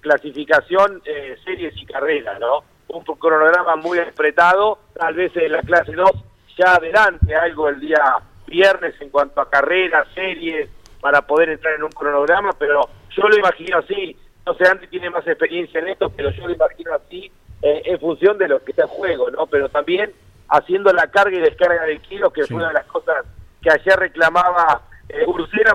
clasificación, 0.01 1.01
eh, 1.05 1.37
series 1.45 1.73
y 1.77 1.85
carreras, 1.85 2.37
¿no? 2.41 2.65
Un 2.89 3.03
cronograma 3.03 3.77
muy 3.77 3.99
apretado, 3.99 4.79
tal 4.99 5.13
vez 5.13 5.31
en 5.37 5.53
la 5.53 5.61
clase 5.61 5.93
2 5.93 6.11
ya 6.57 6.75
adelante 6.75 7.33
algo 7.33 7.69
el 7.69 7.79
día 7.79 8.17
viernes 8.47 8.95
en 8.99 9.09
cuanto 9.11 9.39
a 9.39 9.49
carreras, 9.49 10.09
series, 10.13 10.69
para 10.99 11.21
poder 11.21 11.51
entrar 11.51 11.75
en 11.75 11.83
un 11.83 11.91
cronograma, 11.91 12.51
pero 12.59 12.89
yo 13.15 13.29
lo 13.29 13.37
imagino 13.37 13.77
así, 13.77 14.17
no 14.45 14.53
sé, 14.55 14.67
Andy 14.67 14.87
tiene 14.87 15.09
más 15.09 15.25
experiencia 15.25 15.79
en 15.79 15.87
esto, 15.87 16.09
pero 16.09 16.31
yo 16.31 16.47
lo 16.47 16.53
imagino 16.53 16.95
así 16.95 17.31
eh, 17.61 17.81
en 17.85 17.97
función 17.97 18.37
de 18.37 18.49
lo 18.49 18.61
que 18.61 18.71
está 18.71 18.83
en 18.83 18.89
juego, 18.89 19.31
¿no? 19.31 19.45
Pero 19.47 19.69
también 19.69 20.11
haciendo 20.49 20.91
la 20.91 21.07
carga 21.07 21.37
y 21.37 21.41
descarga 21.41 21.85
de 21.85 21.99
kilos, 21.99 22.33
que 22.33 22.45
fue 22.45 22.57
una 22.57 22.67
de 22.67 22.73
las 22.73 22.85
cosas 22.87 23.25
que 23.61 23.71
ayer 23.71 23.97
reclamaba 23.97 24.81
eh, 25.09 25.25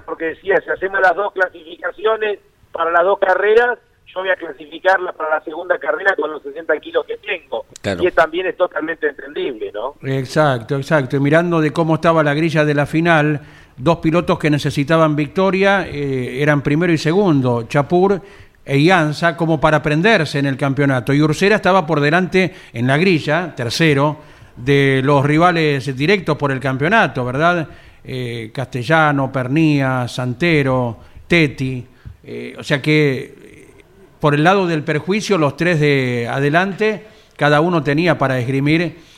porque 0.05 0.27
decía, 0.27 0.57
si 0.65 0.71
hacemos 0.71 1.01
las 1.01 1.15
dos 1.15 1.33
clasificaciones 1.33 2.39
para 2.73 2.91
las 2.91 3.05
dos 3.05 3.19
carreras, 3.19 3.79
yo 4.07 4.21
voy 4.21 4.31
a 4.31 4.37
clasificarla 4.37 5.13
para 5.13 5.39
la 5.39 5.45
segunda 5.45 5.79
carrera 5.79 6.15
con 6.17 6.31
los 6.31 6.43
60 6.43 6.77
kilos 6.79 7.05
que 7.05 7.17
tengo. 7.19 7.67
Y 8.01 8.11
también 8.13 8.47
es 8.47 8.57
totalmente 8.57 9.09
entendible, 9.09 9.73
¿no? 9.73 9.97
Exacto, 10.03 10.77
exacto. 10.77 11.21
Mirando 11.21 11.61
de 11.61 11.73
cómo 11.73 11.97
estaba 11.97 12.23
la 12.23 12.35
grilla 12.35 12.65
de 12.65 12.75
la 12.75 12.87
final, 12.87 13.41
dos 13.77 13.99
pilotos 13.99 14.39
que 14.39 14.51
necesitaban 14.51 15.17
victoria 15.17 15.87
eh, 15.89 16.41
eran 16.41 16.63
primero 16.63 16.93
y 16.93 16.99
segundo, 16.99 17.65
Chapur 17.65 18.21
e 18.65 18.79
Ianza, 18.79 19.37
como 19.37 19.61
para 19.61 19.83
prenderse 19.83 20.39
en 20.39 20.47
el 20.47 20.57
campeonato. 20.57 21.13
Y 21.13 21.21
Ursera 21.21 21.57
estaba 21.57 21.87
por 21.87 22.01
delante 22.01 22.55
en 22.73 22.87
la 22.87 22.97
grilla, 22.97 23.55
tercero, 23.55 24.17
de 24.57 25.03
los 25.05 25.25
rivales 25.25 25.97
directos 25.97 26.37
por 26.37 26.53
el 26.53 26.61
campeonato, 26.61 27.25
¿verdad? 27.25 27.69
Eh, 28.07 28.51
Castellano, 28.53 29.33
Pernía, 29.33 30.07
Santero, 30.07 30.99
Teti. 31.27 31.87
Eh, 32.23 32.55
o 32.59 32.63
sea 32.63 32.83
que 32.83 33.35
eh, 33.43 33.83
por 34.21 34.35
el 34.35 34.45
lado 34.45 34.67
del 34.67 34.83
perjuicio, 34.83 35.39
los 35.39 35.57
tres 35.57 35.81
de 35.81 36.29
adelante, 36.31 37.03
cada 37.35 37.63
uno 37.63 37.83
tenía 37.83 38.19
para 38.19 38.39
esgrimir 38.39 39.15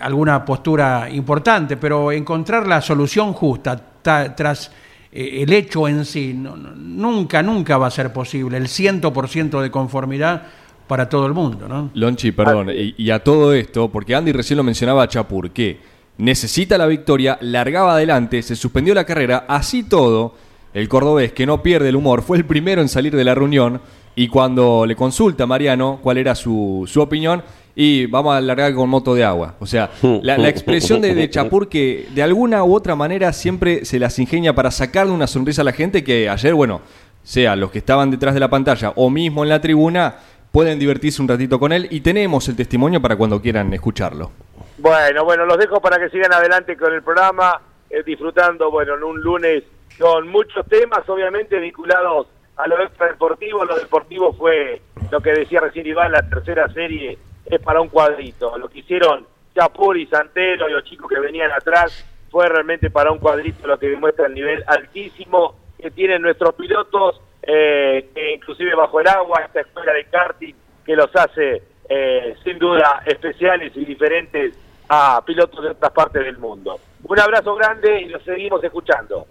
alguna 0.00 0.46
postura 0.46 1.10
importante, 1.10 1.76
pero 1.76 2.10
encontrar 2.10 2.66
la 2.66 2.80
solución 2.80 3.34
justa 3.34 3.78
tras 4.02 4.72
el 5.12 5.52
hecho 5.52 5.86
en 5.86 6.06
sí, 6.06 6.32
nunca, 6.32 7.42
nunca 7.42 7.76
va 7.76 7.88
a 7.88 7.90
ser 7.90 8.14
posible. 8.14 8.56
El 8.56 8.66
100% 8.66 9.60
de 9.60 9.70
conformidad 9.70 10.46
para 10.86 11.06
todo 11.06 11.26
el 11.26 11.34
mundo, 11.34 11.68
¿no? 11.68 11.90
Lonchi, 11.92 12.32
perdón, 12.32 12.70
y, 12.70 12.94
y, 12.96 13.10
a 13.10 13.22
todo 13.22 13.52
esto, 13.52 13.90
porque 13.90 14.14
Andy 14.14 14.32
recién 14.32 14.56
lo 14.56 14.64
mencionaba 14.64 15.02
a 15.02 15.08
Chapur, 15.08 15.50
que 15.50 15.78
necesita 16.22 16.78
la 16.78 16.86
victoria, 16.86 17.36
largaba 17.40 17.94
adelante, 17.94 18.42
se 18.42 18.54
suspendió 18.54 18.94
la 18.94 19.04
carrera, 19.04 19.44
así 19.48 19.82
todo, 19.82 20.36
el 20.72 20.88
cordobés 20.88 21.32
que 21.32 21.46
no 21.46 21.62
pierde 21.62 21.88
el 21.88 21.96
humor 21.96 22.22
fue 22.22 22.38
el 22.38 22.44
primero 22.44 22.80
en 22.80 22.88
salir 22.88 23.14
de 23.16 23.24
la 23.24 23.34
reunión 23.34 23.80
y 24.14 24.28
cuando 24.28 24.86
le 24.86 24.94
consulta 24.94 25.44
a 25.44 25.46
Mariano 25.48 25.98
cuál 26.00 26.18
era 26.18 26.36
su, 26.36 26.84
su 26.86 27.00
opinión, 27.00 27.42
y 27.74 28.06
vamos 28.06 28.36
a 28.36 28.40
largar 28.40 28.72
con 28.74 28.88
moto 28.88 29.14
de 29.14 29.24
agua. 29.24 29.56
O 29.58 29.66
sea, 29.66 29.90
la, 30.22 30.48
expresión 30.48 31.00
de, 31.00 31.28
Chapur 31.30 31.68
que 31.68 32.06
de 32.14 32.22
alguna 32.22 32.62
u 32.62 32.74
otra 32.74 32.94
manera 32.94 33.32
siempre 33.32 33.84
se 33.84 33.98
las 33.98 34.18
ingenia 34.18 34.54
para 34.54 34.70
sacarle 34.70 35.12
una 35.12 35.26
sonrisa 35.26 35.62
a 35.62 35.64
la 35.64 35.72
gente 35.72 36.04
que 36.04 36.28
ayer, 36.28 36.54
bueno, 36.54 36.82
sea 37.24 37.56
los 37.56 37.70
que 37.70 37.78
estaban 37.78 38.10
detrás 38.10 38.34
de 38.34 38.40
la 38.40 38.50
pantalla 38.50 38.92
o 38.94 39.08
mismo 39.10 39.42
en 39.42 39.48
la 39.48 39.60
tribuna, 39.60 40.16
pueden 40.52 40.78
divertirse 40.78 41.22
un 41.22 41.28
ratito 41.28 41.58
con 41.58 41.72
él 41.72 41.88
y 41.90 42.00
tenemos 42.00 42.46
el 42.48 42.56
testimonio 42.56 43.00
para 43.00 43.16
cuando 43.16 43.40
quieran 43.40 43.72
escucharlo. 43.72 44.30
Bueno, 44.82 45.24
bueno, 45.24 45.46
los 45.46 45.58
dejo 45.58 45.80
para 45.80 45.96
que 45.96 46.10
sigan 46.10 46.32
adelante 46.32 46.76
con 46.76 46.92
el 46.92 47.04
programa, 47.04 47.62
eh, 47.88 48.02
disfrutando, 48.02 48.68
bueno, 48.68 48.96
en 48.96 49.04
un 49.04 49.20
lunes 49.20 49.62
con 49.96 50.26
muchos 50.26 50.66
temas, 50.66 51.08
obviamente 51.08 51.56
vinculados 51.60 52.26
a 52.56 52.66
lo 52.66 52.82
extradeportivo. 52.82 53.64
Lo 53.64 53.76
deportivo 53.76 54.32
fue 54.32 54.82
lo 55.08 55.20
que 55.20 55.34
decía 55.34 55.60
recién 55.60 55.86
Iván, 55.86 56.10
la 56.10 56.28
tercera 56.28 56.66
serie 56.72 57.16
es 57.46 57.60
para 57.60 57.80
un 57.80 57.90
cuadrito. 57.90 58.58
Lo 58.58 58.68
que 58.68 58.80
hicieron 58.80 59.24
Chapur 59.54 59.96
y 59.96 60.06
Santero 60.08 60.68
y 60.68 60.72
los 60.72 60.82
chicos 60.82 61.08
que 61.08 61.20
venían 61.20 61.52
atrás 61.52 62.04
fue 62.28 62.48
realmente 62.48 62.90
para 62.90 63.12
un 63.12 63.20
cuadrito, 63.20 63.68
lo 63.68 63.78
que 63.78 63.88
demuestra 63.88 64.26
el 64.26 64.34
nivel 64.34 64.64
altísimo 64.66 65.54
que 65.78 65.92
tienen 65.92 66.22
nuestros 66.22 66.54
pilotos, 66.54 67.20
eh, 67.40 68.10
inclusive 68.34 68.74
bajo 68.74 68.98
el 68.98 69.06
agua, 69.06 69.42
esta 69.46 69.60
escuela 69.60 69.92
de 69.92 70.06
karting 70.06 70.54
que 70.84 70.96
los 70.96 71.14
hace 71.14 71.62
eh, 71.88 72.34
sin 72.42 72.58
duda 72.58 73.04
especiales 73.06 73.76
y 73.76 73.84
diferentes 73.84 74.56
a 74.94 75.22
pilotos 75.24 75.64
de 75.64 75.70
otras 75.70 75.90
partes 75.92 76.22
del 76.22 76.36
mundo. 76.36 76.78
Un 77.04 77.18
abrazo 77.18 77.54
grande 77.54 78.02
y 78.02 78.08
los 78.10 78.22
seguimos 78.24 78.62
escuchando. 78.62 79.26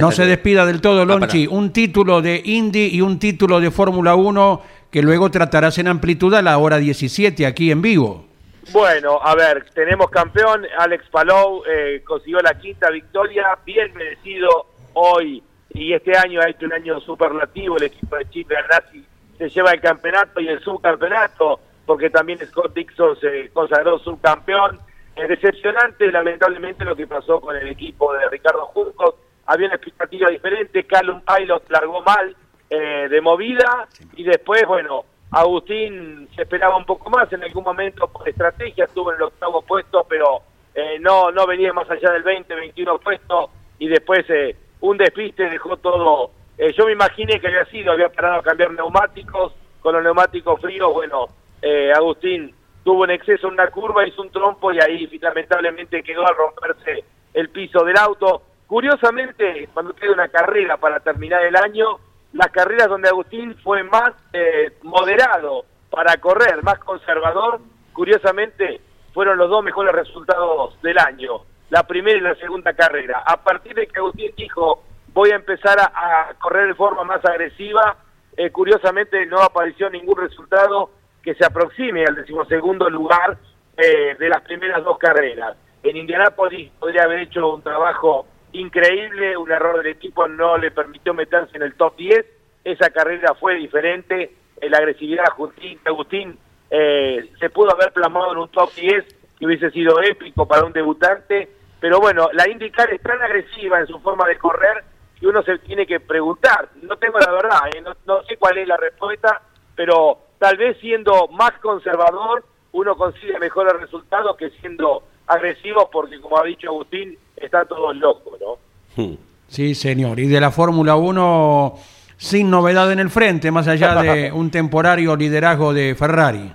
no 0.00 0.12
se 0.12 0.26
despida 0.26 0.64
del 0.64 0.80
todo, 0.80 1.02
ah, 1.02 1.04
Lonchi. 1.04 1.48
un 1.48 1.72
título 1.72 2.22
de 2.22 2.40
Indy 2.44 2.90
y 2.92 3.00
un 3.00 3.18
título 3.18 3.58
de 3.58 3.72
Fórmula 3.72 4.14
1 4.14 4.62
que 4.92 5.02
luego 5.02 5.28
tratarás 5.28 5.78
en 5.78 5.88
amplitud 5.88 6.32
a 6.34 6.42
la 6.42 6.56
hora 6.58 6.78
17 6.78 7.44
aquí 7.46 7.72
en 7.72 7.82
vivo. 7.82 8.26
Bueno, 8.70 9.18
a 9.20 9.34
ver, 9.34 9.66
tenemos 9.74 10.08
campeón, 10.08 10.64
Alex 10.78 11.08
Palou 11.10 11.64
eh, 11.66 12.02
consiguió 12.06 12.38
la 12.40 12.54
quinta 12.54 12.88
victoria, 12.90 13.58
bien 13.66 13.92
merecido 13.94 14.66
hoy 14.92 15.42
y 15.70 15.94
este 15.94 16.16
año 16.16 16.40
ha 16.40 16.48
hecho 16.48 16.66
un 16.66 16.74
año 16.74 17.00
superlativo, 17.00 17.76
el 17.76 17.84
equipo 17.84 18.14
de 18.14 18.30
Chile 18.30 18.54
Ganassi 18.54 19.04
se 19.36 19.48
lleva 19.48 19.72
el 19.72 19.80
campeonato 19.80 20.38
y 20.38 20.46
el 20.46 20.60
subcampeonato, 20.60 21.58
porque 21.84 22.08
también 22.10 22.38
Scott 22.46 22.72
Dixon 22.72 23.18
se 23.18 23.50
consagró 23.52 23.98
subcampeón. 23.98 24.78
Es 25.14 25.28
decepcionante, 25.28 26.10
lamentablemente, 26.10 26.84
lo 26.84 26.96
que 26.96 27.06
pasó 27.06 27.40
con 27.40 27.56
el 27.56 27.68
equipo 27.68 28.12
de 28.14 28.28
Ricardo 28.28 28.66
Juncos. 28.66 29.14
Había 29.46 29.66
una 29.66 29.76
expectativa 29.76 30.30
diferente, 30.30 30.84
Callum 30.84 31.20
Pilot 31.20 31.70
largó 31.70 32.02
mal 32.02 32.34
eh, 32.70 33.08
de 33.10 33.20
movida. 33.20 33.88
Y 34.16 34.24
después, 34.24 34.64
bueno, 34.66 35.04
Agustín 35.30 36.28
se 36.34 36.42
esperaba 36.42 36.76
un 36.76 36.84
poco 36.84 37.10
más 37.10 37.32
en 37.32 37.42
algún 37.42 37.64
momento 37.64 38.08
por 38.08 38.28
estrategia, 38.28 38.84
estuvo 38.84 39.10
en 39.10 39.16
el 39.16 39.22
octavo 39.24 39.62
puesto, 39.62 40.06
pero 40.08 40.42
eh, 40.74 40.98
no, 41.00 41.30
no 41.30 41.46
venía 41.46 41.72
más 41.72 41.90
allá 41.90 42.10
del 42.12 42.22
20, 42.22 42.54
21 42.54 42.98
puesto. 42.98 43.50
Y 43.78 43.88
después 43.88 44.24
eh, 44.30 44.56
un 44.80 44.96
despiste 44.96 45.48
dejó 45.48 45.76
todo. 45.76 46.30
Eh, 46.58 46.72
yo 46.76 46.86
me 46.86 46.92
imaginé 46.92 47.40
que 47.40 47.48
había 47.48 47.64
sido, 47.66 47.92
había 47.92 48.08
parado 48.08 48.40
a 48.40 48.42
cambiar 48.42 48.70
neumáticos, 48.72 49.52
con 49.80 49.94
los 49.94 50.04
neumáticos 50.04 50.60
fríos, 50.60 50.92
bueno, 50.92 51.26
eh, 51.60 51.90
Agustín 51.92 52.54
tuvo 52.84 53.02
un 53.02 53.10
exceso 53.10 53.48
una 53.48 53.68
curva, 53.68 54.06
hizo 54.06 54.22
un 54.22 54.30
trompo 54.30 54.72
y 54.72 54.80
ahí 54.80 55.06
lamentablemente 55.20 56.02
quedó 56.02 56.26
al 56.26 56.36
romperse 56.36 57.04
el 57.34 57.48
piso 57.50 57.84
del 57.84 57.96
auto. 57.96 58.42
Curiosamente, 58.66 59.68
cuando 59.72 59.94
queda 59.94 60.12
una 60.12 60.28
carrera 60.28 60.76
para 60.76 61.00
terminar 61.00 61.44
el 61.44 61.56
año, 61.56 61.98
las 62.32 62.50
carreras 62.50 62.88
donde 62.88 63.08
Agustín 63.08 63.54
fue 63.62 63.82
más 63.82 64.12
eh, 64.32 64.72
moderado 64.82 65.64
para 65.90 66.16
correr, 66.16 66.62
más 66.62 66.78
conservador, 66.78 67.60
curiosamente 67.92 68.80
fueron 69.12 69.36
los 69.36 69.50
dos 69.50 69.62
mejores 69.62 69.92
resultados 69.92 70.80
del 70.82 70.98
año 70.98 71.42
la 71.72 71.84
primera 71.84 72.18
y 72.18 72.20
la 72.20 72.34
segunda 72.34 72.74
carrera. 72.74 73.22
A 73.24 73.42
partir 73.42 73.74
de 73.74 73.86
que 73.86 73.98
Agustín 73.98 74.30
dijo, 74.36 74.84
voy 75.14 75.30
a 75.30 75.36
empezar 75.36 75.80
a, 75.80 76.34
correr 76.38 76.68
de 76.68 76.74
forma 76.74 77.02
más 77.02 77.24
agresiva, 77.24 77.96
eh, 78.36 78.50
curiosamente 78.50 79.24
no 79.24 79.40
apareció 79.40 79.88
ningún 79.88 80.18
resultado 80.18 80.90
que 81.22 81.34
se 81.34 81.44
aproxime 81.44 82.04
al 82.04 82.16
decimosegundo 82.16 82.90
lugar 82.90 83.38
eh, 83.76 84.16
de 84.18 84.28
las 84.28 84.42
primeras 84.42 84.82
dos 84.84 84.98
carreras. 84.98 85.56
En 85.82 85.96
Indianápolis 85.96 86.70
podría 86.78 87.04
haber 87.04 87.20
hecho 87.20 87.54
un 87.54 87.62
trabajo 87.62 88.26
increíble, 88.52 89.36
un 89.36 89.50
error 89.50 89.78
del 89.78 89.92
equipo 89.92 90.28
no 90.28 90.58
le 90.58 90.70
permitió 90.70 91.14
meterse 91.14 91.56
en 91.56 91.62
el 91.62 91.74
top 91.74 91.96
10, 91.96 92.24
esa 92.64 92.90
carrera 92.90 93.34
fue 93.34 93.56
diferente, 93.56 94.32
la 94.60 94.78
agresividad 94.78 95.24
de 95.24 95.80
Agustín 95.84 96.38
eh, 96.70 97.30
se 97.38 97.50
pudo 97.50 97.72
haber 97.72 97.92
plasmado 97.92 98.32
en 98.32 98.38
un 98.38 98.48
top 98.48 98.72
10 98.74 99.04
que 99.38 99.46
hubiese 99.46 99.70
sido 99.70 100.00
épico 100.00 100.46
para 100.46 100.64
un 100.64 100.72
debutante, 100.72 101.48
pero 101.80 102.00
bueno, 102.00 102.28
la 102.32 102.48
IndyCar 102.48 102.92
es 102.92 103.02
tan 103.02 103.20
agresiva 103.20 103.80
en 103.80 103.86
su 103.86 103.98
forma 104.00 104.26
de 104.26 104.38
correr 104.38 104.84
que 105.18 105.26
uno 105.26 105.42
se 105.42 105.58
tiene 105.58 105.86
que 105.86 106.00
preguntar. 106.00 106.68
No 106.80 106.96
tengo 106.96 107.18
la 107.18 107.30
verdad, 107.32 107.60
¿eh? 107.74 107.82
no, 108.06 108.22
sé 108.22 108.36
cuál 108.36 108.58
es 108.58 108.68
la 108.68 108.76
respuesta, 108.76 109.42
pero 109.74 110.18
tal 110.42 110.56
vez 110.56 110.76
siendo 110.80 111.28
más 111.28 111.52
conservador 111.60 112.44
uno 112.72 112.96
consigue 112.96 113.38
mejores 113.38 113.74
resultados 113.74 114.36
que 114.36 114.50
siendo 114.60 115.04
agresivo, 115.28 115.88
porque 115.92 116.20
como 116.20 116.36
ha 116.36 116.42
dicho 116.42 116.66
Agustín, 116.66 117.16
está 117.36 117.64
todo 117.64 117.92
loco, 117.92 118.36
¿no? 118.40 118.58
Hmm. 119.00 119.14
Sí, 119.46 119.76
señor. 119.76 120.18
Y 120.18 120.26
de 120.26 120.40
la 120.40 120.50
Fórmula 120.50 120.96
1 120.96 121.74
sin 122.16 122.50
novedad 122.50 122.90
en 122.90 122.98
el 122.98 123.10
frente, 123.10 123.52
más 123.52 123.68
allá 123.68 123.94
de 124.02 124.32
un 124.34 124.50
temporario 124.50 125.14
liderazgo 125.14 125.72
de 125.72 125.94
Ferrari. 125.94 126.52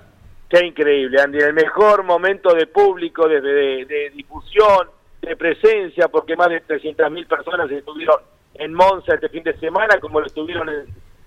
Qué 0.50 0.66
increíble, 0.66 1.22
Andy. 1.22 1.38
El 1.38 1.54
mejor 1.54 2.04
momento 2.04 2.52
de 2.52 2.66
público, 2.66 3.26
de, 3.26 3.40
de 3.40 4.10
difusión, 4.14 4.88
de 5.22 5.34
presencia, 5.34 6.08
porque 6.08 6.36
más 6.36 6.50
de 6.50 6.62
300.000 6.62 7.26
personas 7.26 7.70
estuvieron 7.70 8.20
en 8.52 8.74
Monza 8.74 9.14
este 9.14 9.30
fin 9.30 9.44
de 9.44 9.56
semana, 9.58 9.98
como 9.98 10.20
lo 10.20 10.26
estuvieron 10.26 10.68
en 10.68 10.84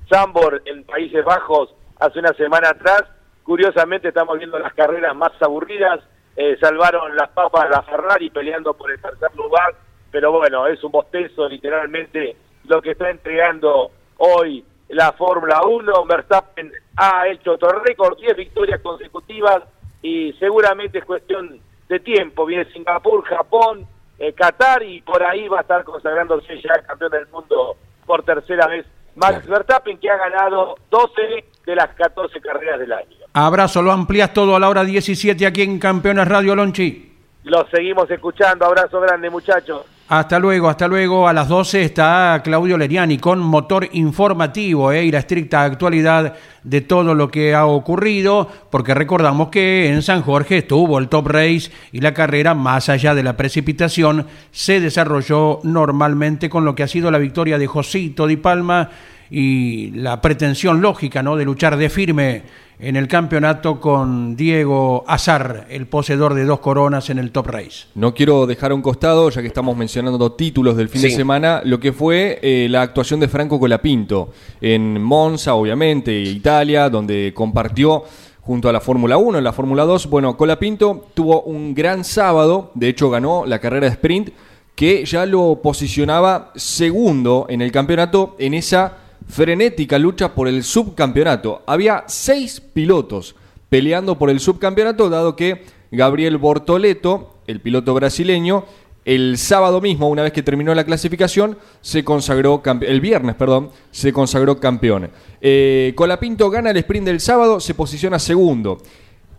Zambor, 0.07 0.61
en 0.65 0.83
Países 0.83 1.25
Bajos, 1.25 1.73
hace 2.01 2.19
una 2.19 2.33
semana 2.33 2.69
atrás. 2.69 3.03
Curiosamente 3.43 4.09
estamos 4.09 4.37
viendo 4.37 4.59
las 4.59 4.73
carreras 4.73 5.15
más 5.15 5.31
aburridas, 5.41 5.99
eh, 6.35 6.57
salvaron 6.59 7.15
las 7.15 7.29
papas 7.29 7.65
a 7.65 7.69
la 7.69 7.81
Ferrari 7.83 8.29
peleando 8.29 8.73
por 8.73 8.91
el 8.91 9.01
tercer 9.01 9.33
lugar, 9.35 9.75
pero 10.11 10.31
bueno, 10.31 10.67
es 10.67 10.83
un 10.83 10.91
bostezo 10.91 11.47
literalmente 11.47 12.35
lo 12.65 12.81
que 12.81 12.91
está 12.91 13.09
entregando 13.09 13.91
hoy 14.17 14.63
la 14.89 15.11
Fórmula 15.13 15.61
1. 15.65 16.05
Verstappen 16.05 16.71
ha 16.97 17.27
hecho 17.27 17.53
otro 17.53 17.79
récord, 17.79 18.17
10 18.17 18.35
victorias 18.35 18.81
consecutivas 18.81 19.63
y 20.01 20.33
seguramente 20.33 20.99
es 20.99 21.05
cuestión 21.05 21.59
de 21.87 21.99
tiempo. 21.99 22.45
Viene 22.45 22.71
Singapur, 22.71 23.23
Japón, 23.23 23.87
eh, 24.19 24.33
Qatar 24.33 24.83
y 24.83 25.01
por 25.01 25.23
ahí 25.23 25.47
va 25.47 25.59
a 25.59 25.61
estar 25.61 25.83
consagrándose 25.83 26.61
ya 26.61 26.73
el 26.75 26.85
campeón 26.85 27.11
del 27.11 27.27
mundo 27.27 27.75
por 28.05 28.23
tercera 28.23 28.67
vez. 28.67 28.85
Max 29.15 29.45
Verstappen 29.45 29.97
que 29.97 30.09
ha 30.09 30.17
ganado 30.17 30.75
12 30.89 31.45
de 31.65 31.75
las 31.75 31.89
14 31.95 32.39
carreras 32.41 32.79
del 32.79 32.91
año. 32.91 33.17
Abrazo, 33.33 33.81
lo 33.81 33.91
amplías 33.91 34.33
todo 34.33 34.55
a 34.55 34.59
la 34.59 34.69
hora 34.69 34.83
17 34.83 35.45
aquí 35.45 35.61
en 35.61 35.79
Campeones 35.79 36.27
Radio 36.27 36.55
Lonchi. 36.55 37.11
Lo 37.43 37.65
seguimos 37.69 38.09
escuchando, 38.11 38.65
abrazo 38.65 38.99
grande 38.99 39.29
muchachos. 39.29 39.85
Hasta 40.11 40.39
luego, 40.39 40.67
hasta 40.67 40.89
luego. 40.89 41.25
A 41.25 41.31
las 41.31 41.47
12 41.47 41.83
está 41.83 42.41
Claudio 42.43 42.77
Leriani 42.77 43.17
con 43.17 43.39
motor 43.39 43.87
informativo 43.93 44.91
eh, 44.91 45.05
y 45.05 45.11
la 45.11 45.19
estricta 45.19 45.63
actualidad 45.63 46.35
de 46.63 46.81
todo 46.81 47.15
lo 47.15 47.29
que 47.29 47.55
ha 47.55 47.65
ocurrido, 47.65 48.47
porque 48.69 48.93
recordamos 48.93 49.47
que 49.47 49.87
en 49.87 50.01
San 50.01 50.21
Jorge 50.21 50.57
estuvo 50.57 50.99
el 50.99 51.07
Top 51.07 51.27
Race 51.27 51.71
y 51.93 52.01
la 52.01 52.13
carrera, 52.13 52.53
más 52.53 52.89
allá 52.89 53.15
de 53.15 53.23
la 53.23 53.37
precipitación, 53.37 54.27
se 54.51 54.81
desarrolló 54.81 55.61
normalmente 55.63 56.49
con 56.49 56.65
lo 56.65 56.75
que 56.75 56.83
ha 56.83 56.87
sido 56.89 57.09
la 57.09 57.17
victoria 57.17 57.57
de 57.57 57.67
Josito 57.67 58.27
Di 58.27 58.35
Palma 58.35 58.89
y 59.31 59.91
la 59.91 60.19
pretensión 60.19 60.81
lógica 60.81 61.23
¿no? 61.23 61.37
de 61.37 61.45
luchar 61.45 61.77
de 61.77 61.89
firme 61.89 62.43
en 62.79 62.97
el 62.97 63.07
campeonato 63.07 63.79
con 63.79 64.35
Diego 64.35 65.05
Azar, 65.07 65.67
el 65.69 65.85
poseedor 65.87 66.33
de 66.33 66.43
dos 66.43 66.59
coronas 66.59 67.09
en 67.09 67.17
el 67.17 67.31
Top 67.31 67.47
Race. 67.47 67.85
No 67.95 68.13
quiero 68.13 68.45
dejar 68.45 68.71
a 68.71 68.75
un 68.75 68.81
costado, 68.81 69.29
ya 69.29 69.41
que 69.41 69.47
estamos 69.47 69.77
mencionando 69.77 70.33
títulos 70.33 70.75
del 70.75 70.89
fin 70.89 71.03
de 71.03 71.11
semana, 71.11 71.61
lo 71.63 71.79
que 71.79 71.93
fue 71.93 72.39
eh, 72.41 72.67
la 72.69 72.81
actuación 72.81 73.21
de 73.21 73.29
Franco 73.29 73.57
Colapinto 73.57 74.31
en 74.59 75.01
Monza, 75.01 75.53
obviamente, 75.53 76.11
Italia, 76.19 76.89
donde 76.89 77.31
compartió 77.33 78.03
junto 78.41 78.67
a 78.67 78.73
la 78.73 78.81
Fórmula 78.81 79.17
1, 79.17 79.37
en 79.37 79.43
la 79.43 79.53
Fórmula 79.53 79.85
2. 79.85 80.09
Bueno, 80.09 80.35
Colapinto 80.35 81.05
tuvo 81.13 81.43
un 81.43 81.73
gran 81.73 82.03
sábado, 82.03 82.71
de 82.73 82.89
hecho 82.89 83.09
ganó 83.09 83.45
la 83.45 83.59
carrera 83.59 83.85
de 83.85 83.93
sprint, 83.93 84.31
que 84.75 85.05
ya 85.05 85.25
lo 85.27 85.61
posicionaba 85.61 86.51
segundo 86.55 87.45
en 87.47 87.61
el 87.61 87.71
campeonato 87.71 88.35
en 88.39 88.55
esa 88.55 89.00
frenética 89.31 89.97
lucha 89.97 90.35
por 90.35 90.47
el 90.47 90.63
subcampeonato. 90.63 91.63
Había 91.65 92.03
seis 92.07 92.59
pilotos 92.59 93.35
peleando 93.69 94.19
por 94.19 94.29
el 94.29 94.41
subcampeonato, 94.41 95.09
dado 95.09 95.35
que 95.37 95.63
Gabriel 95.89 96.37
Bortoleto, 96.37 97.37
el 97.47 97.61
piloto 97.61 97.93
brasileño, 97.93 98.65
el 99.05 99.37
sábado 99.37 99.79
mismo, 99.79 100.09
una 100.09 100.23
vez 100.23 100.33
que 100.33 100.43
terminó 100.43 100.75
la 100.75 100.83
clasificación, 100.83 101.57
se 101.79 102.03
consagró 102.03 102.61
el 102.81 103.01
viernes, 103.01 103.35
perdón, 103.35 103.69
se 103.89 104.11
consagró 104.11 104.59
campeón. 104.59 105.09
Eh, 105.39 105.93
Colapinto 105.95 106.49
gana 106.49 106.71
el 106.71 106.77
sprint 106.77 107.05
del 107.05 107.21
sábado, 107.21 107.61
se 107.61 107.73
posiciona 107.73 108.19
segundo. 108.19 108.79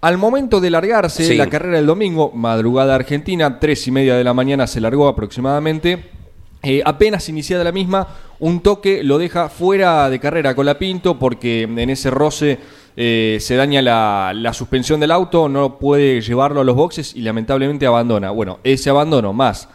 Al 0.00 0.18
momento 0.18 0.60
de 0.60 0.70
largarse 0.70 1.36
la 1.36 1.48
carrera 1.48 1.76
del 1.76 1.86
domingo, 1.86 2.32
madrugada 2.34 2.94
argentina, 2.94 3.60
tres 3.60 3.86
y 3.86 3.90
media 3.92 4.16
de 4.16 4.24
la 4.24 4.34
mañana 4.34 4.66
se 4.66 4.80
largó 4.80 5.06
aproximadamente. 5.06 6.10
Eh, 6.64 6.80
apenas 6.84 7.28
iniciada 7.28 7.64
la 7.64 7.72
misma, 7.72 8.08
un 8.42 8.60
toque 8.60 9.02
lo 9.04 9.18
deja 9.18 9.48
fuera 9.48 10.10
de 10.10 10.18
carrera 10.18 10.54
con 10.54 10.66
la 10.66 10.78
Pinto 10.78 11.18
porque 11.18 11.62
en 11.62 11.90
ese 11.90 12.10
roce 12.10 12.58
eh, 12.96 13.38
se 13.40 13.54
daña 13.54 13.80
la, 13.80 14.32
la, 14.34 14.52
suspensión 14.52 15.00
del 15.00 15.12
auto, 15.12 15.48
no 15.48 15.78
puede 15.78 16.20
llevarlo 16.20 16.60
a 16.60 16.64
los 16.64 16.76
boxes 16.76 17.14
y 17.14 17.22
lamentablemente 17.22 17.86
abandona. 17.86 18.30
Bueno, 18.30 18.58
ese 18.64 18.90
abandono 18.90 19.32
más 19.32 19.68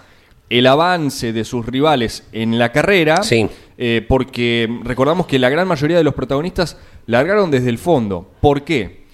el 0.50 0.68
avance 0.68 1.34
de 1.34 1.44
sus 1.44 1.66
rivales 1.66 2.28
en 2.32 2.58
la 2.58 2.72
carrera, 2.72 3.24
sí. 3.24 3.50
Eh, 3.78 4.06
porque 4.08 4.70
recordamos 4.84 5.28
que 5.28 5.40
la 5.40 5.50
gran 5.50 5.68
mayoría 5.68 5.98
de 5.98 6.04
los 6.04 6.14
protagonistas 6.14 6.78
largaron 7.06 7.52
desde 7.52 7.70
el 7.70 7.78
fondo. 7.78 8.32
¿Por 8.42 8.64
qué? 8.64 9.08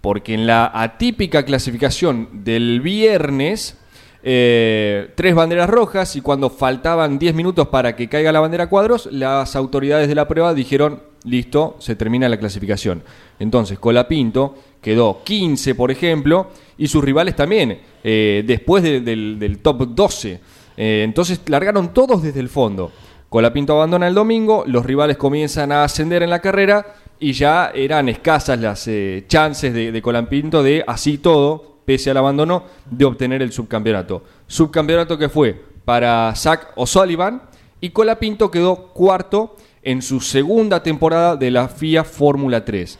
porque 0.00 0.34
en 0.34 0.46
la 0.46 0.70
atípica 0.72 1.44
clasificación 1.44 2.44
del 2.44 2.80
viernes, 2.80 3.76
eh, 4.22 5.12
tres 5.14 5.34
banderas 5.34 5.70
rojas 5.70 6.14
y 6.16 6.20
cuando 6.20 6.50
faltaban 6.50 7.18
10 7.18 7.34
minutos 7.34 7.68
para 7.68 7.96
que 7.96 8.08
caiga 8.08 8.32
la 8.32 8.40
bandera 8.40 8.68
cuadros, 8.68 9.08
las 9.10 9.56
autoridades 9.56 10.08
de 10.08 10.14
la 10.14 10.28
prueba 10.28 10.52
dijeron, 10.52 11.02
listo, 11.24 11.76
se 11.78 11.96
termina 11.96 12.28
la 12.28 12.38
clasificación. 12.38 13.02
Entonces, 13.38 13.78
Colapinto 13.78 14.56
quedó 14.82 15.22
15, 15.24 15.74
por 15.74 15.90
ejemplo, 15.90 16.48
y 16.76 16.88
sus 16.88 17.02
rivales 17.02 17.34
también, 17.34 17.80
eh, 18.04 18.44
después 18.46 18.82
del, 18.82 19.58
top 19.62 19.88
12. 19.88 20.40
Eh, 20.76 21.02
entonces, 21.04 21.40
largaron 21.46 21.94
todos 21.94 22.22
desde 22.22 22.40
el 22.40 22.50
fondo. 22.50 22.92
Colapinto 23.30 23.74
abandona 23.74 24.08
el 24.08 24.14
domingo, 24.14 24.64
los 24.66 24.84
rivales 24.84 25.16
comienzan 25.16 25.72
a 25.72 25.84
ascender 25.84 26.22
en 26.22 26.30
la 26.30 26.40
carrera 26.40 26.94
y 27.20 27.32
ya 27.32 27.70
eran 27.74 28.08
escasas 28.08 28.58
las 28.58 28.90
chances 29.28 29.72
de, 29.72 30.02
Colampinto 30.02 30.62
de, 30.62 30.82
así 30.86 31.18
todo, 31.18 31.69
pese 31.84 32.10
al 32.10 32.16
abandono, 32.16 32.64
de 32.90 33.04
obtener 33.04 33.42
el 33.42 33.52
subcampeonato. 33.52 34.22
Subcampeonato 34.46 35.18
que 35.18 35.28
fue 35.28 35.60
para 35.84 36.32
Zach 36.36 36.72
O'Sullivan 36.76 37.42
y 37.80 37.90
Colapinto 37.90 38.50
quedó 38.50 38.92
cuarto 38.92 39.56
en 39.82 40.02
su 40.02 40.20
segunda 40.20 40.82
temporada 40.82 41.36
de 41.36 41.50
la 41.50 41.68
FIA 41.68 42.04
Fórmula 42.04 42.64
3. 42.64 42.98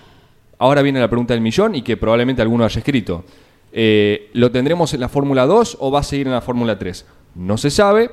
Ahora 0.58 0.82
viene 0.82 1.00
la 1.00 1.08
pregunta 1.08 1.34
del 1.34 1.42
millón 1.42 1.74
y 1.74 1.82
que 1.82 1.96
probablemente 1.96 2.42
alguno 2.42 2.64
haya 2.64 2.78
escrito. 2.78 3.24
Eh, 3.72 4.30
¿Lo 4.32 4.50
tendremos 4.50 4.92
en 4.94 5.00
la 5.00 5.08
Fórmula 5.08 5.46
2 5.46 5.78
o 5.80 5.90
va 5.90 6.00
a 6.00 6.02
seguir 6.02 6.26
en 6.26 6.32
la 6.32 6.40
Fórmula 6.40 6.78
3? 6.78 7.06
No 7.34 7.56
se 7.56 7.70
sabe. 7.70 8.10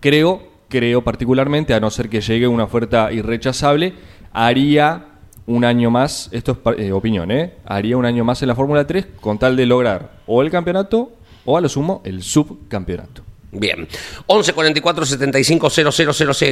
Creo, 0.00 0.42
creo 0.68 1.02
particularmente, 1.02 1.74
a 1.74 1.80
no 1.80 1.90
ser 1.90 2.08
que 2.08 2.20
llegue 2.20 2.48
una 2.48 2.64
oferta 2.64 3.12
irrechazable, 3.12 3.94
haría 4.32 5.09
un 5.46 5.64
año 5.64 5.90
más, 5.90 6.28
esto 6.32 6.58
es 6.76 6.78
eh, 6.78 6.92
opinión, 6.92 7.30
¿eh? 7.30 7.54
haría 7.64 7.96
un 7.96 8.04
año 8.04 8.24
más 8.24 8.42
en 8.42 8.48
la 8.48 8.54
Fórmula 8.54 8.86
3 8.86 9.06
con 9.20 9.38
tal 9.38 9.56
de 9.56 9.66
lograr 9.66 10.20
o 10.26 10.42
el 10.42 10.50
campeonato 10.50 11.12
o 11.44 11.56
a 11.56 11.60
lo 11.60 11.68
sumo 11.68 12.02
el 12.04 12.22
subcampeonato. 12.22 13.29
Bien, 13.52 13.88
11 14.26 14.52
44 14.52 15.04
75 15.06 15.68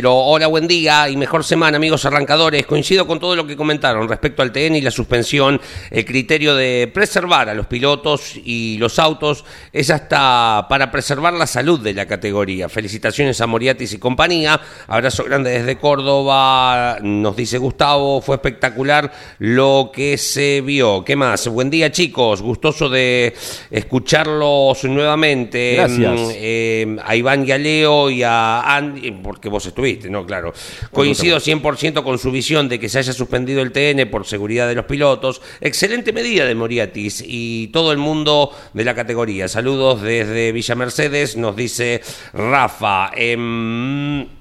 Hola, 0.05 0.49
buen 0.49 0.67
día 0.67 1.09
y 1.09 1.17
mejor 1.17 1.45
semana, 1.45 1.77
amigos 1.77 2.05
arrancadores. 2.05 2.67
Coincido 2.67 3.07
con 3.07 3.21
todo 3.21 3.37
lo 3.37 3.47
que 3.47 3.57
comentaron 3.57 4.09
respecto 4.09 4.43
al 4.43 4.51
TN 4.51 4.75
y 4.75 4.81
la 4.81 4.91
suspensión. 4.91 5.61
El 5.93 6.05
criterio 6.05 6.57
de 6.57 6.91
preservar 6.93 7.51
a 7.51 7.55
los 7.55 7.69
pilotos 7.69 8.33
y 8.35 8.79
los 8.79 8.99
autos 8.99 9.45
es 9.73 9.91
hasta 9.91 10.67
para 10.69 10.91
preservar 10.91 11.35
la 11.35 11.47
salud 11.47 11.79
de 11.79 11.95
la 11.95 12.07
categoría. 12.07 12.69
Felicitaciones 12.69 13.41
a 13.41 13.47
Moriatis 13.47 13.93
y 13.93 13.99
compañía. 13.99 14.61
Abrazo 14.89 15.23
grande 15.23 15.51
desde 15.51 15.79
Córdoba. 15.79 16.99
Nos 17.01 17.37
dice 17.37 17.59
Gustavo, 17.59 18.21
fue 18.21 18.35
espectacular 18.35 19.13
lo 19.39 19.93
que 19.95 20.19
se 20.19 20.63
vio. 20.63 21.05
¿Qué 21.05 21.15
más? 21.15 21.47
Buen 21.47 21.71
día, 21.71 21.93
chicos. 21.93 22.43
Gustoso 22.43 22.89
de 22.89 23.37
escucharlos 23.71 24.83
nuevamente. 24.83 25.75
Gracias. 25.77 26.21
Mm, 26.21 26.88
eh, 26.97 27.01
a 27.05 27.17
Iván 27.17 27.47
y 27.47 27.53
a 27.53 27.59
Leo 27.59 28.11
y 28.11 28.23
a 28.23 28.61
Andy, 28.77 29.11
porque 29.11 29.49
vos 29.49 29.67
estuviste, 29.67 30.09
¿no? 30.11 30.27
Claro. 30.27 30.53
Coincido 30.93 31.39
100% 31.39 32.03
con 32.03 32.19
su 32.19 32.31
visión 32.31 32.69
de 32.69 32.79
que 32.79 32.89
se 32.89 32.99
haya 32.99 33.13
suspendido 33.13 33.63
el 33.63 33.73
TN 33.73 34.09
por 34.11 34.27
seguridad 34.27 34.69
de 34.69 34.75
los 34.75 34.85
pilotos. 34.85 35.41
Excelente 35.61 36.13
medida 36.13 36.45
de 36.45 36.55
Moriatis 36.55 37.23
y 37.27 37.69
todo 37.69 37.93
el 37.93 37.99
mundo 37.99 38.51
de 38.73 38.85
la 38.85 38.95
categoría. 38.95 39.49
Saludos 39.49 40.03
desde 40.03 40.53
Villa 40.53 40.75
Mercedes, 40.75 41.37
nos 41.37 41.57
dice 41.57 42.01
Rafa. 42.33 43.11
Em, 43.15 44.38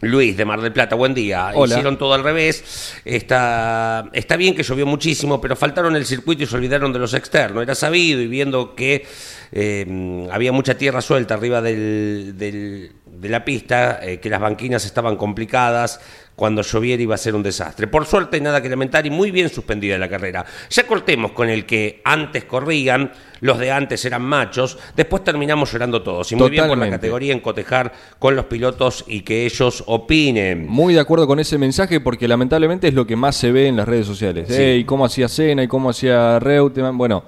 Luis 0.00 0.36
de 0.36 0.44
Mar 0.44 0.60
del 0.60 0.72
Plata, 0.72 0.96
buen 0.96 1.14
día. 1.14 1.52
Hicieron 1.54 1.98
todo 1.98 2.14
al 2.14 2.24
revés. 2.24 2.94
Está, 3.04 4.08
está 4.12 4.36
bien 4.36 4.54
que 4.54 4.62
llovió 4.62 4.86
muchísimo, 4.86 5.40
pero 5.40 5.56
faltaron 5.56 5.94
el 5.96 6.06
circuito 6.06 6.42
y 6.42 6.46
se 6.46 6.56
olvidaron 6.56 6.92
de 6.92 6.98
los 6.98 7.14
externos. 7.14 7.62
Era 7.62 7.74
sabido 7.74 8.20
y 8.20 8.26
viendo 8.26 8.74
que 8.74 9.06
eh, 9.52 10.28
había 10.30 10.52
mucha 10.52 10.76
tierra 10.76 11.02
suelta 11.02 11.34
arriba 11.34 11.60
del, 11.60 12.34
de 12.36 13.28
la 13.28 13.44
pista, 13.44 14.00
eh, 14.02 14.18
que 14.20 14.30
las 14.30 14.40
banquinas 14.40 14.84
estaban 14.84 15.16
complicadas, 15.16 16.00
cuando 16.40 16.62
lloviera 16.62 17.02
iba 17.02 17.14
a 17.14 17.18
ser 17.18 17.34
un 17.34 17.42
desastre. 17.42 17.86
Por 17.86 18.06
suerte, 18.06 18.40
nada 18.40 18.62
que 18.62 18.70
lamentar 18.70 19.06
y 19.06 19.10
muy 19.10 19.30
bien 19.30 19.50
suspendida 19.50 19.98
la 19.98 20.08
carrera. 20.08 20.46
Ya 20.70 20.86
cortemos 20.86 21.32
con 21.32 21.50
el 21.50 21.66
que 21.66 22.00
antes 22.02 22.44
corrían, 22.44 23.12
los 23.40 23.58
de 23.58 23.70
antes 23.70 24.02
eran 24.06 24.22
machos, 24.22 24.78
después 24.96 25.22
terminamos 25.22 25.70
llorando 25.70 26.02
todos. 26.02 26.32
Y 26.32 26.36
muy 26.36 26.48
bien 26.48 26.66
por 26.66 26.78
la 26.78 26.88
categoría 26.88 27.34
en 27.34 27.40
cotejar 27.40 27.92
con 28.18 28.36
los 28.36 28.46
pilotos 28.46 29.04
y 29.06 29.20
que 29.20 29.44
ellos 29.44 29.84
opinen. 29.86 30.66
Muy 30.66 30.94
de 30.94 31.00
acuerdo 31.00 31.26
con 31.26 31.40
ese 31.40 31.58
mensaje 31.58 32.00
porque 32.00 32.26
lamentablemente 32.26 32.88
es 32.88 32.94
lo 32.94 33.06
que 33.06 33.16
más 33.16 33.36
se 33.36 33.52
ve 33.52 33.66
en 33.66 33.76
las 33.76 33.86
redes 33.86 34.06
sociales. 34.06 34.48
y 34.50 34.82
cómo 34.84 35.04
hacía 35.04 35.28
Cena 35.28 35.62
y 35.62 35.68
cómo 35.68 35.90
hacía 35.90 36.38
Reutemann. 36.38 36.96
Bueno, 36.96 37.22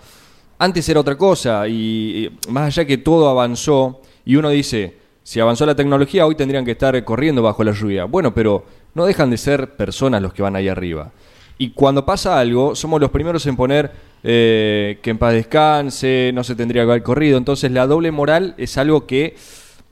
antes 0.59 0.89
era 0.89 1.01
otra 1.01 1.19
cosa 1.19 1.69
y 1.69 2.31
más 2.49 2.69
allá 2.69 2.87
que 2.87 2.97
todo 2.97 3.29
avanzó 3.29 4.01
y 4.25 4.37
uno 4.37 4.49
dice, 4.49 4.97
si 5.23 5.39
avanzó 5.39 5.67
la 5.67 5.77
tecnología 5.77 6.25
hoy 6.25 6.35
tendrían 6.35 6.65
que 6.65 6.73
estar 6.73 7.05
corriendo 7.05 7.43
bajo 7.43 7.63
la 7.63 7.73
lluvia. 7.73 8.07
Bueno, 8.07 8.35
pero 8.35 8.65
no 8.95 9.07
dejan 9.07 9.31
de 9.31 9.37
ser 9.37 9.77
personas 9.77 10.23
los 10.23 10.33
que 10.33 10.43
van 10.43 10.57
ahí 10.57 10.69
arriba. 10.69 11.11
Y 11.59 11.71
cuando 11.71 12.05
pasa 12.05 12.39
algo, 12.39 12.75
somos 12.75 13.01
los 13.01 13.11
primeros 13.11 13.47
en 13.47 13.57
poner 13.57 13.93
eh, 14.23 14.99
que 15.03 15.11
en 15.11 15.19
paz 15.19 15.33
descanse, 15.33 16.31
no 16.35 16.45
se 16.45 16.55
tendría 16.55 16.83
que 16.85 16.91
haber 16.91 17.03
corrido. 17.03 17.39
Entonces 17.39 17.71
la 17.71 17.87
doble 17.87 18.11
moral 18.11 18.55
es 18.59 18.77
algo 18.79 19.07
que 19.07 19.37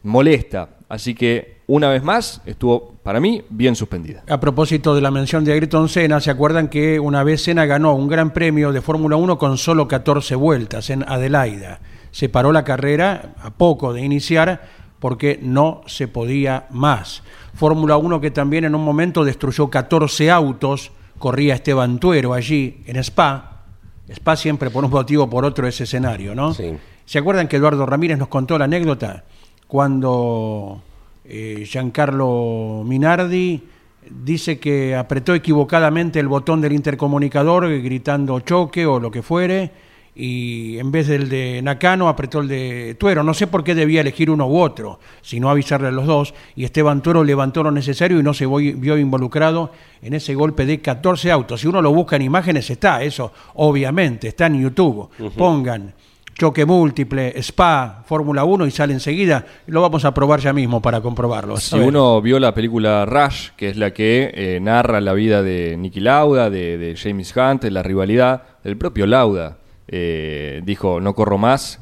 molesta. 0.03 0.71
Así 0.89 1.15
que 1.15 1.61
una 1.67 1.89
vez 1.89 2.03
más 2.03 2.43
estuvo 2.47 2.95
para 3.05 3.21
mí 3.21 3.43
bien 3.49 3.77
suspendida. 3.77 4.25
A 4.29 4.41
propósito 4.41 4.95
de 4.95 5.01
la 5.01 5.13
mención 5.13 5.45
de 5.45 5.53
Ayrton 5.53 5.89
Senna, 5.89 6.21
¿se 6.21 6.33
acuerdan 6.33 6.69
que 6.69 6.99
una 6.99 7.23
vez 7.23 7.43
Senna 7.45 7.65
ganó 7.65 7.95
un 7.95 8.09
gran 8.09 8.33
premio 8.33 8.73
de 8.73 8.81
Fórmula 8.81 9.15
1 9.15 9.39
con 9.39 9.57
solo 9.57 9.87
14 9.87 10.35
vueltas 10.35 10.91
en 10.91 11.05
Adelaida? 11.05 11.81
Se 12.11 12.29
paró 12.29 12.51
la 12.51 12.65
carrera 12.65 13.35
a 13.41 13.53
poco 13.53 13.93
de 13.93 14.03
iniciar 14.03 14.63
porque 14.99 15.39
no 15.41 15.83
se 15.87 16.09
podía 16.09 16.67
más. 16.71 17.23
Fórmula 17.55 17.97
1 17.97 18.21
que 18.21 18.31
también 18.31 18.65
en 18.65 18.75
un 18.75 18.85
momento 18.85 19.25
destruyó 19.25 19.69
14 19.69 20.31
autos, 20.31 20.93
corría 21.19 21.55
Esteban 21.55 21.99
Tuero 21.99 22.35
allí 22.35 22.83
en 22.87 22.97
Spa. 22.97 23.63
Spa 24.09 24.37
siempre 24.37 24.71
por 24.71 24.85
un 24.85 24.91
motivo 24.91 25.25
o 25.25 25.31
por 25.31 25.45
otro 25.45 25.67
ese 25.67 25.85
escenario, 25.85 26.35
¿no? 26.35 26.55
Sí. 26.55 26.77
¿Se 27.05 27.19
acuerdan 27.19 27.49
que 27.49 27.57
Eduardo 27.57 27.87
Ramírez 27.87 28.19
nos 28.19 28.29
contó 28.29 28.59
la 28.59 28.67
anécdota 28.67 29.25
cuando 29.67 30.83
eh, 31.25 31.65
Giancarlo 31.67 32.83
Minardi 32.85 33.63
dice 34.09 34.59
que 34.59 34.97
apretó 34.97 35.35
equivocadamente 35.35 36.19
el 36.19 36.29
botón 36.29 36.61
del 36.61 36.73
intercomunicador 36.73 37.69
gritando 37.81 38.41
choque 38.41 38.87
o 38.87 38.99
lo 38.99 39.11
que 39.11 39.23
fuere? 39.23 39.71
Y 40.21 40.79
en 40.79 40.93
vez 40.93 41.09
del 41.09 41.31
de 41.31 41.63
Nakano 41.63 42.07
apretó 42.07 42.41
el 42.41 42.49
de 42.49 42.95
Tuero. 42.99 43.23
No 43.23 43.33
sé 43.33 43.47
por 43.47 43.65
qué 43.65 43.75
debía 43.75 44.03
elegir 44.03 44.31
uno 44.31 44.47
u 44.47 44.61
otro, 44.61 45.01
sino 45.23 45.49
avisarle 45.49 45.89
a 45.89 45.93
los 45.93 46.07
dos. 46.07 46.35
Y 46.55 46.65
Esteban 46.65 47.01
Tuero 47.01 47.25
levantó 47.25 47.63
lo 47.63 47.71
necesario 47.71 48.21
y 48.21 48.23
no 48.23 48.35
se 48.35 48.47
vio 48.47 48.99
involucrado 48.99 49.73
en 50.03 50.13
ese 50.13 50.35
golpe 50.35 50.67
de 50.67 50.83
14 50.83 51.31
autos. 51.31 51.63
Si 51.63 51.69
uno 51.69 51.81
lo 51.81 51.95
busca 51.95 52.17
en 52.17 52.23
imágenes, 52.23 52.69
está 52.69 53.03
eso, 53.03 53.33
obviamente, 53.55 54.29
está 54.29 54.47
en 54.47 54.61
YouTube. 54.61 55.09
Pongan 55.39 55.95
choque 56.35 56.67
múltiple, 56.67 57.33
Spa, 57.43 58.03
Fórmula 58.07 58.45
1 58.45 58.67
y 58.67 58.71
sale 58.71 58.93
enseguida. 58.93 59.47
Lo 59.69 59.81
vamos 59.81 60.05
a 60.05 60.13
probar 60.13 60.41
ya 60.41 60.53
mismo 60.53 60.83
para 60.83 61.01
comprobarlo. 61.01 61.57
Si 61.57 61.79
uno 61.79 62.21
vio 62.21 62.39
la 62.39 62.53
película 62.53 63.07
Rush, 63.07 63.51
que 63.57 63.71
es 63.71 63.77
la 63.79 63.93
que 63.95 64.31
eh, 64.35 64.59
narra 64.61 65.01
la 65.01 65.15
vida 65.15 65.43
de 65.43 65.79
Nicky 65.79 66.01
Lauda, 66.01 66.51
de, 66.51 66.77
de 66.77 66.95
James 66.95 67.35
Hunt, 67.35 67.65
la 67.65 67.83
rivalidad, 67.83 68.43
del 68.63 68.77
propio 68.77 69.07
Lauda 69.07 69.57
eh, 69.93 70.63
dijo 70.65 71.01
no 71.01 71.15
corro 71.15 71.37
más 71.37 71.81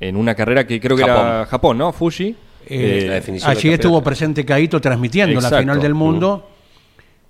en 0.00 0.16
una 0.16 0.34
carrera 0.34 0.66
que 0.66 0.80
creo 0.80 0.96
que 0.96 1.02
era 1.02 1.44
Japón, 1.44 1.76
¿no? 1.76 1.92
Fuji. 1.92 2.34
Eh, 2.66 3.22
eh, 3.26 3.40
allí 3.44 3.68
estuvo 3.68 4.02
presente 4.02 4.46
Caito 4.46 4.80
transmitiendo 4.80 5.40
la 5.40 5.50
final 5.50 5.80
del 5.80 5.94
mundo. 5.94 6.50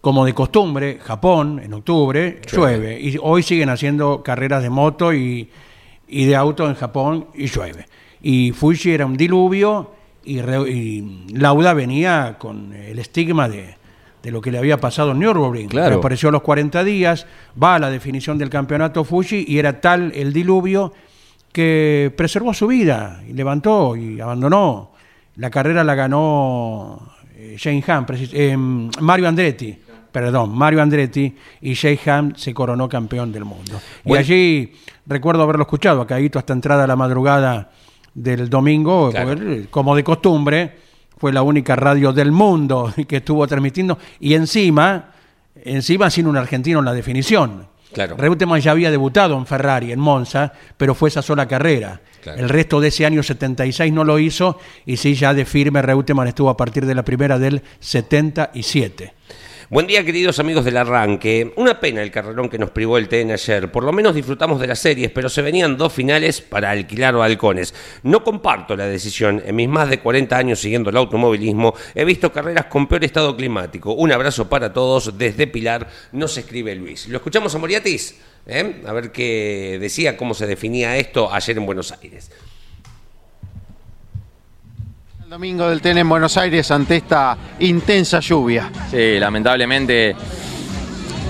Como 0.00 0.24
de 0.26 0.34
costumbre, 0.34 0.98
Japón 1.02 1.60
en 1.64 1.72
octubre 1.72 2.40
llueve. 2.52 3.00
Y 3.00 3.16
hoy 3.20 3.42
siguen 3.42 3.70
haciendo 3.70 4.22
carreras 4.22 4.62
de 4.62 4.70
moto 4.70 5.14
y, 5.14 5.48
de 6.06 6.36
auto 6.36 6.68
en 6.68 6.74
Japón 6.74 7.28
y 7.34 7.46
llueve. 7.46 7.86
Y 8.22 8.52
Fuji 8.52 8.92
era 8.92 9.06
un 9.06 9.16
diluvio 9.16 9.92
y, 10.24 10.38
y 10.38 11.26
Lauda 11.32 11.72
venía 11.72 12.36
con 12.38 12.72
el 12.72 12.98
estigma 12.98 13.48
de, 13.48 13.76
de 14.24 14.30
lo 14.30 14.40
que 14.40 14.50
le 14.50 14.56
había 14.56 14.80
pasado 14.80 15.12
en 15.12 15.18
Nürburgring. 15.18 15.68
Claro. 15.68 15.96
Apareció 15.96 16.30
a 16.30 16.32
los 16.32 16.40
40 16.40 16.82
días, 16.82 17.26
va 17.62 17.74
a 17.74 17.78
la 17.78 17.90
definición 17.90 18.38
del 18.38 18.48
campeonato 18.48 19.04
Fuji 19.04 19.44
y 19.46 19.58
era 19.58 19.82
tal 19.82 20.12
el 20.14 20.32
diluvio 20.32 20.94
que 21.52 22.10
preservó 22.16 22.54
su 22.54 22.66
vida 22.66 23.22
y 23.28 23.34
levantó 23.34 23.94
y 23.94 24.18
abandonó. 24.20 24.92
La 25.36 25.50
carrera 25.50 25.84
la 25.84 25.94
ganó 25.94 27.12
eh, 27.36 27.56
Jane 27.60 27.84
Ham, 27.86 28.06
eh, 28.10 28.56
Mario 28.56 29.28
Andretti, 29.28 29.76
perdón, 30.10 30.56
Mario 30.56 30.80
Andretti 30.80 31.34
y 31.60 31.74
Jay 31.74 32.00
Ham 32.06 32.34
se 32.34 32.54
coronó 32.54 32.88
campeón 32.88 33.30
del 33.30 33.44
mundo. 33.44 33.78
Y 34.06 34.16
allí 34.16 34.72
recuerdo 35.06 35.42
haberlo 35.42 35.64
escuchado, 35.64 36.00
a 36.00 36.06
Caíto 36.06 36.38
hasta 36.38 36.54
entrada 36.54 36.84
a 36.84 36.86
la 36.86 36.96
madrugada 36.96 37.70
del 38.14 38.48
domingo, 38.48 39.12
como 39.68 39.94
de 39.94 40.02
costumbre, 40.02 40.78
fue 41.24 41.32
la 41.32 41.40
única 41.40 41.74
radio 41.74 42.12
del 42.12 42.32
mundo 42.32 42.92
que 43.08 43.16
estuvo 43.16 43.46
transmitiendo 43.46 43.96
y 44.20 44.34
encima, 44.34 45.12
encima 45.64 46.10
sin 46.10 46.26
un 46.26 46.36
argentino 46.36 46.80
en 46.80 46.84
la 46.84 46.92
definición. 46.92 47.66
Claro. 47.94 48.18
Reutemann 48.18 48.60
ya 48.60 48.72
había 48.72 48.90
debutado 48.90 49.34
en 49.38 49.46
Ferrari, 49.46 49.90
en 49.90 50.00
Monza, 50.00 50.52
pero 50.76 50.94
fue 50.94 51.08
esa 51.08 51.22
sola 51.22 51.48
carrera. 51.48 51.98
El 52.26 52.50
resto 52.50 52.78
de 52.78 52.88
ese 52.88 53.06
año 53.06 53.22
76 53.22 53.90
no 53.90 54.04
lo 54.04 54.18
hizo 54.18 54.58
y 54.84 54.98
sí, 54.98 55.14
ya 55.14 55.32
de 55.32 55.46
firme 55.46 55.80
Reutemann 55.80 56.28
estuvo 56.28 56.50
a 56.50 56.58
partir 56.58 56.84
de 56.84 56.94
la 56.94 57.06
primera 57.06 57.38
del 57.38 57.62
77. 57.80 59.14
Buen 59.74 59.88
día, 59.88 60.04
queridos 60.04 60.38
amigos 60.38 60.64
del 60.64 60.76
arranque. 60.76 61.52
Una 61.56 61.80
pena 61.80 62.00
el 62.00 62.12
carrerón 62.12 62.48
que 62.48 62.60
nos 62.60 62.70
privó 62.70 62.96
el 62.96 63.08
TN 63.08 63.32
ayer. 63.32 63.72
Por 63.72 63.82
lo 63.82 63.92
menos 63.92 64.14
disfrutamos 64.14 64.60
de 64.60 64.68
las 64.68 64.78
series, 64.78 65.10
pero 65.10 65.28
se 65.28 65.42
venían 65.42 65.76
dos 65.76 65.92
finales 65.92 66.40
para 66.40 66.70
alquilar 66.70 67.16
balcones. 67.16 67.74
No 68.04 68.22
comparto 68.22 68.76
la 68.76 68.86
decisión. 68.86 69.42
En 69.44 69.56
mis 69.56 69.68
más 69.68 69.90
de 69.90 69.98
40 69.98 70.36
años 70.36 70.60
siguiendo 70.60 70.90
el 70.90 70.96
automovilismo, 70.96 71.74
he 71.92 72.04
visto 72.04 72.32
carreras 72.32 72.66
con 72.66 72.86
peor 72.86 73.02
estado 73.02 73.36
climático. 73.36 73.94
Un 73.94 74.12
abrazo 74.12 74.48
para 74.48 74.72
todos 74.72 75.18
desde 75.18 75.48
Pilar, 75.48 75.88
nos 76.12 76.38
escribe 76.38 76.72
Luis. 76.76 77.08
¿Lo 77.08 77.16
escuchamos 77.16 77.52
a 77.56 77.58
Moriatis? 77.58 78.16
¿Eh? 78.46 78.80
A 78.86 78.92
ver 78.92 79.10
qué 79.10 79.78
decía, 79.80 80.16
cómo 80.16 80.34
se 80.34 80.46
definía 80.46 80.96
esto 80.98 81.32
ayer 81.32 81.58
en 81.58 81.66
Buenos 81.66 81.90
Aires 81.90 82.30
domingo 85.34 85.68
del 85.68 85.80
TEN 85.80 85.98
en 85.98 86.08
Buenos 86.08 86.36
Aires 86.36 86.70
ante 86.70 86.94
esta 86.94 87.36
intensa 87.58 88.20
lluvia. 88.20 88.70
Sí, 88.88 89.18
lamentablemente, 89.18 90.14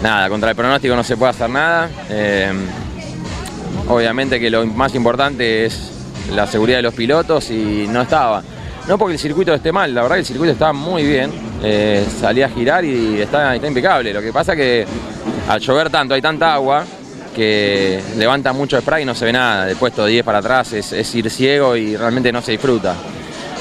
nada, 0.02 0.28
contra 0.28 0.50
el 0.50 0.56
pronóstico 0.56 0.94
no 0.94 1.02
se 1.02 1.16
puede 1.16 1.30
hacer 1.30 1.48
nada. 1.48 1.88
Eh, 2.10 2.52
obviamente 3.88 4.38
que 4.38 4.50
lo 4.50 4.66
más 4.66 4.94
importante 4.94 5.64
es 5.64 5.90
la 6.34 6.46
seguridad 6.46 6.76
de 6.76 6.82
los 6.82 6.92
pilotos 6.92 7.50
y 7.50 7.86
no 7.88 8.02
estaba. 8.02 8.42
No 8.86 8.98
porque 8.98 9.14
el 9.14 9.18
circuito 9.18 9.54
esté 9.54 9.72
mal, 9.72 9.94
la 9.94 10.02
verdad 10.02 10.16
que 10.16 10.20
el 10.20 10.26
circuito 10.26 10.52
está 10.52 10.74
muy 10.74 11.02
bien. 11.04 11.32
Eh, 11.62 12.04
salía 12.20 12.44
a 12.44 12.50
girar 12.50 12.84
y 12.84 13.22
está, 13.22 13.56
impecable. 13.56 14.12
Lo 14.12 14.20
que 14.20 14.34
pasa 14.34 14.54
que 14.54 14.84
al 15.48 15.60
llover 15.60 15.88
tanto, 15.88 16.12
hay 16.12 16.20
tanta 16.20 16.52
agua 16.52 16.84
que 17.34 18.02
levanta 18.18 18.52
mucho 18.52 18.78
spray 18.78 19.04
y 19.04 19.06
no 19.06 19.14
se 19.14 19.24
ve 19.24 19.32
nada. 19.32 19.64
De 19.64 19.76
puesto 19.76 20.04
10 20.04 20.22
para 20.26 20.40
atrás 20.40 20.74
es 20.74 21.14
ir 21.14 21.30
ciego 21.30 21.74
y 21.74 21.96
realmente 21.96 22.30
no 22.30 22.42
se 22.42 22.52
disfruta. 22.52 22.94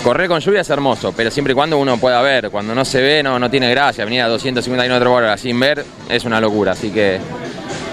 Correr 0.04 0.28
con 0.28 0.42
lluvia 0.42 0.62
es 0.62 0.70
hermoso, 0.70 1.14
pero 1.16 1.32
siempre 1.32 1.54
y 1.54 1.56
cuando 1.56 1.78
uno 1.78 1.98
pueda 1.98 2.22
ver. 2.22 2.50
Cuando 2.50 2.76
no 2.76 2.84
se 2.84 3.02
ve, 3.02 3.24
no, 3.24 3.40
no 3.40 3.50
tiene 3.50 3.70
gracia. 3.70 4.04
Venir 4.04 4.24
a 4.24 4.28
250 4.28 4.86
km 4.86 5.00
por 5.06 5.24
hora 5.24 5.38
sin 5.38 5.58
ver 5.58 5.86
es 6.10 6.26
una 6.26 6.42
locura. 6.42 6.74
Así 6.74 6.90
que, 6.90 7.20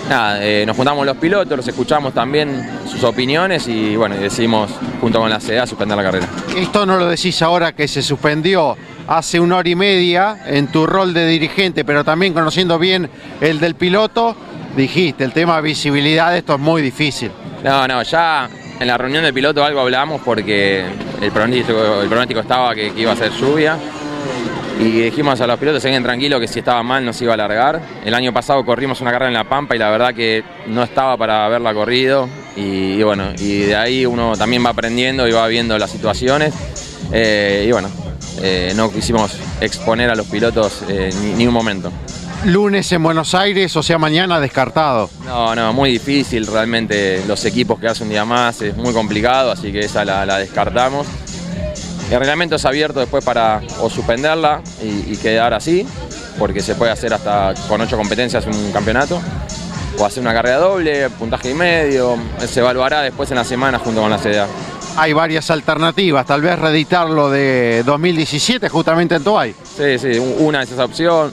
nada, 0.08 0.44
eh, 0.44 0.64
nos 0.66 0.76
juntamos 0.76 1.06
los 1.06 1.16
pilotos, 1.18 1.56
los 1.56 1.68
escuchamos 1.68 2.12
también 2.12 2.68
sus 2.88 3.04
opiniones 3.04 3.68
y, 3.68 3.94
bueno, 3.94 4.16
decidimos, 4.16 4.72
junto 5.00 5.20
con 5.20 5.30
la 5.30 5.38
CEA, 5.38 5.68
suspender 5.68 5.96
la 5.96 6.02
carrera. 6.02 6.28
Esto 6.56 6.84
no 6.84 6.98
lo 6.98 7.06
decís 7.06 7.40
ahora 7.42 7.76
que 7.76 7.86
se 7.86 8.02
suspendió 8.02 8.76
hace 9.06 9.38
una 9.38 9.58
hora 9.58 9.68
y 9.68 9.76
media 9.76 10.42
en 10.46 10.66
tu 10.66 10.86
rol 10.86 11.14
de 11.14 11.28
dirigente, 11.28 11.84
pero 11.84 12.02
también 12.02 12.32
conociendo 12.32 12.76
bien 12.80 13.08
el 13.40 13.60
del 13.60 13.76
piloto, 13.76 14.34
dijiste, 14.76 15.22
el 15.22 15.32
tema 15.32 15.56
de 15.56 15.62
visibilidad, 15.62 16.36
esto 16.36 16.54
es 16.54 16.60
muy 16.60 16.82
difícil. 16.82 17.30
No, 17.62 17.86
no, 17.86 18.02
ya 18.02 18.48
en 18.80 18.86
la 18.86 18.96
reunión 18.96 19.22
del 19.22 19.34
piloto 19.34 19.62
algo 19.62 19.80
hablamos 19.80 20.22
porque 20.22 20.84
el 21.20 21.30
pronóstico, 21.30 22.40
estaba 22.40 22.74
que, 22.74 22.92
iba 22.96 23.12
a 23.12 23.16
ser 23.16 23.30
lluvia. 23.32 23.78
Y 24.80 25.02
dijimos 25.02 25.38
a 25.42 25.46
los 25.46 25.58
pilotos, 25.58 25.82
se 25.82 26.00
tranquilos 26.00 26.40
que 26.40 26.48
si 26.48 26.60
estaba 26.60 26.82
mal 26.82 27.04
no 27.04 27.12
se 27.12 27.24
iba 27.24 27.34
a 27.34 27.34
alargar. 27.34 27.82
El 28.02 28.14
año 28.14 28.32
pasado 28.32 28.64
corrimos 28.64 29.02
una 29.02 29.12
carrera 29.12 29.28
en 29.28 29.34
La 29.34 29.44
Pampa 29.44 29.76
y 29.76 29.78
la 29.78 29.90
verdad 29.90 30.14
que 30.14 30.42
no 30.66 30.82
estaba 30.82 31.18
para 31.18 31.44
haberla 31.44 31.74
corrido. 31.74 32.30
Y, 32.56 33.02
bueno, 33.02 33.34
y 33.38 33.58
de 33.60 33.76
ahí 33.76 34.06
uno 34.06 34.32
también 34.36 34.64
va 34.64 34.70
aprendiendo 34.70 35.28
y 35.28 35.32
va 35.32 35.46
viendo 35.48 35.76
las 35.76 35.90
situaciones. 35.90 36.54
Eh, 37.12 37.66
y 37.68 37.72
bueno, 37.72 37.90
eh, 38.40 38.72
no 38.74 38.90
quisimos 38.90 39.36
exponer 39.60 40.08
a 40.08 40.14
los 40.14 40.26
pilotos 40.26 40.82
eh, 40.88 41.10
ni 41.36 41.46
un 41.46 41.52
momento 41.52 41.92
lunes 42.44 42.90
en 42.92 43.02
Buenos 43.02 43.34
Aires, 43.34 43.76
o 43.76 43.82
sea, 43.82 43.98
mañana 43.98 44.40
descartado. 44.40 45.10
No, 45.24 45.54
no, 45.54 45.72
muy 45.72 45.90
difícil 45.92 46.46
realmente 46.46 47.22
los 47.26 47.44
equipos 47.44 47.78
que 47.78 47.88
hacen 47.88 48.06
un 48.06 48.10
día 48.10 48.24
más, 48.24 48.62
es 48.62 48.76
muy 48.76 48.92
complicado, 48.92 49.52
así 49.52 49.72
que 49.72 49.80
esa 49.80 50.04
la, 50.04 50.38
descartamos. 50.38 51.06
El 52.10 52.18
reglamento 52.18 52.56
es 52.56 52.64
abierto 52.64 53.00
después 53.00 53.24
para 53.24 53.60
o 53.80 53.88
suspenderla 53.88 54.62
y, 54.82 55.16
quedar 55.16 55.54
así, 55.54 55.86
porque 56.38 56.60
se 56.60 56.74
puede 56.74 56.90
hacer 56.90 57.12
hasta 57.12 57.54
con 57.68 57.80
ocho 57.80 57.96
competencias 57.96 58.46
un 58.46 58.72
campeonato, 58.72 59.20
o 59.98 60.04
hacer 60.04 60.22
una 60.22 60.32
carrera 60.32 60.56
doble, 60.56 61.10
puntaje 61.10 61.50
y 61.50 61.54
medio, 61.54 62.16
se 62.46 62.60
evaluará 62.60 63.02
después 63.02 63.30
en 63.30 63.36
la 63.36 63.44
semana 63.44 63.78
junto 63.78 64.00
con 64.00 64.10
la 64.10 64.18
CDA. 64.18 64.46
Hay 64.96 65.12
varias 65.12 65.50
alternativas, 65.52 66.26
tal 66.26 66.40
vez 66.40 66.58
reeditarlo 66.58 67.30
de 67.30 67.84
2017 67.86 68.68
justamente 68.68 69.14
en 69.14 69.22
Toay. 69.22 69.54
Sí, 69.76 69.98
sí, 69.98 70.18
una 70.18 70.62
es 70.62 70.72
esa 70.72 70.84
opción 70.84 71.32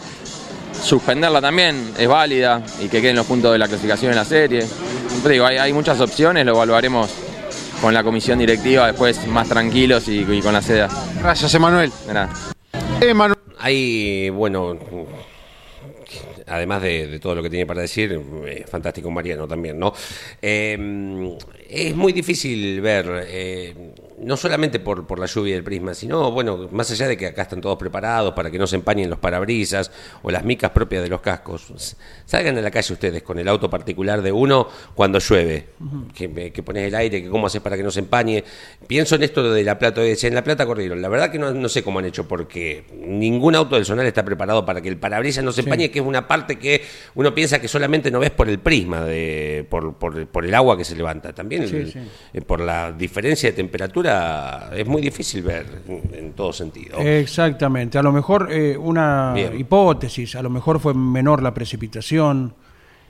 suspenderla 0.81 1.41
también 1.41 1.93
es 1.97 2.07
válida 2.07 2.63
y 2.81 2.87
que 2.87 3.01
queden 3.01 3.15
los 3.15 3.25
puntos 3.25 3.51
de 3.51 3.57
la 3.57 3.67
clasificación 3.67 4.11
en 4.11 4.17
la 4.17 4.25
serie. 4.25 4.65
digo, 5.27 5.45
hay, 5.45 5.73
muchas 5.73 5.99
opciones, 5.99 6.45
lo 6.45 6.53
evaluaremos 6.53 7.09
con 7.81 7.93
la 7.93 8.03
comisión 8.03 8.39
directiva 8.39 8.87
después 8.87 9.25
más 9.27 9.47
tranquilos 9.47 10.07
y, 10.07 10.23
con 10.41 10.53
la 10.53 10.61
seda. 10.61 10.89
Gracias, 11.21 11.53
Emanuel. 11.53 11.91
De 12.07 12.13
nada. 12.13 12.29
Emanuel. 13.01 13.37
Hay, 13.59 14.29
bueno, 14.29 14.77
además 16.47 16.81
de, 16.81 17.19
todo 17.19 17.35
lo 17.35 17.43
que 17.43 17.49
tiene 17.49 17.65
para 17.65 17.81
decir, 17.81 18.19
eh, 18.45 18.65
fantástico 18.67 19.11
Mariano 19.11 19.47
también, 19.47 19.77
¿no? 19.77 19.93
Eh, 20.41 21.37
es 21.69 21.95
muy 21.95 22.13
difícil 22.13 22.81
ver, 22.81 23.25
eh, 23.27 23.73
no 24.17 24.35
solamente 24.35 24.79
por, 24.79 25.05
por, 25.05 25.19
la 25.19 25.27
lluvia 25.27 25.53
del 25.53 25.63
prisma, 25.63 25.93
sino, 25.93 26.31
bueno, 26.31 26.67
más 26.71 26.89
allá 26.89 27.07
de 27.07 27.17
que 27.17 27.27
acá 27.27 27.43
están 27.43 27.61
todos 27.61 27.77
preparados 27.77 28.33
para 28.33 28.49
que 28.49 28.57
no 28.57 28.65
se 28.65 28.75
empañen 28.75 29.09
los 29.09 29.19
parabrisas 29.19 29.91
o 30.23 30.31
las 30.31 30.43
micas 30.43 30.71
propias 30.71 31.03
de 31.03 31.09
los 31.09 31.21
cascos. 31.21 31.95
Salgan 32.25 32.57
a 32.57 32.61
la 32.61 32.71
calle 32.71 32.93
ustedes 32.93 33.21
con 33.21 33.37
el 33.37 33.47
auto 33.47 33.69
particular 33.69 34.21
de 34.23 34.31
uno 34.31 34.67
cuando 34.95 35.19
llueve, 35.19 35.67
que, 36.15 36.51
que 36.51 36.63
pones 36.63 36.87
el 36.87 36.95
aire, 36.95 37.21
que 37.21 37.29
cómo 37.29 37.45
haces 37.47 37.61
para 37.61 37.77
que 37.77 37.83
no 37.83 37.91
se 37.91 37.99
empañe. 37.99 38.43
Pienso 38.87 39.15
en 39.15 39.23
esto 39.23 39.51
de 39.51 39.63
La 39.63 39.77
Plata, 39.77 40.01
en 40.03 40.35
La 40.35 40.43
Plata 40.43 40.65
corrieron. 40.65 41.01
La 41.01 41.09
verdad 41.09 41.31
que 41.31 41.37
no, 41.37 41.69
sé 41.69 41.83
cómo 41.83 41.99
han 41.99 42.05
hecho, 42.05 42.27
porque 42.27 42.85
ningún 42.97 43.55
auto 43.55 43.75
del 43.75 43.85
Zonal 43.85 44.07
está 44.07 44.25
preparado 44.25 44.65
para 44.65 44.81
que 44.81 44.89
el 44.89 44.97
parabrisas 44.97 45.43
no 45.43 45.51
se 45.51 45.61
empañe, 45.61 45.91
que 45.91 45.99
es 45.99 46.05
una 46.05 46.27
parte 46.27 46.57
que 46.57 46.81
uno 47.13 47.35
piensa 47.35 47.61
que 47.61 47.67
solamente 47.67 48.09
no 48.09 48.19
ves 48.19 48.31
por 48.31 48.49
el 48.49 48.57
prisma, 48.57 49.03
de, 49.03 49.65
por, 49.69 49.95
por 49.95 50.45
el 50.45 50.55
agua 50.55 50.75
que 50.75 50.85
se 50.85 50.95
levanta. 50.95 51.33
También 51.33 51.67
eh, 52.33 52.41
por 52.41 52.61
la 52.61 52.91
diferencia 52.91 53.49
de 53.49 53.55
temperatura 53.55 54.06
es 54.07 54.87
muy 54.87 55.01
difícil 55.01 55.41
ver 55.43 55.65
en, 56.13 56.33
todo 56.33 56.53
sentido. 56.53 56.97
Exactamente, 56.99 57.97
a 57.97 58.03
lo 58.03 58.11
mejor 58.11 58.49
eh, 58.51 58.77
una 58.77 59.33
hipótesis, 59.57 60.35
a 60.35 60.41
lo 60.41 60.49
mejor 60.49 60.79
fue 60.79 60.93
menor 60.93 61.41
la 61.41 61.53
precipitación. 61.53 62.53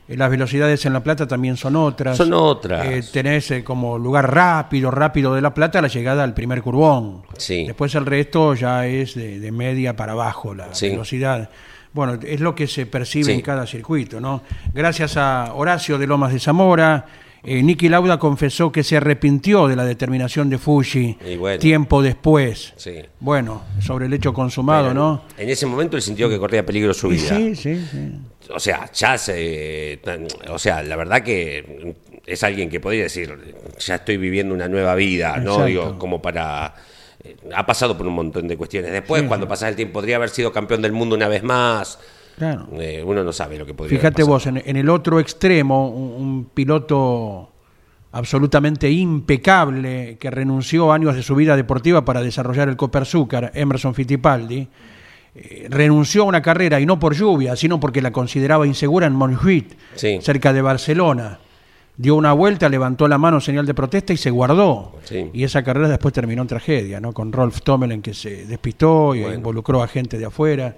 Eh, 0.07 0.15
las 0.15 0.29
velocidades 0.29 0.85
en 0.85 0.93
La 0.93 1.03
Plata 1.03 1.27
también 1.27 1.57
son 1.57 1.75
otras. 1.75 2.17
Son 2.17 2.33
otras. 2.33 3.11
tenés 3.11 3.53
como 3.63 3.97
lugar 3.97 4.33
rápido, 4.33 4.91
rápido 4.91 5.33
de 5.33 5.41
La 5.41 5.53
Plata 5.53 5.81
la 5.81 5.87
llegada 5.87 6.23
al 6.23 6.33
primer 6.33 6.61
curvón. 6.61 7.23
Sí. 7.37 7.65
Después 7.65 7.93
el 7.95 8.05
resto 8.05 8.53
ya 8.53 8.87
es 8.87 9.15
de, 9.15 9.51
media 9.51 9.95
para 9.95 10.13
abajo 10.13 10.53
la 10.53 10.69
velocidad. 10.81 11.49
Bueno, 11.93 12.19
es 12.21 12.41
lo 12.41 12.53
que 12.53 12.67
se 12.67 12.85
percibe 12.85 13.33
en 13.33 13.41
cada 13.41 13.65
circuito, 13.65 14.19
¿no? 14.19 14.43
Gracias 14.73 15.17
a 15.17 15.53
Horacio 15.55 15.97
de 15.97 16.05
Lomas 16.05 16.31
de 16.31 16.39
Zamora, 16.39 17.05
eh, 17.49 17.63
Niki 17.63 17.87
Lauda 17.87 18.19
confesó 18.19 18.73
que 18.73 18.83
se 18.83 18.97
arrepintió 18.97 19.69
de 19.69 19.77
la 19.77 19.85
determinación 19.85 20.49
de 20.49 20.57
Fuji 20.57 21.17
tiempo 21.59 22.01
después. 22.01 22.73
Bueno, 23.21 23.63
sobre 23.79 24.07
el 24.07 24.13
hecho 24.13 24.33
consumado, 24.33 24.93
¿no? 24.93 25.23
En 25.37 25.49
ese 25.49 25.65
momento 25.65 25.95
él 25.95 26.03
sintió 26.03 26.27
que 26.27 26.37
corría 26.37 26.65
peligro 26.65 26.93
su 26.93 27.07
vida. 27.07 27.37
Sí, 27.37 27.55
sí, 27.55 27.87
sí. 27.89 28.11
O 28.53 28.59
sea, 28.59 28.91
ya 28.91 29.17
se. 29.17 30.01
O 30.49 30.59
sea, 30.59 30.83
la 30.83 30.97
verdad 30.97 31.21
que 31.21 31.95
es 32.25 32.43
alguien 32.43 32.69
que 32.69 32.81
podría 32.81 33.03
decir, 33.03 33.33
ya 33.79 33.95
estoy 33.95 34.17
viviendo 34.17 34.53
una 34.53 34.67
nueva 34.67 34.95
vida, 34.95 35.37
¿no? 35.37 35.63
Digo, 35.63 35.97
como 35.97 36.21
para. 36.21 36.75
Eh, 37.23 37.37
ha 37.55 37.65
pasado 37.65 37.97
por 37.97 38.05
un 38.07 38.13
montón 38.13 38.49
de 38.49 38.57
cuestiones. 38.57 38.91
Después, 38.91 39.23
cuando 39.23 39.47
pasa 39.47 39.69
el 39.69 39.77
tiempo, 39.77 39.93
podría 39.93 40.17
haber 40.17 40.31
sido 40.31 40.51
campeón 40.51 40.81
del 40.81 40.91
mundo 40.91 41.15
una 41.15 41.29
vez 41.29 41.43
más. 41.43 41.97
Claro. 42.37 42.67
Eh, 42.79 43.03
uno 43.03 43.23
no 43.23 43.33
sabe 43.33 43.57
lo 43.57 43.65
que 43.65 43.73
podría 43.73 43.97
Fíjate 43.97 44.21
vos, 44.21 44.45
en, 44.45 44.57
el 44.57 44.89
otro 44.89 45.19
extremo, 45.19 45.89
un, 45.89 46.45
piloto 46.53 47.49
absolutamente 48.11 48.89
impecable 48.91 50.17
que 50.19 50.29
renunció 50.29 50.91
años 50.91 51.15
de 51.15 51.23
su 51.23 51.35
vida 51.35 51.55
deportiva 51.55 52.05
para 52.05 52.21
desarrollar 52.21 52.69
el 52.69 52.77
Copa 52.77 52.99
Azúcar, 52.99 53.51
Emerson 53.55 53.95
Fittipaldi, 53.95 54.67
eh, 55.33 55.67
renunció 55.69 56.23
a 56.23 56.25
una 56.25 56.41
carrera 56.43 56.79
y 56.79 56.85
no 56.85 56.99
por 56.99 57.15
lluvia, 57.15 57.55
sino 57.55 57.79
porque 57.79 58.03
la 58.03 58.11
consideraba 58.11 58.67
insegura 58.67 59.07
en 59.07 59.13
Montjuic, 59.13 59.75
cerca 59.95 60.53
de 60.53 60.61
Barcelona. 60.61 61.39
Dio 61.97 62.15
una 62.15 62.33
vuelta, 62.33 62.69
levantó 62.69 63.07
la 63.07 63.17
mano 63.17 63.37
en 63.37 63.41
señal 63.41 63.65
de 63.65 63.73
protesta 63.73 64.13
y 64.13 64.17
se 64.17 64.29
guardó. 64.29 64.99
Y 65.33 65.43
esa 65.43 65.63
carrera 65.63 65.87
después 65.87 66.13
terminó 66.13 66.43
en 66.43 66.47
tragedia, 66.47 66.99
¿no? 66.99 67.13
Con 67.13 67.31
Rolf 67.31 67.61
Tommel 67.61 67.99
que 68.03 68.13
se 68.13 68.45
despistó 68.45 69.15
y 69.15 69.23
involucró 69.23 69.81
a 69.81 69.87
gente 69.87 70.19
de 70.19 70.25
afuera. 70.25 70.75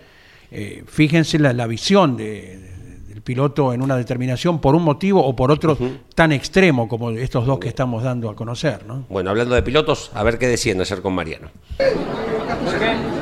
Eh, 0.52 0.84
fíjense 0.88 1.38
la, 1.40 1.68
visión 1.68 2.18
del 2.18 3.22
piloto 3.24 3.74
en 3.74 3.82
una 3.82 3.96
determinación 3.96 4.60
por 4.60 4.76
un 4.76 4.84
motivo 4.84 5.24
o 5.24 5.36
por 5.36 5.52
otro 5.52 5.78
tan 6.16 6.32
extremo 6.32 6.88
como 6.88 7.12
estos 7.12 7.46
dos 7.46 7.60
que 7.60 7.68
estamos 7.68 8.04
dando 8.04 8.30
a 8.30 8.36
conocer. 8.36 8.86
¿no? 8.88 9.06
Bueno, 9.10 9.30
hablando 9.30 9.56
de 9.56 9.62
pilotos, 9.62 10.12
a 10.14 10.24
ver 10.24 10.40
qué 10.40 10.48
deciden 10.48 10.82
hacer 10.82 11.02
con 11.02 11.14
Mariano. 11.14 11.50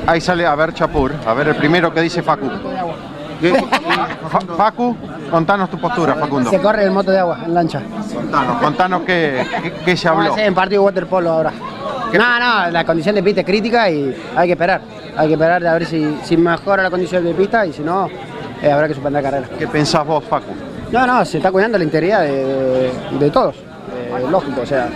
Ahí 0.06 0.22
sale, 0.22 0.46
a 0.46 0.56
ver, 0.56 0.74
Chapur, 0.74 1.14
a 1.26 1.34
ver 1.34 1.50
el 1.50 1.56
primero 1.56 1.94
que 1.94 2.02
dice 2.02 2.24
Facu. 2.24 2.50
Facu, 4.58 4.96
contanos 5.30 5.70
tu 5.70 5.78
postura, 5.80 6.16
Facundo. 6.16 6.50
Se 6.50 6.60
corre 6.60 6.86
el 6.86 6.92
moto 6.92 7.12
de 7.12 7.20
agua 7.20 7.42
en 7.46 7.54
lancha. 7.54 7.82
Contanos, 8.14 8.58
contanos 8.62 9.02
qué, 9.02 9.46
qué, 9.84 9.98
se 9.98 10.08
habló. 10.08 10.38
en 10.38 10.56
partido 10.56 10.84
waterpolo 10.84 11.30
ahora. 11.30 11.54
No, 12.14 12.40
no, 12.40 12.72
la 12.72 12.86
condición 12.86 13.16
de 13.16 13.24
pista 13.24 13.42
es 13.42 13.48
crítica 13.48 13.90
y 13.90 14.16
hay 14.36 14.48
que 14.48 14.54
esperar. 14.54 14.82
Hay 15.16 15.28
que 15.28 15.34
esperar 15.34 15.66
a 15.66 15.74
ver 15.74 15.86
si, 15.86 16.18
si 16.24 16.38
mejora 16.38 16.84
la 16.84 16.90
condición 16.90 17.24
de 17.24 17.34
pista 17.34 17.66
y 17.66 17.74
si 17.74 17.82
no, 17.82 18.08
eh, 18.62 18.72
habrá 18.72 18.88
que 18.88 18.94
suspender 18.94 19.24
la 19.24 19.30
carrera. 19.30 19.50
¿Qué 19.58 19.68
pensás 19.68 20.06
vos, 20.06 20.24
Facu? 20.24 20.54
No, 20.92 21.06
no, 21.06 21.26
se 21.26 21.38
está 21.38 21.52
cuidando 21.52 21.78
la 21.78 21.84
integridad 21.84 22.22
de 22.22 23.30
todos 23.32 23.56
lógico, 24.30 24.62
o 24.62 24.66
sea, 24.66 24.90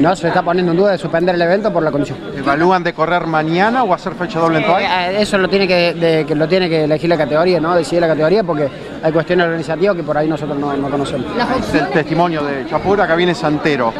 no 0.00 0.14
se 0.16 0.28
está 0.28 0.42
poniendo 0.42 0.72
en 0.72 0.78
duda 0.78 0.92
de 0.92 0.98
suspender 0.98 1.34
el 1.34 1.42
evento 1.42 1.72
por 1.72 1.82
la 1.82 1.90
condición. 1.90 2.18
¿Evalúan 2.36 2.82
de 2.82 2.92
correr 2.92 3.26
mañana 3.26 3.82
o 3.82 3.94
hacer 3.94 4.14
fecha 4.14 4.38
doble 4.38 4.58
en 4.58 4.64
eh, 4.64 4.76
eh, 4.80 5.16
Eso 5.20 5.38
lo 5.38 5.48
tiene 5.48 5.66
que, 5.66 6.26
lo 6.34 6.48
tiene 6.48 6.68
que 6.68 6.84
elegir 6.84 7.08
la 7.08 7.16
categoría, 7.16 7.60
¿no? 7.60 7.74
Decidir 7.74 8.02
la 8.02 8.08
categoría 8.08 8.44
porque 8.44 8.68
hay 9.02 9.12
cuestiones 9.12 9.46
organizativas 9.46 9.96
que 9.96 10.02
por 10.02 10.16
ahí 10.18 10.28
nosotros 10.28 10.58
no, 10.58 10.90
conocemos. 10.90 11.26
el 11.74 11.88
testimonio 11.88 12.42
de 12.44 12.66
Chapura, 12.66 13.04
acá 13.04 13.14
viene 13.14 13.34
Santero. 13.34 13.92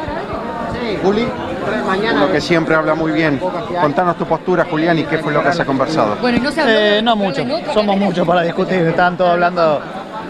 Sí. 0.72 0.98
Juli. 1.02 1.26
Mañana 1.86 2.26
lo 2.26 2.32
que 2.32 2.40
siempre 2.40 2.74
habla 2.74 2.94
muy 2.94 3.12
bien. 3.12 3.40
Contanos 3.80 4.16
tu 4.16 4.26
postura, 4.26 4.66
Julián, 4.68 4.98
y 4.98 5.04
qué 5.04 5.18
fue 5.18 5.32
lo 5.32 5.42
que 5.42 5.52
se 5.52 5.62
ha 5.62 5.64
conversado. 5.64 6.16
Bueno, 6.20 6.38
no, 6.42 6.50
eh, 6.56 7.00
no 7.02 7.16
mucho, 7.16 7.44
somos 7.72 7.96
muchos 7.96 8.26
para 8.26 8.42
discutir, 8.42 8.80
están 8.80 9.16
todos 9.16 9.32
hablando, 9.32 9.80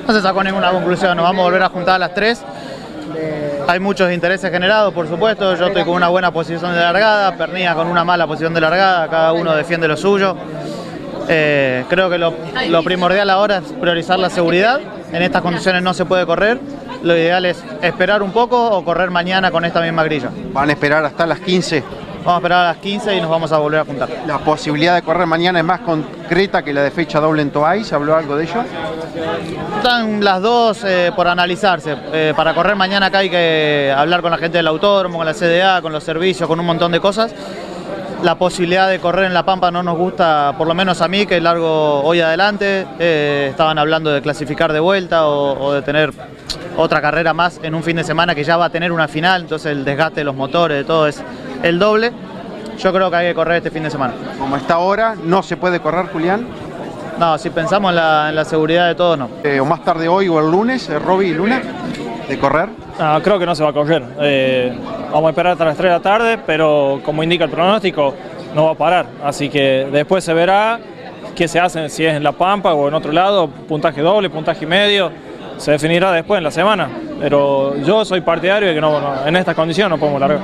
no 0.07 0.15
se 0.15 0.21
sacó 0.21 0.43
ninguna 0.43 0.71
conclusión, 0.71 1.17
nos 1.17 1.25
vamos 1.25 1.41
a 1.41 1.45
volver 1.45 1.63
a 1.63 1.69
juntar 1.69 1.97
a 1.97 1.99
las 1.99 2.15
tres 2.15 2.45
hay 3.69 3.81
muchos 3.81 4.13
intereses 4.13 4.51
generados, 4.51 4.95
por 4.95 5.09
supuesto. 5.09 5.55
Yo 5.57 5.67
estoy 5.67 5.85
con 5.85 5.95
una 5.95 6.09
buena 6.09 6.31
posición 6.31 6.73
de 6.73 6.81
largada, 6.81 7.37
Pernilla 7.37 7.75
con 7.75 7.89
una 7.89 8.05
mala 8.05 8.27
posición 8.27 8.55
de 8.55 8.61
largada, 8.61 9.09
cada 9.09 9.33
uno 9.33 9.55
defiende 9.55 9.89
lo 9.89 9.97
suyo. 9.97 10.37
Eh, 11.29 11.85
creo 11.89 12.09
que 12.09 12.19
lo, 12.19 12.33
primordial 12.85 13.29
ahora 13.31 13.59
es 13.59 13.73
priorizar 13.73 14.19
la 14.19 14.31
seguridad. 14.31 14.81
En 15.13 15.23
estas 15.23 15.43
condiciones 15.43 15.83
no 15.83 15.95
se 15.95 16.05
puede 16.05 16.25
correr. 16.27 16.61
Lo 17.03 17.17
ideal 17.17 17.45
es 17.45 17.63
esperar 17.83 18.23
un 18.23 18.33
poco 18.33 18.71
o 18.71 18.85
correr 18.85 19.11
mañana 19.11 19.51
con 19.51 19.65
esta 19.65 19.81
misma 19.81 20.05
grilla. 20.05 20.31
¿Van 20.53 20.69
a 20.69 20.73
esperar 20.73 21.05
hasta 21.05 21.27
las 21.27 21.41
15? 21.41 21.83
Vamos 22.27 22.35
a 22.35 22.39
esperar 22.39 22.65
a 22.65 22.69
las 22.71 22.79
15 22.79 23.15
y 23.15 23.21
nos 23.21 23.31
vamos 23.31 23.53
a 23.53 23.59
volver 23.59 23.81
a 23.81 23.85
juntar. 23.85 24.09
¿La 24.27 24.39
posibilidad 24.39 24.97
de 24.97 25.03
correr 25.03 25.29
mañana 25.29 25.61
es 25.61 25.65
más 25.65 25.79
concreta 25.83 26.65
que 26.65 26.73
la 26.73 26.83
de 26.83 26.91
fecha 26.91 27.21
doble 27.21 27.43
en 27.43 27.51
Toay? 27.51 27.85
¿Se 27.85 27.95
habló 27.95 28.17
algo 28.17 28.37
de 28.37 28.43
ello? 28.45 28.65
Están 29.77 30.25
las 30.25 30.43
dos 30.43 30.83
eh, 30.83 31.13
por 31.15 31.29
analizarse. 31.29 31.97
Eh, 32.13 32.35
para 32.37 32.53
correr 32.53 32.75
mañana 32.75 33.07
acá 33.07 33.19
hay 33.19 33.31
que 33.31 33.95
hablar 33.97 34.23
con 34.23 34.33
la 34.33 34.39
gente 34.39 34.57
del 34.57 34.67
autódromo, 34.67 35.19
con 35.19 35.27
la 35.27 35.35
CDA, 35.35 35.81
con 35.81 35.93
los 35.93 36.03
servicios, 36.03 36.49
con 36.49 36.59
un 36.59 36.67
montón 36.67 36.91
de 36.91 36.99
cosas. 36.99 37.33
La 38.25 38.35
posibilidad 38.35 38.89
de 38.89 38.99
correr 38.99 39.27
en 39.27 39.35
La 39.35 39.45
Pampa 39.45 39.71
no 39.71 39.85
nos 39.85 39.97
gusta, 39.97 40.53
por 40.59 40.67
lo 40.67 40.75
menos 40.75 41.01
a 41.03 41.07
mí, 41.07 41.27
que 41.27 41.41
largo 41.41 42.01
hoy 42.03 42.23
adelante. 42.23 42.89
Eh, 42.99 43.47
estaban 43.51 43.79
hablando 43.79 44.11
de 44.11 44.21
clasificar 44.21 44.73
de 44.73 44.81
vuelta 44.81 45.29
o 45.29 45.73
de 45.75 45.83
tener 45.83 46.13
otra 46.77 47.01
carrera 47.01 47.33
más 47.33 47.61
en 47.63 47.75
un 47.75 47.83
fin 47.83 47.97
de 47.97 48.05
semana 48.05 48.35
que 48.35 48.45
ya 48.45 48.57
va 48.57 48.67
a 48.67 48.71
tener 48.71 48.93
una 48.93 49.09
final, 49.09 49.43
entonces 49.43 49.73
el 49.73 49.85
desgaste 49.85 50.21
de 50.21 50.25
los 50.25 50.35
motores, 50.35 50.79
de 50.79 50.85
todo 50.85 51.07
es 51.07 51.23
el 51.63 51.79
doble. 51.79 52.13
Yo 52.79 52.93
creo 52.93 53.11
que 53.11 53.17
hay 53.17 53.29
que 53.29 53.35
correr 53.35 53.57
este 53.59 53.71
fin 53.71 53.85
de 53.85 53.91
semana. 53.91 54.13
Como 54.39 54.57
está 54.57 54.75
ahora, 54.75 55.15
¿no 55.23 55.43
se 55.43 55.57
puede 55.57 55.81
correr, 55.81 56.07
Julián? 56.13 56.47
No, 57.19 57.39
si 57.39 57.49
pensamos 57.49 57.91
en 57.91 57.97
la, 57.97 58.45
seguridad 58.45 58.89
de 58.89 58.95
todos, 58.95 59.19
no. 59.19 59.31
Eh, 59.43 59.59
¿O 59.59 59.65
más 59.65 59.83
tarde 59.83 60.07
hoy 60.07 60.29
o 60.29 60.39
el 60.39 60.51
lunes, 60.51 60.89
eh, 60.91 60.99
Robbie 60.99 61.29
y 61.29 61.35
Luna, 61.35 61.63
de 62.29 62.39
correr? 62.39 62.69
No, 62.99 63.23
creo 63.23 63.39
que 63.39 63.47
no 63.47 63.55
se 63.55 63.65
va 63.65 63.71
a 63.71 63.73
correr. 63.73 64.03
Eh, 64.21 64.79
vamos 65.11 65.29
a 65.29 65.31
esperar 65.31 65.53
hasta 65.53 65.65
las 65.65 65.77
3 65.79 65.91
de 65.91 65.97
la 65.97 66.03
tarde, 66.03 66.39
pero 66.47 67.01
como 67.03 67.23
indica 67.23 67.45
el 67.45 67.51
pronóstico, 67.51 68.15
no 68.55 68.67
va 68.67 68.73
a 68.73 68.75
parar. 68.75 69.07
Así 69.25 69.49
que 69.49 69.89
después 69.91 70.23
se 70.25 70.35
verá 70.35 70.79
qué 71.35 71.49
se 71.49 71.59
hace, 71.59 71.89
si 71.89 72.05
es 72.05 72.15
en 72.15 72.23
La 72.23 72.33
Pampa 72.33 72.75
o 72.75 72.89
en 72.89 72.95
otro 72.95 73.13
lado, 73.13 73.49
puntaje 73.49 74.03
doble, 74.03 74.29
puntaje 74.29 74.67
medio 74.67 75.11
se 75.57 75.73
definirá 75.73 76.13
después 76.13 76.39
en 76.39 76.45
la 76.45 76.51
semana. 76.51 76.89
Pero 77.21 77.77
yo 77.79 78.05
soy 78.05 78.21
partidario 78.21 78.69
de 78.69 78.75
que 78.75 78.81
no, 78.81 79.27
en 79.27 79.37
estas 79.37 79.55
condiciones 79.55 79.91
no 79.91 79.99
podemos 79.99 80.21
largar. 80.21 80.41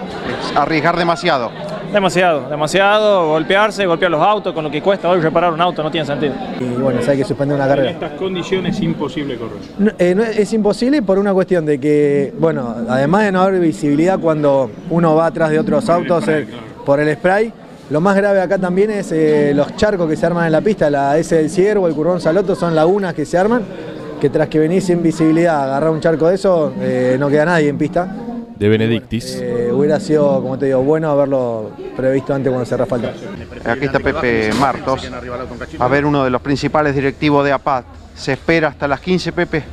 Arriesgar 0.54 0.96
demasiado. 0.96 1.50
Demasiado, 1.92 2.48
demasiado, 2.48 3.28
golpearse, 3.28 3.84
golpear 3.84 4.10
los 4.10 4.22
autos, 4.22 4.54
con 4.54 4.64
lo 4.64 4.70
que 4.70 4.80
cuesta 4.80 5.10
hoy 5.10 5.20
reparar 5.20 5.52
un 5.52 5.60
auto 5.60 5.82
no 5.82 5.90
tiene 5.90 6.06
sentido. 6.06 6.32
Y 6.58 6.64
bueno, 6.80 7.00
hay 7.06 7.18
que 7.18 7.24
suspender 7.24 7.54
una 7.54 7.68
carrera. 7.68 7.90
En 7.90 7.96
estas 7.96 8.12
condiciones 8.12 8.76
es 8.76 8.82
imposible 8.82 9.36
correr. 9.36 9.94
Eh, 9.98 10.34
es 10.38 10.50
imposible 10.54 11.02
por 11.02 11.18
una 11.18 11.34
cuestión 11.34 11.66
de 11.66 11.78
que, 11.78 12.32
bueno, 12.38 12.74
además 12.88 13.24
de 13.24 13.32
no 13.32 13.42
haber 13.42 13.60
visibilidad 13.60 14.18
cuando 14.18 14.70
uno 14.88 15.14
va 15.14 15.26
atrás 15.26 15.50
de 15.50 15.58
otros 15.58 15.90
autos 15.90 16.26
eh, 16.28 16.46
por 16.86 16.98
el 16.98 17.14
spray, 17.14 17.52
lo 17.90 18.00
más 18.00 18.16
grave 18.16 18.40
acá 18.40 18.56
también 18.56 18.90
es 18.90 19.12
eh, 19.12 19.52
los 19.54 19.76
charcos 19.76 20.08
que 20.08 20.16
se 20.16 20.24
arman 20.24 20.46
en 20.46 20.52
la 20.52 20.62
pista, 20.62 20.88
la 20.88 21.18
S 21.18 21.36
del 21.36 21.50
Ciervo, 21.50 21.86
el 21.88 21.94
Currón 21.94 22.22
Saloto, 22.22 22.54
son 22.54 22.74
lagunas 22.74 23.12
que 23.12 23.26
se 23.26 23.36
arman 23.36 23.62
que 24.22 24.30
tras 24.30 24.46
que 24.46 24.60
venís 24.60 24.84
sin 24.84 25.02
visibilidad, 25.02 25.64
agarrar 25.64 25.90
un 25.90 25.98
charco 25.98 26.28
de 26.28 26.36
eso, 26.36 26.72
eh, 26.78 27.16
no 27.18 27.28
queda 27.28 27.44
nadie 27.44 27.68
en 27.68 27.76
pista. 27.76 28.08
De 28.56 28.68
Benedictis. 28.68 29.40
Eh, 29.42 29.70
hubiera 29.72 29.98
sido, 29.98 30.40
como 30.40 30.56
te 30.56 30.66
digo, 30.66 30.80
bueno 30.80 31.10
haberlo 31.10 31.72
previsto 31.96 32.32
antes 32.32 32.48
cuando 32.52 32.64
se 32.64 32.86
falta. 32.86 33.12
Aquí 33.64 33.86
está 33.86 33.98
Pepe 33.98 34.52
Martos. 34.60 35.10
A 35.76 35.88
ver, 35.88 36.06
uno 36.06 36.22
de 36.22 36.30
los 36.30 36.40
principales 36.40 36.94
directivos 36.94 37.44
de 37.44 37.50
APAT. 37.50 37.84
¿Se 38.14 38.34
espera 38.34 38.68
hasta 38.68 38.86
las 38.86 39.00
15, 39.00 39.32
Pepe? 39.32 39.64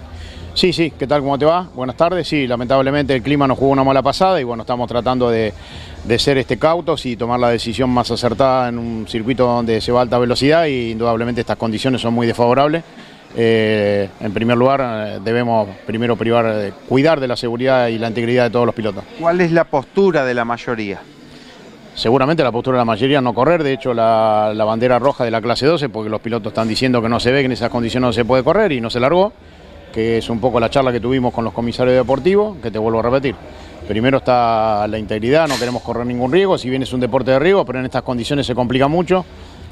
Sí, 0.55 0.73
sí, 0.73 0.93
¿qué 0.97 1.05
tal? 1.05 1.21
¿Cómo 1.21 1.37
te 1.37 1.45
va? 1.45 1.69
Buenas 1.75 1.95
tardes. 1.95 2.27
Sí, 2.27 2.47
lamentablemente 2.47 3.13
el 3.13 3.21
clima 3.21 3.47
nos 3.47 3.55
jugó 3.55 3.69
una 3.69 3.83
mala 3.83 4.01
pasada 4.01 4.41
y 4.41 4.45
bueno, 4.45 4.63
estamos 4.63 4.87
tratando 4.87 5.29
de, 5.29 5.53
de 6.05 6.17
ser 6.17 6.39
este 6.39 6.57
cautos 6.57 7.05
y 7.05 7.15
tomar 7.15 7.39
la 7.39 7.49
decisión 7.49 7.91
más 7.91 8.09
acertada 8.09 8.69
en 8.69 8.79
un 8.79 9.07
circuito 9.07 9.45
donde 9.45 9.79
se 9.79 9.91
va 9.91 9.99
a 9.99 10.01
alta 10.01 10.17
velocidad 10.17 10.65
y 10.65 10.89
indudablemente 10.89 11.41
estas 11.41 11.57
condiciones 11.57 12.01
son 12.01 12.15
muy 12.15 12.25
desfavorables. 12.25 12.83
Eh, 13.35 14.09
en 14.19 14.33
primer 14.33 14.57
lugar, 14.57 14.81
eh, 14.81 15.19
debemos 15.23 15.69
primero 15.85 16.15
privar, 16.15 16.45
eh, 16.47 16.73
cuidar 16.87 17.19
de 17.19 17.27
la 17.27 17.35
seguridad 17.35 17.87
y 17.87 17.97
la 17.97 18.07
integridad 18.07 18.45
de 18.45 18.49
todos 18.49 18.65
los 18.65 18.73
pilotos. 18.73 19.03
¿Cuál 19.19 19.41
es 19.41 19.51
la 19.51 19.65
postura 19.65 20.25
de 20.25 20.33
la 20.33 20.45
mayoría? 20.45 20.99
Seguramente 21.93 22.43
la 22.43 22.51
postura 22.51 22.77
de 22.77 22.81
la 22.81 22.85
mayoría 22.85 23.21
no 23.21 23.33
correr, 23.33 23.61
de 23.61 23.73
hecho 23.73 23.93
la, 23.93 24.53
bandera 24.65 24.99
roja 24.99 25.25
de 25.25 25.31
la 25.31 25.41
clase 25.41 25.65
12, 25.65 25.89
porque 25.89 26.09
los 26.09 26.21
pilotos 26.21 26.51
están 26.51 26.67
diciendo 26.67 27.01
que 27.01 27.09
no 27.09 27.19
se 27.19 27.31
ve, 27.31 27.39
que 27.41 27.47
en 27.47 27.51
esas 27.51 27.69
condiciones 27.69 28.07
no 28.07 28.13
se 28.13 28.25
puede 28.25 28.43
correr 28.43 28.71
y 28.71 28.81
no 28.81 28.89
se 28.89 28.99
largó, 28.99 29.33
que 29.93 30.17
es 30.17 30.29
un 30.29 30.39
poco 30.39 30.59
la 30.59 30.69
charla 30.69 30.91
que 30.91 30.99
tuvimos 30.99 31.33
con 31.33 31.43
los 31.43 31.53
comisarios 31.53 31.95
deportivos, 31.95 32.57
que 32.63 32.71
te 32.71 32.79
vuelvo 32.79 32.99
a 32.99 33.03
repetir. 33.03 33.35
Primero 33.87 34.19
está 34.19 34.87
la 34.87 34.97
integridad, 34.97 35.47
no 35.47 35.57
queremos 35.57 35.81
correr 35.81 36.05
ningún 36.05 36.31
riesgo, 36.31 36.57
si 36.57 36.69
bien 36.69 36.83
es 36.83 36.93
un 36.93 36.99
deporte 36.99 37.31
de 37.31 37.39
riesgo, 37.39 37.65
pero 37.65 37.79
en 37.79 37.85
estas 37.85 38.03
condiciones 38.03 38.45
se 38.45 38.55
complica 38.55 38.87
mucho. 38.87 39.25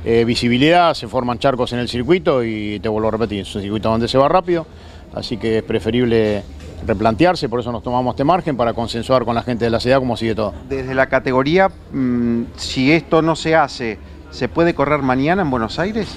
Eh, 0.09 0.23
visibilidad, 0.23 0.93
se 0.93 1.05
forman 1.09 1.37
charcos 1.37 1.73
en 1.73 1.79
el 1.79 1.89
circuito 1.89 2.41
y 2.41 2.79
te 2.79 2.87
vuelvo 2.87 3.09
a 3.09 3.11
repetir, 3.11 3.41
es 3.41 3.53
un 3.53 3.61
circuito 3.61 3.89
donde 3.89 4.07
se 4.07 4.17
va 4.17 4.29
rápido, 4.29 4.65
así 5.13 5.35
que 5.35 5.57
es 5.57 5.63
preferible 5.63 6.43
replantearse, 6.85 7.49
por 7.49 7.59
eso 7.59 7.73
nos 7.73 7.83
tomamos 7.83 8.13
este 8.13 8.23
margen 8.23 8.55
para 8.55 8.71
consensuar 8.71 9.25
con 9.25 9.35
la 9.35 9.43
gente 9.43 9.65
de 9.65 9.69
la 9.69 9.81
ciudad 9.81 9.99
cómo 9.99 10.15
sigue 10.15 10.33
todo. 10.33 10.53
Desde 10.69 10.95
la 10.95 11.07
categoría, 11.07 11.67
mm, 11.91 12.43
si 12.55 12.93
esto 12.93 13.21
no 13.21 13.35
se 13.35 13.53
hace, 13.55 13.99
¿se 14.31 14.47
puede 14.47 14.73
correr 14.73 15.01
mañana 15.01 15.41
en 15.41 15.49
Buenos 15.49 15.77
Aires? 15.77 16.07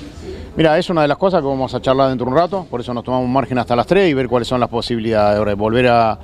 Mira, 0.61 0.77
es 0.77 0.91
una 0.91 1.01
de 1.01 1.09
las 1.09 1.17
cosas 1.17 1.41
que 1.41 1.47
vamos 1.47 1.73
a 1.73 1.81
charlar 1.81 2.11
dentro 2.11 2.27
de 2.27 2.33
un 2.33 2.37
rato, 2.37 2.67
por 2.69 2.83
eso 2.83 2.93
nos 2.93 3.03
tomamos 3.03 3.27
margen 3.31 3.57
hasta 3.57 3.75
las 3.75 3.87
3 3.87 4.11
y 4.11 4.13
ver 4.13 4.29
cuáles 4.29 4.47
son 4.47 4.61
las 4.61 4.69
posibilidades. 4.69 5.43
de 5.43 5.55
volver 5.55 5.89
a, 5.89 6.19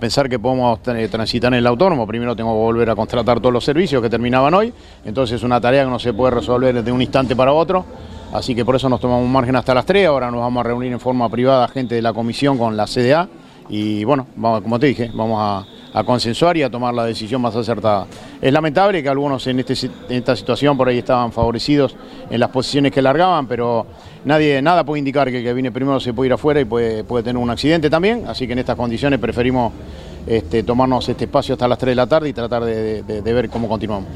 pensar 0.00 0.30
que 0.30 0.38
podemos 0.38 0.80
transitar 0.82 1.52
en 1.52 1.58
el 1.58 1.66
autónomo. 1.66 2.06
Primero 2.06 2.34
tengo 2.34 2.54
que 2.54 2.58
volver 2.58 2.88
a 2.88 2.96
contratar 2.96 3.38
todos 3.40 3.52
los 3.52 3.62
servicios 3.62 4.00
que 4.00 4.08
terminaban 4.08 4.54
hoy, 4.54 4.72
entonces 5.04 5.36
es 5.36 5.42
una 5.42 5.60
tarea 5.60 5.84
que 5.84 5.90
no 5.90 5.98
se 5.98 6.14
puede 6.14 6.30
resolver 6.30 6.82
de 6.82 6.90
un 6.90 7.02
instante 7.02 7.36
para 7.36 7.52
otro. 7.52 7.84
Así 8.32 8.54
que 8.54 8.64
por 8.64 8.76
eso 8.76 8.88
nos 8.88 8.98
tomamos 8.98 9.28
margen 9.28 9.56
hasta 9.56 9.74
las 9.74 9.84
3. 9.84 10.06
Ahora 10.06 10.30
nos 10.30 10.40
vamos 10.40 10.62
a 10.62 10.68
reunir 10.68 10.90
en 10.90 10.98
forma 10.98 11.28
privada 11.28 11.68
gente 11.68 11.94
de 11.94 12.00
la 12.00 12.14
comisión 12.14 12.56
con 12.56 12.78
la 12.78 12.86
CDA 12.86 13.28
y 13.68 14.04
bueno, 14.04 14.26
como 14.40 14.78
te 14.78 14.86
dije, 14.86 15.10
vamos 15.12 15.38
a 15.38 15.66
a 15.94 16.04
consensuar 16.04 16.56
y 16.56 16.62
a 16.62 16.70
tomar 16.70 16.94
la 16.94 17.04
decisión 17.04 17.42
más 17.42 17.54
acertada. 17.54 18.06
Es 18.40 18.52
lamentable 18.52 19.02
que 19.02 19.08
algunos 19.08 19.46
en, 19.46 19.60
este, 19.60 19.74
en 20.08 20.16
esta 20.16 20.34
situación 20.34 20.76
por 20.76 20.88
ahí 20.88 20.98
estaban 20.98 21.32
favorecidos 21.32 21.96
en 22.30 22.40
las 22.40 22.50
posiciones 22.50 22.92
que 22.92 23.02
largaban, 23.02 23.46
pero 23.46 23.86
nadie, 24.24 24.62
nada 24.62 24.84
puede 24.84 25.00
indicar 25.00 25.30
que 25.30 25.38
el 25.38 25.44
que 25.44 25.52
viene 25.52 25.70
primero 25.70 26.00
se 26.00 26.12
puede 26.12 26.28
ir 26.28 26.32
afuera 26.32 26.60
y 26.60 26.64
puede, 26.64 27.04
puede 27.04 27.24
tener 27.24 27.42
un 27.42 27.50
accidente 27.50 27.90
también, 27.90 28.24
así 28.26 28.46
que 28.46 28.54
en 28.54 28.60
estas 28.60 28.76
condiciones 28.76 29.18
preferimos 29.18 29.72
este, 30.26 30.62
tomarnos 30.62 31.08
este 31.08 31.24
espacio 31.24 31.54
hasta 31.54 31.66
las 31.68 31.78
3 31.78 31.90
de 31.90 31.94
la 31.96 32.06
tarde 32.06 32.28
y 32.28 32.32
tratar 32.32 32.64
de, 32.64 33.02
ver 33.22 33.48
cómo 33.48 33.68
continuamos. 33.68 34.10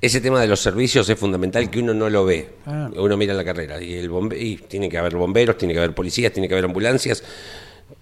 ese 0.00 0.20
tema 0.20 0.40
de 0.40 0.46
los 0.46 0.60
servicios 0.60 1.08
es 1.08 1.18
fundamental 1.18 1.70
que 1.70 1.80
uno 1.80 1.94
no 1.94 2.10
lo 2.10 2.24
ve. 2.24 2.50
Ah. 2.66 2.90
Uno 2.96 3.16
mira 3.16 3.34
la 3.34 3.44
carrera 3.44 3.82
y, 3.82 3.94
el 3.94 4.10
bombe 4.10 4.38
y 4.38 4.56
tiene 4.56 4.88
que 4.88 4.98
haber 4.98 5.16
bomberos, 5.16 5.56
tiene 5.56 5.74
que 5.74 5.80
haber 5.80 5.94
policías, 5.94 6.32
tiene 6.32 6.46
que 6.46 6.54
haber 6.54 6.66
ambulancias. 6.66 7.22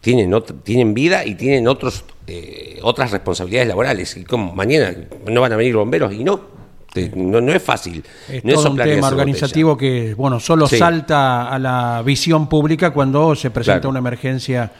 Tienen, 0.01 0.34
tienen 0.62 0.95
vida 0.95 1.26
y 1.26 1.34
tienen 1.34 1.66
otros, 1.66 2.05
eh, 2.26 2.78
otras 2.82 3.11
responsabilidades 3.11 3.68
laborales. 3.68 4.16
Y 4.16 4.24
como 4.24 4.55
mañana 4.55 4.95
no 5.26 5.41
van 5.41 5.53
a 5.53 5.57
venir 5.57 5.74
bomberos 5.76 6.12
y 6.12 6.24
no, 6.24 6.41
no, 7.14 7.53
es 7.53 7.62
fácil. 7.62 8.05
Es 8.28 8.43
todo 8.43 8.70
un 8.70 8.76
tema 8.76 9.09
organizativo 9.09 9.76
que, 9.76 10.14
bueno, 10.14 10.41
solo 10.41 10.66
salta 10.66 11.49
a 11.49 11.59
la 11.59 12.03
visión 12.05 12.49
pública 12.49 12.93
cuando 12.93 13.34
se 13.34 13.51
presenta 13.51 13.89
una 13.89 13.99
emergencia 13.99 14.70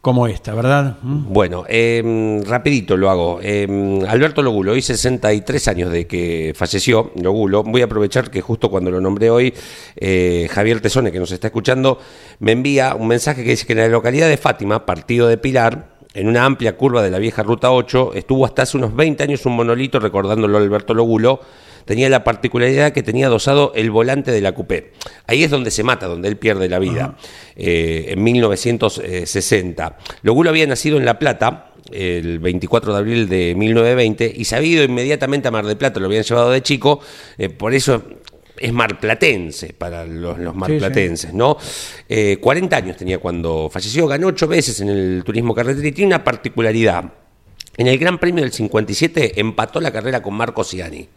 como 0.00 0.26
esta, 0.26 0.54
¿verdad? 0.54 0.96
¿Mm? 1.02 1.32
Bueno, 1.32 1.64
eh, 1.68 2.42
rapidito 2.46 2.96
lo 2.96 3.10
hago. 3.10 3.38
Em, 3.42 4.02
Alberto 4.06 4.42
Logulo, 4.42 4.72
hoy 4.72 4.80
63 4.80 5.68
años 5.68 5.92
de 5.92 6.06
que 6.06 6.54
falleció 6.56 7.12
Logulo. 7.16 7.62
Voy 7.62 7.82
a 7.82 7.84
aprovechar 7.84 8.30
que 8.30 8.40
justo 8.40 8.70
cuando 8.70 8.90
lo 8.90 9.00
nombré 9.00 9.30
hoy, 9.30 9.52
eh, 9.96 10.48
Javier 10.50 10.80
Tesone, 10.80 11.12
que 11.12 11.18
nos 11.18 11.32
está 11.32 11.48
escuchando, 11.48 11.98
me 12.38 12.52
envía 12.52 12.94
un 12.94 13.08
mensaje 13.08 13.44
que 13.44 13.50
dice 13.50 13.66
que 13.66 13.74
en 13.74 13.80
la 13.80 13.88
localidad 13.88 14.28
de 14.28 14.38
Fátima, 14.38 14.86
partido 14.86 15.28
de 15.28 15.36
Pilar, 15.36 15.89
en 16.14 16.28
una 16.28 16.44
amplia 16.44 16.76
curva 16.76 17.02
de 17.02 17.10
la 17.10 17.18
vieja 17.18 17.42
Ruta 17.42 17.70
8, 17.70 18.12
estuvo 18.14 18.44
hasta 18.44 18.62
hace 18.62 18.76
unos 18.76 18.94
20 18.94 19.22
años 19.22 19.46
un 19.46 19.56
monolito 19.56 20.00
recordándolo 20.00 20.58
Alberto 20.58 20.94
Logulo 20.94 21.40
tenía 21.84 22.08
la 22.08 22.24
particularidad 22.24 22.92
que 22.92 23.02
tenía 23.02 23.28
dosado 23.28 23.72
el 23.74 23.90
volante 23.90 24.30
de 24.30 24.40
la 24.40 24.52
coupé. 24.52 24.92
Ahí 25.26 25.42
es 25.42 25.50
donde 25.50 25.70
se 25.70 25.82
mata, 25.82 26.06
donde 26.06 26.28
él 26.28 26.36
pierde 26.36 26.68
la 26.68 26.78
vida, 26.78 27.16
eh, 27.56 28.06
en 28.08 28.22
1960. 28.22 29.98
Logulo 30.22 30.50
había 30.50 30.66
nacido 30.66 30.98
en 30.98 31.04
La 31.04 31.18
Plata, 31.18 31.72
el 31.90 32.38
24 32.38 32.92
de 32.92 32.98
abril 32.98 33.28
de 33.28 33.54
1920 33.56 34.32
y 34.36 34.44
se 34.44 34.54
había 34.54 34.70
ido 34.70 34.84
inmediatamente 34.84 35.48
a 35.48 35.50
Mar 35.50 35.66
del 35.66 35.76
Plata, 35.76 35.98
lo 35.98 36.06
habían 36.06 36.22
llevado 36.22 36.50
de 36.50 36.62
chico, 36.62 37.00
eh, 37.38 37.48
por 37.48 37.74
eso 37.74 38.02
es 38.60 38.72
marplatense 38.72 39.72
para 39.72 40.04
los, 40.04 40.38
marplatenses, 40.54 41.32
¿no? 41.32 41.56
40 41.56 42.08
eh, 42.08 42.78
años 42.78 42.96
tenía 42.96 43.18
cuando 43.18 43.68
falleció, 43.72 44.06
ganó 44.06 44.28
ocho 44.28 44.46
veces 44.46 44.80
en 44.80 44.90
el 44.90 45.22
turismo 45.24 45.54
carretera 45.54 45.88
y 45.88 45.92
tiene 45.92 46.14
una 46.14 46.22
particularidad. 46.22 47.12
En 47.76 47.86
el 47.86 47.98
Gran 47.98 48.18
Premio 48.18 48.44
del 48.44 48.52
57 48.52 49.40
empató 49.40 49.80
la 49.80 49.90
carrera 49.90 50.22
con 50.22 50.34
Marco 50.34 50.62
Ciani 50.62 51.08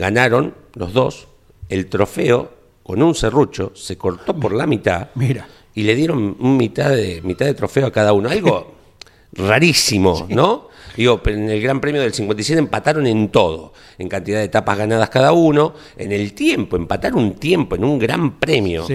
ganaron 0.00 0.54
los 0.74 0.92
dos 0.94 1.28
el 1.68 1.86
trofeo 1.86 2.50
con 2.82 3.02
un 3.02 3.14
serrucho, 3.14 3.72
se 3.74 3.96
cortó 3.96 4.34
por 4.34 4.52
la 4.52 4.66
mitad 4.66 5.10
Mira. 5.14 5.46
y 5.74 5.82
le 5.82 5.94
dieron 5.94 6.36
mitad 6.56 6.90
de, 6.90 7.20
mitad 7.22 7.46
de 7.46 7.54
trofeo 7.54 7.86
a 7.86 7.92
cada 7.92 8.12
uno. 8.12 8.30
Algo 8.30 8.74
rarísimo, 9.32 10.26
¿no? 10.30 10.69
Digo, 10.96 11.20
en 11.26 11.48
el 11.50 11.60
Gran 11.60 11.80
Premio 11.80 12.00
del 12.00 12.12
57 12.12 12.58
empataron 12.58 13.06
en 13.06 13.28
todo, 13.28 13.72
en 13.98 14.08
cantidad 14.08 14.38
de 14.38 14.44
etapas 14.44 14.78
ganadas 14.78 15.10
cada 15.10 15.32
uno, 15.32 15.74
en 15.96 16.12
el 16.12 16.32
tiempo, 16.32 16.76
empatar 16.76 17.14
un 17.14 17.34
tiempo 17.34 17.76
en 17.76 17.84
un 17.84 17.98
Gran 17.98 18.38
Premio. 18.38 18.86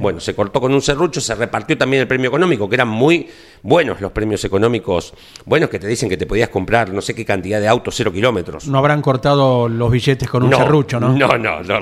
Bueno, 0.00 0.20
se 0.20 0.34
cortó 0.34 0.60
con 0.60 0.72
un 0.72 0.82
serrucho, 0.82 1.20
se 1.20 1.34
repartió 1.34 1.76
también 1.76 2.02
el 2.02 2.08
premio 2.08 2.28
económico, 2.28 2.68
que 2.68 2.76
eran 2.76 2.88
muy 2.88 3.28
buenos 3.62 4.00
los 4.00 4.12
premios 4.12 4.44
económicos, 4.44 5.14
buenos 5.44 5.70
que 5.70 5.78
te 5.78 5.86
dicen 5.86 6.08
que 6.08 6.16
te 6.16 6.26
podías 6.26 6.48
comprar 6.48 6.92
no 6.92 7.00
sé 7.00 7.14
qué 7.14 7.24
cantidad 7.24 7.60
de 7.60 7.68
autos, 7.68 7.94
cero 7.96 8.12
kilómetros. 8.12 8.66
No 8.66 8.78
habrán 8.78 9.02
cortado 9.02 9.68
los 9.68 9.90
billetes 9.90 10.28
con 10.28 10.42
un 10.44 10.54
serrucho, 10.54 10.98
¿no? 10.98 11.16
No, 11.16 11.38
no, 11.38 11.62
no. 11.62 11.80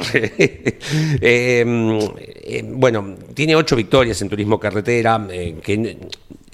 Em, 1.20 1.98
em, 2.42 2.80
bueno, 2.80 3.16
tiene 3.34 3.56
ocho 3.56 3.76
victorias 3.76 4.20
en 4.22 4.28
turismo 4.28 4.58
carretera, 4.58 5.26
eh, 5.30 5.56
que 5.62 5.98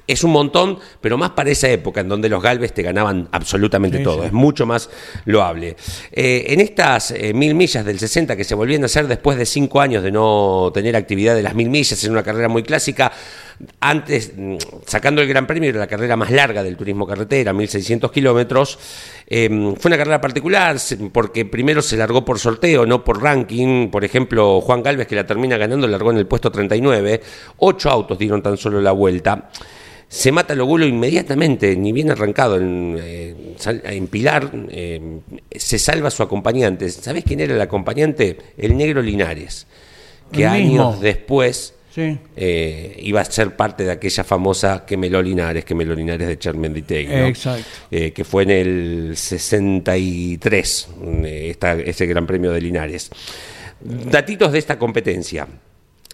es 0.07 0.24
un 0.24 0.32
montón, 0.32 0.78
pero 1.00 1.18
más 1.18 1.30
para 1.30 1.50
esa 1.50 1.68
época 1.68 2.00
en 2.00 2.09
donde 2.09 2.28
los 2.28 2.42
Galvez 2.42 2.72
te 2.72 2.82
ganaban 2.82 3.28
absolutamente 3.32 4.00
todo. 4.00 4.24
Es 4.24 4.32
mucho 4.32 4.66
más 4.66 4.88
loable. 5.24 5.76
Eh, 6.12 6.44
en 6.48 6.61
estas 6.61 7.11
eh, 7.11 7.32
mil 7.34 7.54
millas 7.54 7.84
del 7.84 7.98
60 7.98 8.36
que 8.36 8.44
se 8.44 8.54
volvían 8.54 8.82
a 8.82 8.86
hacer 8.86 9.07
después 9.09 9.38
de 9.38 9.46
cinco 9.46 9.80
años 9.80 10.02
de 10.02 10.12
no 10.12 10.70
tener 10.72 10.96
actividad 10.96 11.34
de 11.34 11.42
las 11.42 11.54
mil 11.54 11.70
millas 11.70 12.02
en 12.04 12.12
una 12.12 12.22
carrera 12.22 12.48
muy 12.48 12.62
clásica, 12.62 13.12
antes, 13.80 14.32
mm, 14.36 14.57
sacando 14.86 15.22
el 15.22 15.28
Gran 15.28 15.46
Premio, 15.46 15.70
era 15.70 15.78
la 15.78 15.86
carrera 15.86 16.16
más 16.16 16.30
larga 16.30 16.62
del 16.62 16.76
turismo 16.76 17.07
carretera, 17.07 17.52
1600 17.52 18.12
kilómetros. 18.12 18.78
Em, 19.26 19.74
fue 19.76 19.88
una 19.88 19.96
carrera 19.96 20.20
particular 20.20 20.76
porque 21.12 21.44
primero 21.44 21.82
se 21.82 21.96
largó 21.96 22.24
por 22.24 22.38
sorteo, 22.38 22.86
no 22.86 23.02
por 23.02 23.22
ranking. 23.22 23.88
Por 23.88 24.04
ejemplo, 24.04 24.61
Juan 24.61 24.82
Galvez, 24.82 25.07
que 25.07 25.16
la 25.16 25.26
termina 25.26 25.57
ganando, 25.57 25.86
largó 25.88 26.11
en 26.11 26.18
el 26.18 26.26
puesto 26.26 26.50
39. 26.50 27.20
Ocho 27.59 27.90
autos 27.90 28.18
dieron 28.18 28.42
tan 28.42 28.57
solo 28.57 28.80
la 28.80 28.92
vuelta 28.92 29.50
se 30.09 30.30
mata 30.30 30.52
el 30.52 30.61
óvulo 30.61 30.86
inmediatamente, 30.86 31.74
ni 31.76 31.92
bien 31.92 32.11
arrancado 32.11 32.57
en, 32.57 32.96
eh, 33.00 33.34
Pilar, 34.11 34.50
eh, 34.70 35.20
se 35.50 35.78
salva 35.78 36.11
su 36.11 36.22
acompañante. 36.22 36.88
¿Sabes 36.90 37.24
quién 37.24 37.40
era 37.40 37.54
el 37.54 37.61
acompañante? 37.61 38.36
El 38.57 38.76
negro 38.76 39.02
Linares, 39.02 39.66
que 40.30 40.46
años 40.46 41.00
después 41.00 41.74
eh, 41.96 42.96
iba 43.02 43.20
a 43.20 43.24
ser 43.24 43.57
parte 43.57 43.84
de 43.84 43.90
aquella 43.90 44.22
famosa 44.22 44.84
que 44.86 44.96
Meló 44.96 45.20
Linares, 45.20 45.64
que 45.64 45.74
Meló 45.74 45.94
Linares 45.94 46.28
de 46.28 46.38
Chermenditegui, 46.38 47.32
que 47.90 48.24
fue 48.24 48.44
en 48.44 48.50
el 48.50 49.16
63, 49.16 50.88
ese 51.84 52.07
Gran 52.07 52.26
Premio 52.26 52.52
de 52.52 52.61
Linares. 52.61 53.11
Datitos 53.80 54.52
de 54.52 54.59
esta 54.59 54.78
competencia. 54.78 55.48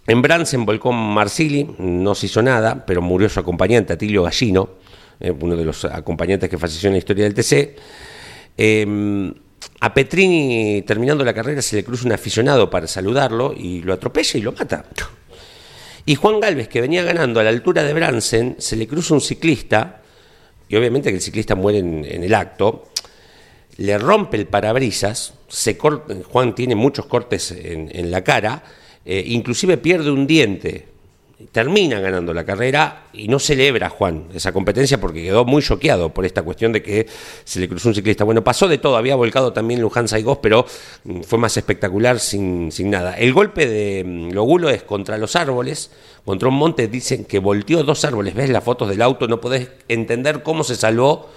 En 0.07 0.21
Bransen 0.21 0.67
volcó 0.67 0.93
Marsili, 0.93 1.77
no 1.79 2.15
se 2.15 2.27
hizo 2.27 2.43
nada, 2.43 2.85
pero 2.85 3.01
murió 3.01 3.29
su 3.29 3.39
acompañante, 3.39 3.93
Atilio 3.93 4.25
Gallino, 4.25 4.71
eh, 5.21 5.31
uno 5.31 5.55
de 5.55 5.65
los 5.65 5.85
acompañantes 5.85 6.51
que 6.51 6.59
falleció 6.59 6.89
en 6.89 6.95
la 6.95 6.99
historia 6.99 7.25
del 7.25 7.35
TC. 7.35 7.77
Em, 8.57 9.33
a 9.81 9.95
Petrini, 9.95 10.83
terminando 10.83 11.25
la 11.25 11.33
carrera, 11.33 11.63
se 11.63 11.77
le 11.77 11.85
cruza 11.85 12.07
un 12.07 12.13
aficionado 12.13 12.69
para 12.69 12.89
saludarlo 12.89 13.55
y 13.57 13.81
lo 13.83 13.93
atropella 13.93 14.39
y 14.39 14.43
lo 14.43 14.53
mata. 14.53 14.85
Y 16.05 16.17
Juan 16.17 16.41
Galvez, 16.41 16.67
que 16.67 16.81
venía 16.81 17.05
ganando 17.05 17.39
a 17.39 17.45
la 17.45 17.51
altura 17.51 17.85
de 17.85 17.95
Bransen, 17.95 18.57
se 18.59 18.75
le 18.75 18.89
cruza 18.89 19.15
un 19.15 19.21
ciclista, 19.21 20.03
y 20.69 20.75
obviamente 20.75 21.11
que 21.11 21.17
el 21.17 21.23
ciclista 21.23 21.55
muere 21.55 21.79
en, 21.79 22.05
el 22.05 22.35
acto, 22.35 22.89
le 23.77 23.97
rompe 23.99 24.37
el 24.37 24.47
parabrisas, 24.47 25.35
se 25.47 25.79
Juan 25.79 26.57
tiene 26.57 26.75
muchos 26.75 27.07
cortes 27.07 27.53
en 27.53 28.11
la 28.11 28.25
cara, 28.25 28.65
eh, 29.05 29.23
inclusive 29.27 29.79
pierde 29.79 30.11
un 30.11 30.27
diente, 30.27 30.93
termina 31.51 31.99
ganando 31.99 32.33
la 32.33 32.45
carrera 32.45 33.07
y 33.13 33.27
no 33.29 33.39
celebra 33.39 33.89
Juan 33.89 34.29
esa 34.35 34.53
competencia 34.53 35.01
porque 35.01 35.23
quedó 35.23 35.45
muy 35.45 35.63
choqueado 35.63 36.11
por 36.11 36.25
esta 36.25 36.43
cuestión 36.43 36.73
de 36.73 36.83
que 36.83 37.07
se 37.45 37.61
le 37.61 37.69
cruzó 37.69 37.89
un 37.89 37.95
ciclista. 37.95 38.25
Bueno, 38.25 38.45
pasó 38.45 38.69
de 38.69 38.79
todo, 38.79 38.97
había 38.97 39.17
volcado 39.17 39.53
también 39.53 39.81
Luján 39.81 40.09
Saigós, 40.09 40.39
pero 40.41 40.65
mm, 41.05 41.23
fue 41.23 41.39
más 41.39 41.57
espectacular 41.57 42.21
sin, 42.21 42.71
sin 42.71 42.91
nada. 42.91 43.15
El 43.15 43.33
golpe 43.33 43.67
de 43.67 44.05
mm, 44.05 44.31
Logulo 44.33 44.69
es 44.71 44.83
contra 44.83 45.19
los 45.19 45.35
árboles, 45.35 45.91
contra 46.25 46.49
un 46.49 46.55
monte, 46.55 46.87
dicen 46.87 47.25
que 47.25 47.39
volteó 47.39 47.83
dos 47.83 48.05
árboles, 48.05 48.35
ves 48.35 48.51
las 48.51 48.63
fotos 48.63 48.89
del 48.89 49.03
auto, 49.03 49.27
no 49.27 49.41
podés 49.41 49.69
entender 49.89 50.43
cómo 50.43 50.63
se 50.65 50.77
salvó 50.77 51.29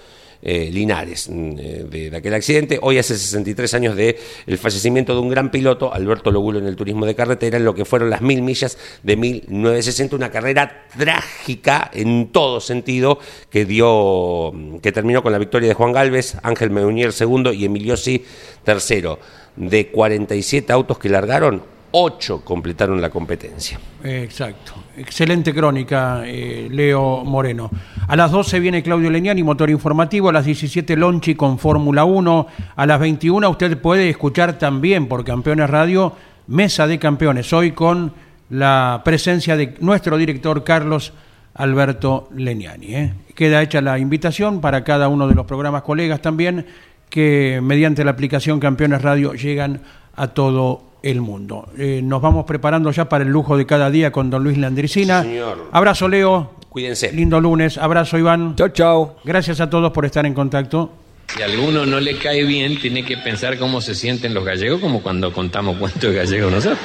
eh, 0.42 0.70
Linares 0.72 1.28
mm, 1.28 1.52
eh, 1.58 2.08
de, 2.10 2.16
aquel 2.16 2.34
accidente. 2.34 2.78
Hoy 2.82 2.98
hace 2.98 3.16
63 3.16 3.74
años 3.74 3.96
del 3.96 4.16
el 4.46 4.58
fallecimiento 4.58 5.14
de 5.14 5.20
un 5.20 5.28
gran 5.28 5.50
piloto, 5.50 5.92
Alberto 5.92 6.30
Logulo, 6.30 6.58
en 6.58 6.66
el 6.66 6.76
turismo 6.76 7.06
de 7.06 7.14
carretera, 7.14 7.56
en 7.56 7.64
lo 7.64 7.74
que 7.74 7.84
fueron 7.84 8.10
las 8.10 8.22
mil 8.22 8.42
millas 8.42 8.78
de 9.02 9.16
1960, 9.16 10.16
una 10.16 10.30
carrera 10.30 10.86
trágica 10.96 11.90
en 11.92 12.28
todo 12.28 12.60
sentido 12.60 13.18
que 13.50 13.64
dio, 13.64 14.52
que 14.82 14.92
terminó 14.92 15.22
con 15.22 15.32
la 15.32 15.38
victoria 15.38 15.68
de 15.68 15.74
Juan 15.74 15.92
Galvez, 15.92 16.36
Ángel 16.42 16.70
Meunier 16.70 17.12
segundo 17.12 17.52
y 17.52 17.64
Emiliosi 17.64 18.24
tercero. 18.64 19.18
De 19.56 19.88
47 19.88 20.70
autos 20.70 20.98
que 20.98 21.08
largaron, 21.08 21.62
8 21.98 22.42
completaron 22.44 23.00
la 23.00 23.08
competencia. 23.08 23.80
Exacto. 24.04 24.74
Excelente 24.98 25.54
crónica, 25.54 26.24
eh, 26.26 26.68
Leo 26.70 27.24
Moreno. 27.24 27.70
A 28.06 28.14
las 28.14 28.30
12 28.30 28.60
viene 28.60 28.82
Claudio 28.82 29.10
Leñani, 29.10 29.42
motor 29.42 29.70
informativo. 29.70 30.28
A 30.28 30.32
las 30.32 30.44
17 30.44 30.94
Lonchi 30.94 31.34
con 31.34 31.58
Fórmula 31.58 32.04
1. 32.04 32.46
A 32.76 32.84
las 32.84 33.00
21 33.00 33.48
usted 33.48 33.78
puede 33.78 34.10
escuchar 34.10 34.58
también 34.58 35.08
por 35.08 35.24
Campeones 35.24 35.70
Radio 35.70 36.12
Mesa 36.48 36.86
de 36.86 36.98
Campeones. 36.98 37.50
Hoy 37.54 37.72
con 37.72 38.12
la 38.50 39.00
presencia 39.02 39.56
de 39.56 39.74
nuestro 39.80 40.18
director 40.18 40.64
Carlos 40.64 41.14
Alberto 41.54 42.28
Leñani. 42.36 42.94
¿eh? 42.94 43.14
Queda 43.34 43.62
hecha 43.62 43.80
la 43.80 43.98
invitación 43.98 44.60
para 44.60 44.84
cada 44.84 45.08
uno 45.08 45.28
de 45.28 45.34
los 45.34 45.46
programas 45.46 45.80
colegas 45.80 46.20
también 46.20 46.66
que 47.08 47.60
mediante 47.62 48.04
la 48.04 48.10
aplicación 48.10 48.60
Campeones 48.60 49.00
Radio 49.00 49.32
llegan 49.32 49.80
a 50.14 50.28
todo 50.28 50.95
el 51.10 51.20
mundo. 51.20 51.68
Eh, 51.78 52.00
nos 52.02 52.20
vamos 52.20 52.44
preparando 52.44 52.90
ya 52.90 53.08
para 53.08 53.22
el 53.22 53.30
lujo 53.30 53.56
de 53.56 53.64
cada 53.64 53.90
día 53.90 54.10
con 54.10 54.28
don 54.28 54.42
Luis 54.42 54.58
Landricina. 54.58 55.22
Señor. 55.22 55.68
Abrazo, 55.70 56.08
Leo. 56.08 56.56
Cuídense. 56.68 57.12
Lindo 57.12 57.40
lunes. 57.40 57.78
Abrazo, 57.78 58.18
Iván. 58.18 58.56
Chao, 58.56 58.68
chao. 58.68 59.16
Gracias 59.24 59.60
a 59.60 59.70
todos 59.70 59.92
por 59.92 60.04
estar 60.04 60.26
en 60.26 60.34
contacto. 60.34 60.90
Si 61.28 61.42
a 61.42 61.44
alguno 61.46 61.86
no 61.86 62.00
le 62.00 62.18
cae 62.18 62.44
bien, 62.44 62.80
tiene 62.80 63.04
que 63.04 63.16
pensar 63.16 63.56
cómo 63.56 63.80
se 63.80 63.94
sienten 63.94 64.34
los 64.34 64.44
gallegos, 64.44 64.80
como 64.80 65.00
cuando 65.00 65.32
contamos 65.32 65.76
cuentos 65.78 66.12
gallegos 66.12 66.50
nosotros. 66.52 66.78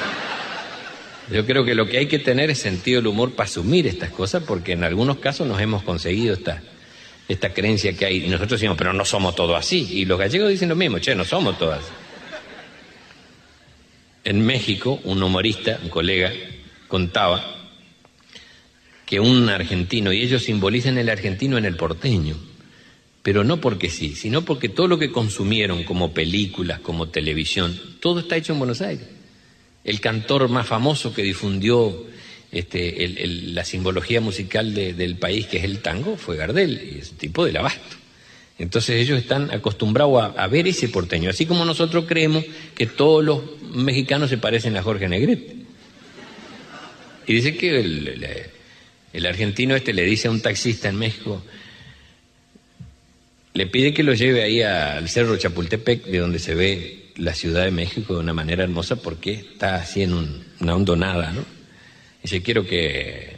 Yo 1.32 1.46
creo 1.46 1.64
que 1.64 1.74
lo 1.74 1.88
que 1.88 1.98
hay 1.98 2.08
que 2.08 2.20
tener 2.20 2.52
es 2.52 2.60
sentido 2.60 3.00
del 3.00 3.08
humor 3.08 3.34
para 3.34 3.50
asumir 3.50 3.88
estas 3.88 4.12
cosas, 4.12 4.44
porque 4.46 4.74
en 4.74 4.84
algunos 4.84 5.18
casos 5.18 5.48
nos 5.48 5.60
hemos 5.60 5.82
conseguido 5.82 6.34
esta, 6.34 6.62
esta 7.28 7.54
creencia 7.54 7.94
que 7.94 8.06
hay. 8.06 8.26
Y 8.26 8.28
nosotros 8.28 8.60
decimos, 8.60 8.78
pero 8.78 8.94
no 8.94 9.04
somos 9.06 9.36
todos 9.36 9.58
así. 9.58 9.88
Y 9.92 10.06
los 10.06 10.20
gallegos 10.20 10.50
dicen 10.50 10.70
lo 10.70 10.76
mismo, 10.76 11.00
che, 11.00 11.16
no 11.16 11.26
somos 11.26 11.58
todas. 11.58 11.82
En 14.24 14.46
México, 14.46 15.00
un 15.04 15.22
humorista, 15.24 15.80
un 15.84 15.90
colega, 15.90 16.32
contaba 16.88 17.70
que 19.06 19.20
un 19.20 19.50
argentino, 19.50 20.14
y 20.14 20.22
ellos 20.22 20.44
simbolizan 20.44 20.98
el 20.98 21.10
argentino 21.10 21.58
en 21.58 21.66
el 21.66 21.76
porteño, 21.76 22.38
pero 23.24 23.44
no 23.44 23.60
porque 23.60 23.90
sí, 23.90 24.16
sino 24.16 24.44
porque 24.44 24.70
todo 24.70 24.88
lo 24.88 24.98
que 24.98 25.12
consumieron 25.12 25.84
como 25.84 26.14
películas, 26.14 26.80
como 26.80 27.10
televisión, 27.10 27.80
todo 28.00 28.22
está 28.22 28.38
hecho 28.38 28.54
en 28.54 28.60
Buenos 28.60 28.82
Aires. 28.82 29.08
El 29.84 30.00
cantor 30.00 30.48
más 30.50 30.68
famoso 30.68 31.14
que 31.14 31.24
difundió 31.24 32.06
este, 32.52 33.26
la 33.28 33.66
simbología 33.66 34.22
musical 34.22 34.74
del 34.74 35.18
país, 35.18 35.48
que 35.48 35.58
es 35.58 35.64
el 35.64 35.80
tango, 35.80 36.18
fue 36.18 36.38
Gardel, 36.38 36.94
y 36.96 37.00
es 37.00 37.12
un 37.12 37.18
tipo 37.18 37.46
del 37.46 37.58
abasto. 37.58 38.01
Entonces 38.62 39.02
ellos 39.02 39.18
están 39.18 39.50
acostumbrados 39.50 40.34
a, 40.38 40.46
ver 40.46 40.68
ese 40.68 40.88
porteño, 40.88 41.32
así 41.32 41.48
como 41.48 41.66
nosotros 41.66 42.06
creemos 42.08 42.46
que 42.76 42.86
todos 42.86 43.26
los 43.26 43.42
mexicanos 43.74 44.30
se 44.30 44.38
parecen 44.38 44.78
a 44.78 44.84
Jorge 44.84 45.10
Negrete. 45.10 45.56
Y 47.26 47.34
dice 47.34 47.58
que 47.58 47.80
el, 49.14 49.26
argentino 49.26 49.76
este 49.76 49.94
le 49.94 50.04
dice 50.04 50.28
a 50.28 50.32
un 50.32 50.42
taxista 50.42 50.90
en 50.90 50.96
México, 50.98 51.44
le 53.56 53.66
pide 53.66 53.96
que 53.96 54.04
lo 54.04 54.14
lleve 54.14 54.44
ahí 54.44 54.62
al 54.62 55.10
Cerro 55.10 55.38
Chapultepec, 55.38 56.06
de 56.06 56.20
donde 56.20 56.38
se 56.38 56.54
ve 56.54 57.06
la 57.18 57.34
Ciudad 57.34 57.64
de 57.66 57.72
México 57.72 58.14
de 58.14 58.20
una 58.20 58.34
manera 58.34 58.64
hermosa, 58.64 58.96
porque 58.98 59.34
está 59.34 59.78
así 59.78 60.04
en 60.04 60.14
una 60.60 60.76
hondonada, 60.76 61.32
¿no? 61.32 61.44
Dice, 62.22 62.44
quiero 62.44 62.64
que 62.68 63.38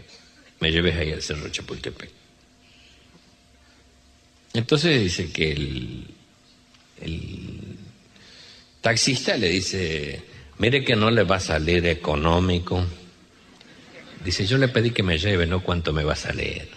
me 0.60 0.70
lleves 0.70 0.98
ahí 0.98 1.14
al 1.14 1.22
Cerro 1.22 1.48
Chapultepec. 1.48 2.23
Entonces 4.54 5.02
dice 5.02 5.32
que 5.32 5.52
el, 5.52 6.08
taxista 8.82 9.36
le 9.36 9.50
dice, 9.50 10.22
mire 10.60 10.84
que 10.84 10.96
no 10.96 11.10
le 11.10 11.24
va 11.24 11.38
a 11.38 11.40
salir 11.40 11.86
económico. 11.88 12.86
Dice, 14.24 14.46
yo 14.46 14.58
le 14.58 14.68
pedí 14.68 14.92
que 14.92 15.04
me 15.04 15.18
lleve, 15.18 15.48
no 15.48 15.64
cuánto 15.64 15.92
me 15.92 16.04
va 16.04 16.14
a 16.14 16.18
salir. 16.18 16.70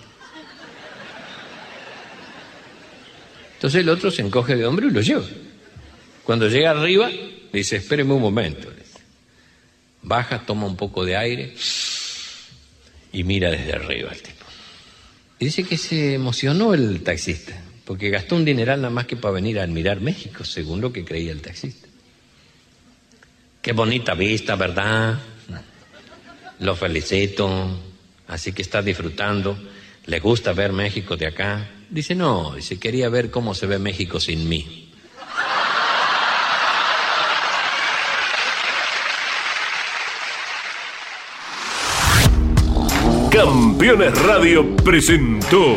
Entonces 3.54 3.80
el 3.80 3.88
otro 3.88 4.10
se 4.10 4.22
encoge 4.22 4.56
de 4.56 4.66
hombro 4.66 4.88
y 4.88 4.90
lo 4.90 5.00
lleva. 5.00 5.26
Cuando 6.24 6.48
llega 6.48 6.70
arriba, 6.70 7.10
dice, 7.52 7.76
espéreme 7.76 8.14
un 8.14 8.22
momento. 8.22 8.68
Baja, 10.02 10.44
toma 10.46 10.66
un 10.66 10.76
poco 10.76 11.04
de 11.04 11.16
aire 11.16 11.54
y 13.12 13.24
mira 13.24 13.50
desde 13.50 13.72
arriba 13.72 14.10
al 14.10 14.20
tipo. 14.20 14.44
Y 15.38 15.46
dice 15.46 15.64
que 15.64 15.76
se 15.76 16.14
emocionó 16.14 16.74
el 16.74 17.02
taxista, 17.02 17.60
porque 17.86 18.10
gastó 18.10 18.34
un 18.34 18.44
dineral 18.44 18.82
nada 18.82 18.92
más 18.92 19.06
que 19.06 19.16
para 19.16 19.34
venir 19.34 19.60
a 19.60 19.62
admirar 19.62 20.00
México, 20.00 20.44
según 20.44 20.80
lo 20.80 20.92
que 20.92 21.04
creía 21.04 21.30
el 21.30 21.40
taxista. 21.40 21.86
Qué 23.62 23.72
bonita 23.72 24.14
vista, 24.14 24.56
¿verdad? 24.56 25.18
Lo 26.58 26.74
felicito, 26.74 27.78
así 28.26 28.52
que 28.52 28.62
está 28.62 28.82
disfrutando. 28.82 29.56
¿Le 30.06 30.18
gusta 30.18 30.52
ver 30.52 30.72
México 30.72 31.16
de 31.16 31.28
acá? 31.28 31.68
Dice, 31.88 32.16
no, 32.16 32.56
dice, 32.56 32.78
quería 32.78 33.08
ver 33.08 33.30
cómo 33.30 33.54
se 33.54 33.66
ve 33.66 33.78
México 33.78 34.18
sin 34.18 34.48
mí. 34.48 34.92
Campeones 43.30 44.20
Radio 44.22 44.74
presentó 44.76 45.76